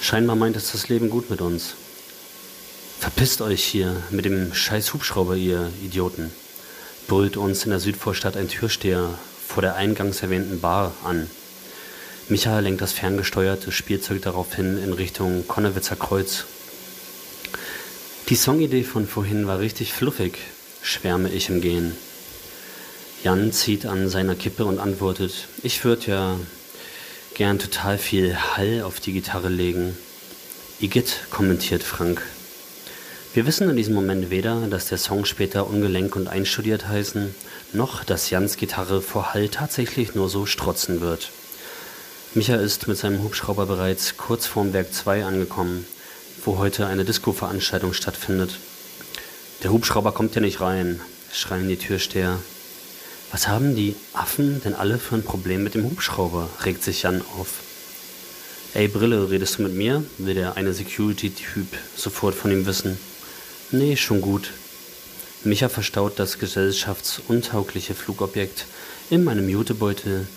[0.00, 1.74] Scheinbar meint es das Leben gut mit uns.
[3.00, 6.30] Verpisst euch hier mit dem scheiß Hubschrauber, ihr Idioten,
[7.06, 11.28] brüllt uns in der Südvorstadt ein Türsteher vor der eingangs erwähnten Bar an.
[12.28, 16.44] Micha lenkt das ferngesteuerte Spielzeug daraufhin in Richtung Konnewitzer Kreuz.
[18.30, 20.38] Die Songidee von vorhin war richtig fluffig,
[20.82, 21.94] schwärme ich im Gehen.
[23.22, 26.36] Jan zieht an seiner Kippe und antwortet, ich würde ja
[27.34, 29.96] gern total viel Hall auf die Gitarre legen.
[30.80, 32.22] Igitt, kommentiert Frank.
[33.34, 37.34] Wir wissen in diesem Moment weder, dass der Song später ungelenk und einstudiert heißen,
[37.72, 41.30] noch dass Jans Gitarre vor Hall tatsächlich nur so strotzen wird.
[42.34, 45.84] Micha ist mit seinem Hubschrauber bereits kurz vorm Werk 2 angekommen,
[46.44, 48.58] wo heute eine Disco-Veranstaltung stattfindet.
[49.64, 51.00] Der Hubschrauber kommt ja nicht rein,
[51.32, 52.38] schreien die Türsteher.
[53.34, 56.48] Was haben die Affen denn alle für ein Problem mit dem Hubschrauber?
[56.64, 57.48] regt sich Jan auf.
[58.74, 60.04] Ey Brille, redest du mit mir?
[60.18, 61.66] will der eine Security-Typ
[61.96, 62.96] sofort von ihm wissen.
[63.72, 64.52] Nee, schon gut.
[65.42, 68.66] Micha verstaut das gesellschaftsuntaugliche Flugobjekt
[69.10, 70.28] in meinem Jutebeutel,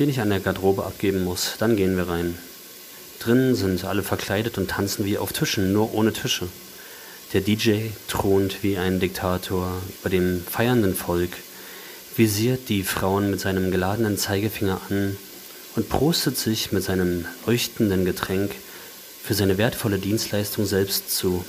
[0.00, 1.52] den ich an der Garderobe abgeben muss.
[1.60, 2.36] Dann gehen wir rein.
[3.20, 6.48] Drinnen sind alle verkleidet und tanzen wie auf Tischen, nur ohne Tische.
[7.32, 11.30] Der DJ thront wie ein Diktator über dem feiernden Volk,
[12.16, 15.16] visiert die Frauen mit seinem geladenen Zeigefinger an
[15.76, 18.52] und prostet sich mit seinem leuchtenden Getränk
[19.22, 21.44] für seine wertvolle Dienstleistung selbst zu.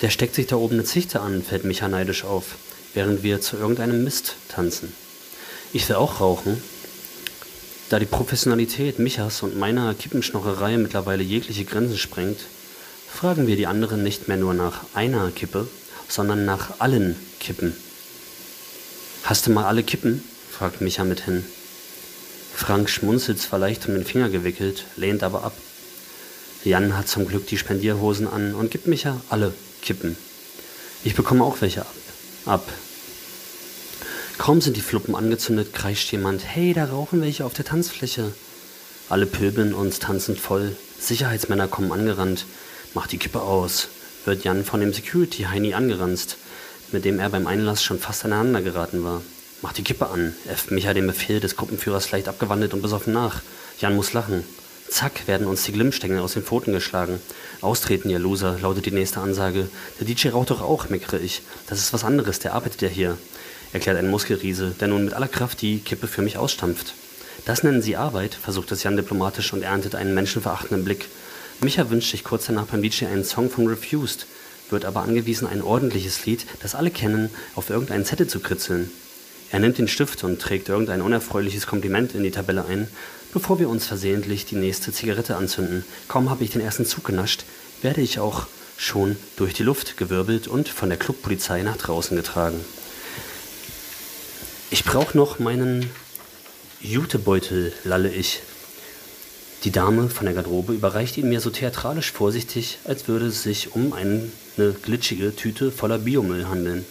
[0.00, 2.56] Der steckt sich da oben eine Zichte an, fällt Micha neidisch auf,
[2.94, 4.92] während wir zu irgendeinem Mist tanzen.
[5.72, 6.62] Ich will auch rauchen.
[7.88, 12.40] Da die Professionalität Michas und meiner Kippenschnorrerei mittlerweile jegliche Grenzen sprengt,
[13.12, 15.68] fragen wir die anderen nicht mehr nur nach einer Kippe,
[16.08, 17.76] sondern nach allen Kippen.
[19.24, 20.22] Hast du mal alle Kippen?
[20.50, 21.44] fragt Micha mithin.
[22.54, 25.52] Frank schmunzelt zwar leicht um den Finger gewickelt, lehnt aber ab.
[26.64, 30.16] Jan hat zum Glück die Spendierhosen an und gibt Micha alle Kippen.
[31.04, 31.94] Ich bekomme auch welche ab.
[32.46, 32.72] ab.
[34.38, 38.32] Kaum sind die Fluppen angezündet, kreischt jemand, hey, da rauchen welche auf der Tanzfläche.
[39.08, 40.74] Alle pöbeln uns tanzend voll.
[40.98, 42.44] Sicherheitsmänner kommen angerannt.
[42.94, 43.88] Mach die Kippe aus,
[44.24, 46.38] wird Jan von dem Security-Heini angeranzt,
[46.92, 49.22] mit dem er beim Einlass schon fast aneinander geraten war.
[49.62, 53.42] Mach die Kippe an, äfft Micha den Befehl des Gruppenführers leicht abgewandelt und besoffen nach.
[53.78, 54.44] Jan muss lachen.
[54.88, 57.20] Zack, werden uns die Glimmstängel aus den Pfoten geschlagen.
[57.60, 59.68] Austreten, ihr Loser, lautet die nächste Ansage.
[59.98, 61.42] Der DJ raucht doch auch, meckere ich.
[61.66, 63.16] Das ist was anderes, der arbeitet ja hier,
[63.72, 66.94] erklärt ein Muskelriese, der nun mit aller Kraft die Kippe für mich ausstampft.
[67.46, 71.06] Das nennen Sie Arbeit, versucht es Jan diplomatisch und erntet einen menschenverachtenden Blick.
[71.60, 74.26] Micha wünscht sich kurz danach beim DJ einen Song von Refused,
[74.72, 78.90] wird aber angewiesen, ein ordentliches Lied, das alle kennen, auf irgendeinen Zettel zu kritzeln.
[79.52, 82.88] Er nimmt den Stift und trägt irgendein unerfreuliches Kompliment in die Tabelle ein,
[83.32, 85.84] bevor wir uns versehentlich die nächste Zigarette anzünden.
[86.08, 87.44] Kaum habe ich den ersten Zug genascht,
[87.82, 92.64] werde ich auch schon durch die Luft gewirbelt und von der Clubpolizei nach draußen getragen.
[94.70, 95.90] Ich brauche noch meinen
[96.80, 98.40] Jutebeutel, lalle ich.
[99.64, 103.76] Die Dame von der Garderobe überreicht ihn mir so theatralisch vorsichtig, als würde es sich
[103.76, 103.92] um
[104.56, 106.84] eine glitschige Tüte voller Biomüll handeln.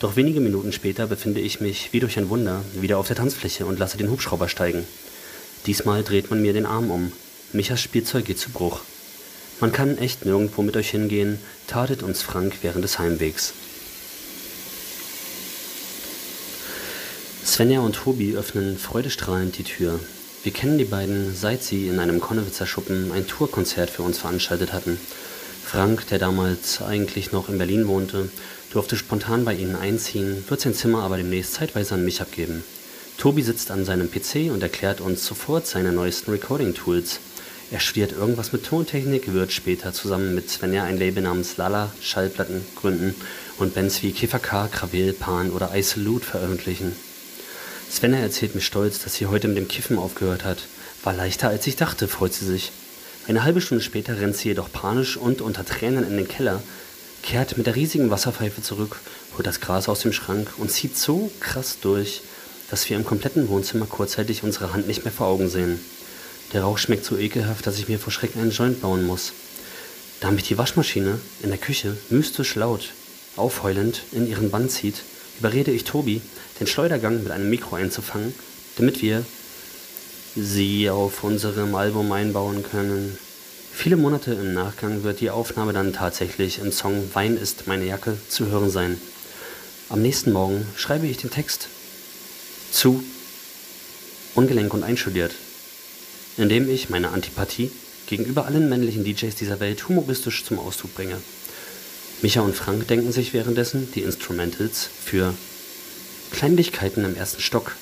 [0.00, 3.66] Doch wenige Minuten später befinde ich mich, wie durch ein Wunder, wieder auf der Tanzfläche
[3.66, 4.84] und lasse den Hubschrauber steigen.
[5.66, 7.12] Diesmal dreht man mir den Arm um.
[7.52, 8.80] Michas Spielzeug geht zu Bruch.
[9.60, 13.52] Man kann echt nirgendwo mit euch hingehen, tadet uns Frank während des Heimwegs.
[17.44, 20.00] Svenja und Tobi öffnen freudestrahlend die Tür.
[20.44, 24.72] Wir kennen die beiden, seit sie in einem Konnewitzer Schuppen ein Tourkonzert für uns veranstaltet
[24.72, 24.98] hatten.
[25.70, 28.28] Frank, der damals eigentlich noch in Berlin wohnte,
[28.72, 32.64] durfte spontan bei ihnen einziehen, wird sein Zimmer aber demnächst zeitweise an mich abgeben.
[33.18, 37.20] Tobi sitzt an seinem PC und erklärt uns sofort seine neuesten Recording-Tools.
[37.70, 42.66] Er studiert irgendwas mit Tontechnik, wird später zusammen mit Svenja ein Label namens Lala Schallplatten
[42.74, 43.14] gründen
[43.58, 46.96] und Bands wie Käfer K, Krawel, Pan oder Isolute veröffentlichen.
[47.88, 50.58] Svenja erzählt mir stolz, dass sie heute mit dem Kiffen aufgehört hat.
[51.04, 52.72] War leichter als ich dachte, freut sie sich.
[53.26, 56.62] Eine halbe Stunde später rennt sie jedoch panisch und unter Tränen in den Keller,
[57.22, 58.96] kehrt mit der riesigen Wasserpfeife zurück,
[59.36, 62.22] holt das Gras aus dem Schrank und zieht so krass durch,
[62.70, 65.78] dass wir im kompletten Wohnzimmer kurzzeitig unsere Hand nicht mehr vor Augen sehen.
[66.52, 69.32] Der Rauch schmeckt so ekelhaft, dass ich mir vor Schreck einen Joint bauen muss.
[70.20, 72.92] Da mich die Waschmaschine in der Küche mystisch laut,
[73.36, 75.02] aufheulend in ihren Bann zieht,
[75.38, 76.20] überrede ich Tobi,
[76.58, 78.34] den Schleudergang mit einem Mikro einzufangen,
[78.76, 79.24] damit wir
[80.42, 83.18] sie auf unserem Album einbauen können.
[83.72, 88.16] Viele Monate im Nachgang wird die Aufnahme dann tatsächlich im Song Wein ist meine Jacke
[88.28, 89.00] zu hören sein.
[89.88, 91.68] Am nächsten Morgen schreibe ich den Text
[92.72, 93.02] zu
[94.34, 95.34] Ungelenk und einstudiert,
[96.36, 97.70] indem ich meine Antipathie
[98.06, 101.16] gegenüber allen männlichen DJs dieser Welt humoristisch zum Ausdruck bringe.
[102.22, 105.34] Micha und Frank denken sich währenddessen die Instrumentals für
[106.30, 107.76] Kleinlichkeiten im ersten Stock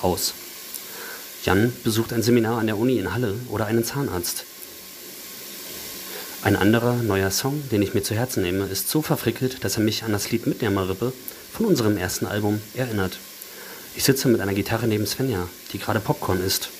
[0.00, 0.34] aus.
[1.44, 4.44] Jan besucht ein Seminar an der Uni in Halle oder einen Zahnarzt.
[6.42, 9.82] Ein anderer neuer Song, den ich mir zu Herzen nehme, ist so verfrickelt, dass er
[9.82, 11.12] mich an das Lied Mitnehmerrippe
[11.52, 13.18] von unserem ersten Album erinnert.
[13.96, 16.70] Ich sitze mit einer Gitarre neben Svenja, die gerade Popcorn isst,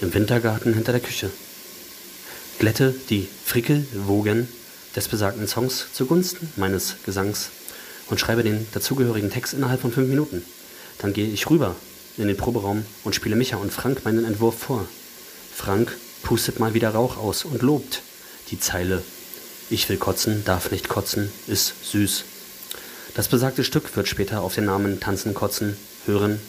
[0.00, 1.30] im Wintergarten hinter der Küche.
[2.60, 4.48] Glätte die Frickelwogen
[4.94, 7.50] des besagten Songs zugunsten meines Gesangs
[8.10, 10.44] und schreibe den dazugehörigen Text innerhalb von fünf Minuten.
[10.98, 11.74] Dann gehe ich rüber
[12.16, 14.86] in den Proberaum und spiele Micha und Frank meinen Entwurf vor.
[15.54, 18.02] Frank pustet mal wieder Rauch aus und lobt
[18.50, 19.02] die Zeile
[19.70, 22.24] Ich will kotzen, darf nicht kotzen, ist süß.
[23.14, 25.76] Das besagte Stück wird später auf den Namen Tanzen, Kotzen
[26.06, 26.40] hören.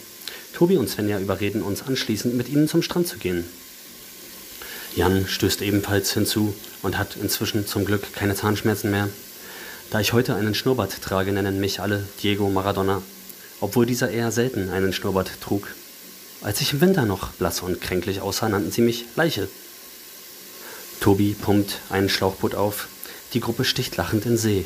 [0.52, 3.44] Tobi und Svenja überreden uns anschließend, mit ihnen zum Strand zu gehen.
[4.96, 9.08] Jan stößt ebenfalls hinzu und hat inzwischen zum Glück keine Zahnschmerzen mehr.
[9.90, 13.02] Da ich heute einen Schnurrbart trage, nennen mich alle Diego Maradona,
[13.60, 15.74] obwohl dieser eher selten einen Schnurrbart trug.
[16.42, 19.48] Als ich im Winter noch blass und kränklich aussah, nannten sie mich Leiche.
[21.00, 22.88] Tobi pumpt einen Schlauchboot auf.
[23.32, 24.64] Die Gruppe sticht lachend in See.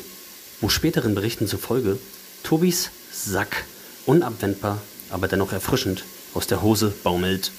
[0.59, 1.97] Wo späteren Berichten zufolge
[2.43, 3.65] Tobis Sack
[4.05, 6.03] unabwendbar, aber dennoch erfrischend
[6.33, 7.51] aus der Hose baumelt.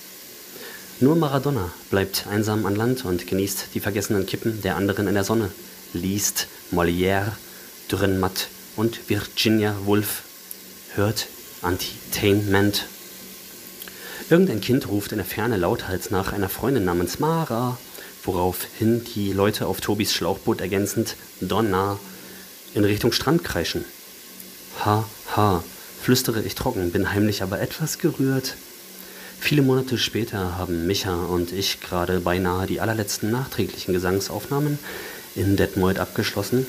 [1.00, 5.24] Nur Maradona bleibt einsam an Land und genießt die vergessenen Kippen der anderen in der
[5.24, 5.50] Sonne,
[5.92, 7.32] liest Molière,
[7.90, 10.22] Dürrenmatt und Virginia Woolf,
[10.94, 11.28] hört
[11.62, 12.86] Entertainment.
[14.30, 17.78] Irgendein Kind ruft in der Ferne lauthals nach einer Freundin namens Mara
[18.24, 21.98] woraufhin die Leute auf Tobis Schlauchboot ergänzend Donna
[22.74, 23.84] in Richtung Strand kreischen.
[24.84, 25.04] Ha,
[25.36, 25.62] ha,
[26.00, 28.56] flüstere ich trocken, bin heimlich aber etwas gerührt.
[29.40, 34.78] Viele Monate später haben Micha und ich gerade beinahe die allerletzten nachträglichen Gesangsaufnahmen
[35.34, 36.66] in Detmold abgeschlossen.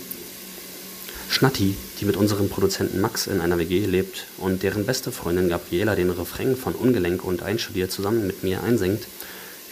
[1.29, 5.95] Schnatti, die mit unserem Produzenten Max in einer WG lebt und deren beste Freundin Gabriela
[5.95, 9.07] den Refrain von Ungelenk und Einstudiert zusammen mit mir einsingt,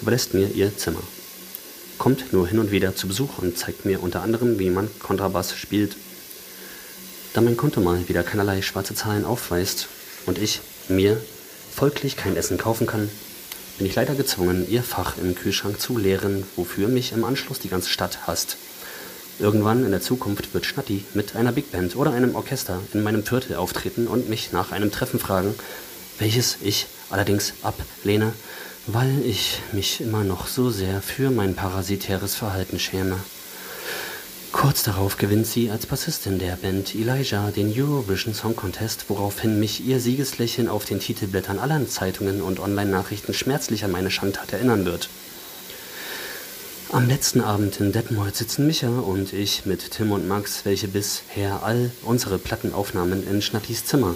[0.01, 1.01] überlässt mir ihr Zimmer
[2.01, 5.55] kommt nur hin und wieder zu Besuch und zeigt mir unter anderem, wie man Kontrabass
[5.55, 5.95] spielt.
[7.35, 9.87] Da mein Konto mal wieder keinerlei schwarze Zahlen aufweist
[10.25, 11.21] und ich mir
[11.71, 13.07] folglich kein Essen kaufen kann,
[13.77, 17.69] bin ich leider gezwungen, ihr Fach im Kühlschrank zu leeren, wofür mich im Anschluss die
[17.69, 18.57] ganze Stadt hasst.
[19.39, 23.23] Irgendwann in der Zukunft wird Schnatti mit einer Big Band oder einem Orchester in meinem
[23.23, 25.55] Viertel auftreten und mich nach einem Treffen fragen,
[26.19, 28.33] welches ich allerdings ablehne,
[28.87, 33.17] weil ich mich immer noch so sehr für mein parasitäres Verhalten schäme.
[34.51, 39.85] Kurz darauf gewinnt sie als Bassistin der Band Elijah den Eurovision Song Contest, woraufhin mich
[39.85, 45.09] ihr Siegeslächeln auf den Titelblättern aller Zeitungen und Online-Nachrichten schmerzlich an meine Schandtat erinnern wird.
[46.93, 51.63] Am letzten Abend in Detmold sitzen Micha und ich mit Tim und Max, welche bisher
[51.63, 54.15] all unsere Platten aufnahmen, in Schnattis Zimmer.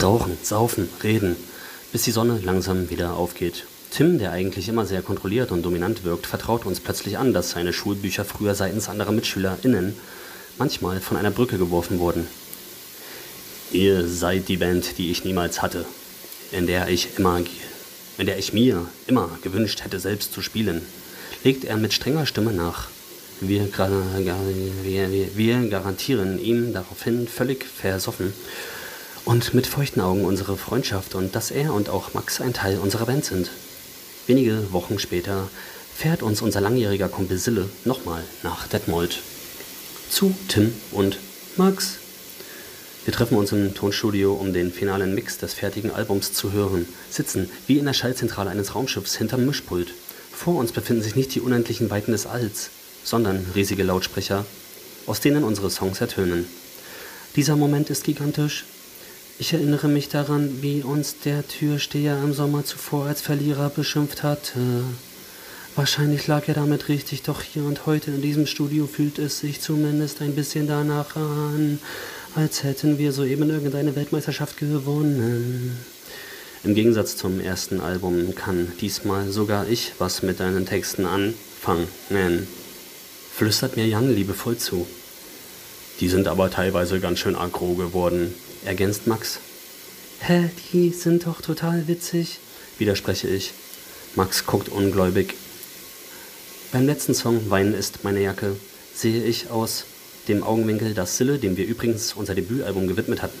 [0.00, 1.36] Rauchen, saufen, reden–
[1.92, 3.64] bis die Sonne langsam wieder aufgeht.
[3.90, 7.72] Tim, der eigentlich immer sehr kontrolliert und dominant wirkt, vertraut uns plötzlich an, dass seine
[7.72, 9.94] Schulbücher früher seitens anderer MitschülerInnen
[10.58, 12.26] manchmal von einer Brücke geworfen wurden.
[13.72, 15.86] Ihr seid die Band, die ich niemals hatte,
[16.52, 17.40] in der ich immer,
[18.18, 20.82] in der ich mir immer gewünscht hätte, selbst zu spielen,
[21.44, 22.88] legt er mit strenger Stimme nach.
[23.40, 23.68] Wir,
[24.82, 28.32] wir, wir garantieren ihm daraufhin völlig versoffen
[29.26, 33.06] und mit feuchten Augen unsere Freundschaft und dass er und auch Max ein Teil unserer
[33.06, 33.50] Band sind.
[34.26, 35.48] Wenige Wochen später
[35.94, 39.20] fährt uns unser langjähriger Kumpel Sille nochmal nach Detmold.
[40.08, 41.18] Zu Tim und
[41.56, 41.98] Max.
[43.04, 47.50] Wir treffen uns im Tonstudio, um den finalen Mix des fertigen Albums zu hören, sitzen
[47.66, 49.92] wie in der Schallzentrale eines Raumschiffs hinterm Mischpult.
[50.36, 52.68] Vor uns befinden sich nicht die unendlichen Weiten des Alls,
[53.02, 54.44] sondern riesige Lautsprecher,
[55.06, 56.46] aus denen unsere Songs ertönen.
[57.34, 58.64] Dieser Moment ist gigantisch.
[59.38, 64.84] Ich erinnere mich daran, wie uns der Türsteher im Sommer zuvor als Verlierer beschimpft hatte.
[65.74, 69.62] Wahrscheinlich lag er damit richtig, doch hier und heute in diesem Studio fühlt es sich
[69.62, 71.80] zumindest ein bisschen danach an,
[72.34, 75.76] als hätten wir soeben irgendeine Weltmeisterschaft gewonnen.
[76.64, 82.46] Im Gegensatz zum ersten Album kann diesmal sogar ich was mit deinen Texten anfangen.
[83.34, 84.86] Flüstert mir Jan liebevoll zu.
[86.00, 88.34] Die sind aber teilweise ganz schön aggro geworden,
[88.64, 89.38] ergänzt Max.
[90.20, 92.38] Hä, die sind doch total witzig,
[92.78, 93.52] widerspreche ich.
[94.14, 95.34] Max guckt ungläubig.
[96.72, 98.56] Beim letzten Song Weinen ist meine Jacke
[98.96, 99.84] sehe ich aus
[100.28, 103.38] dem Augenwinkel, dass Sille, dem wir übrigens unser Debütalbum gewidmet hatten,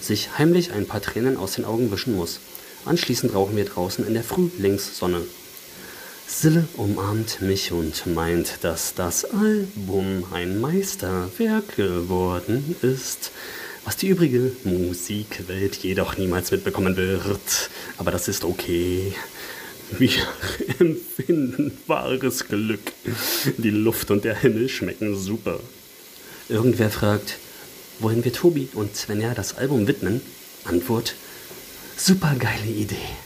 [0.00, 2.40] sich heimlich ein paar Tränen aus den Augen wischen muss.
[2.84, 5.22] Anschließend rauchen wir draußen in der Frühlingssonne.
[6.28, 13.30] Sille umarmt mich und meint, dass das Album ein Meisterwerk geworden ist,
[13.84, 17.70] was die übrige Musikwelt jedoch niemals mitbekommen wird.
[17.96, 19.14] Aber das ist okay.
[19.98, 20.10] Wir
[20.80, 22.92] empfinden wahres Glück.
[23.56, 25.60] Die Luft und der Himmel schmecken super.
[26.48, 27.38] Irgendwer fragt,
[27.98, 30.20] wollen wir Tobi und Svenja das Album widmen?
[30.64, 31.14] Antwort,
[31.96, 33.25] super geile Idee.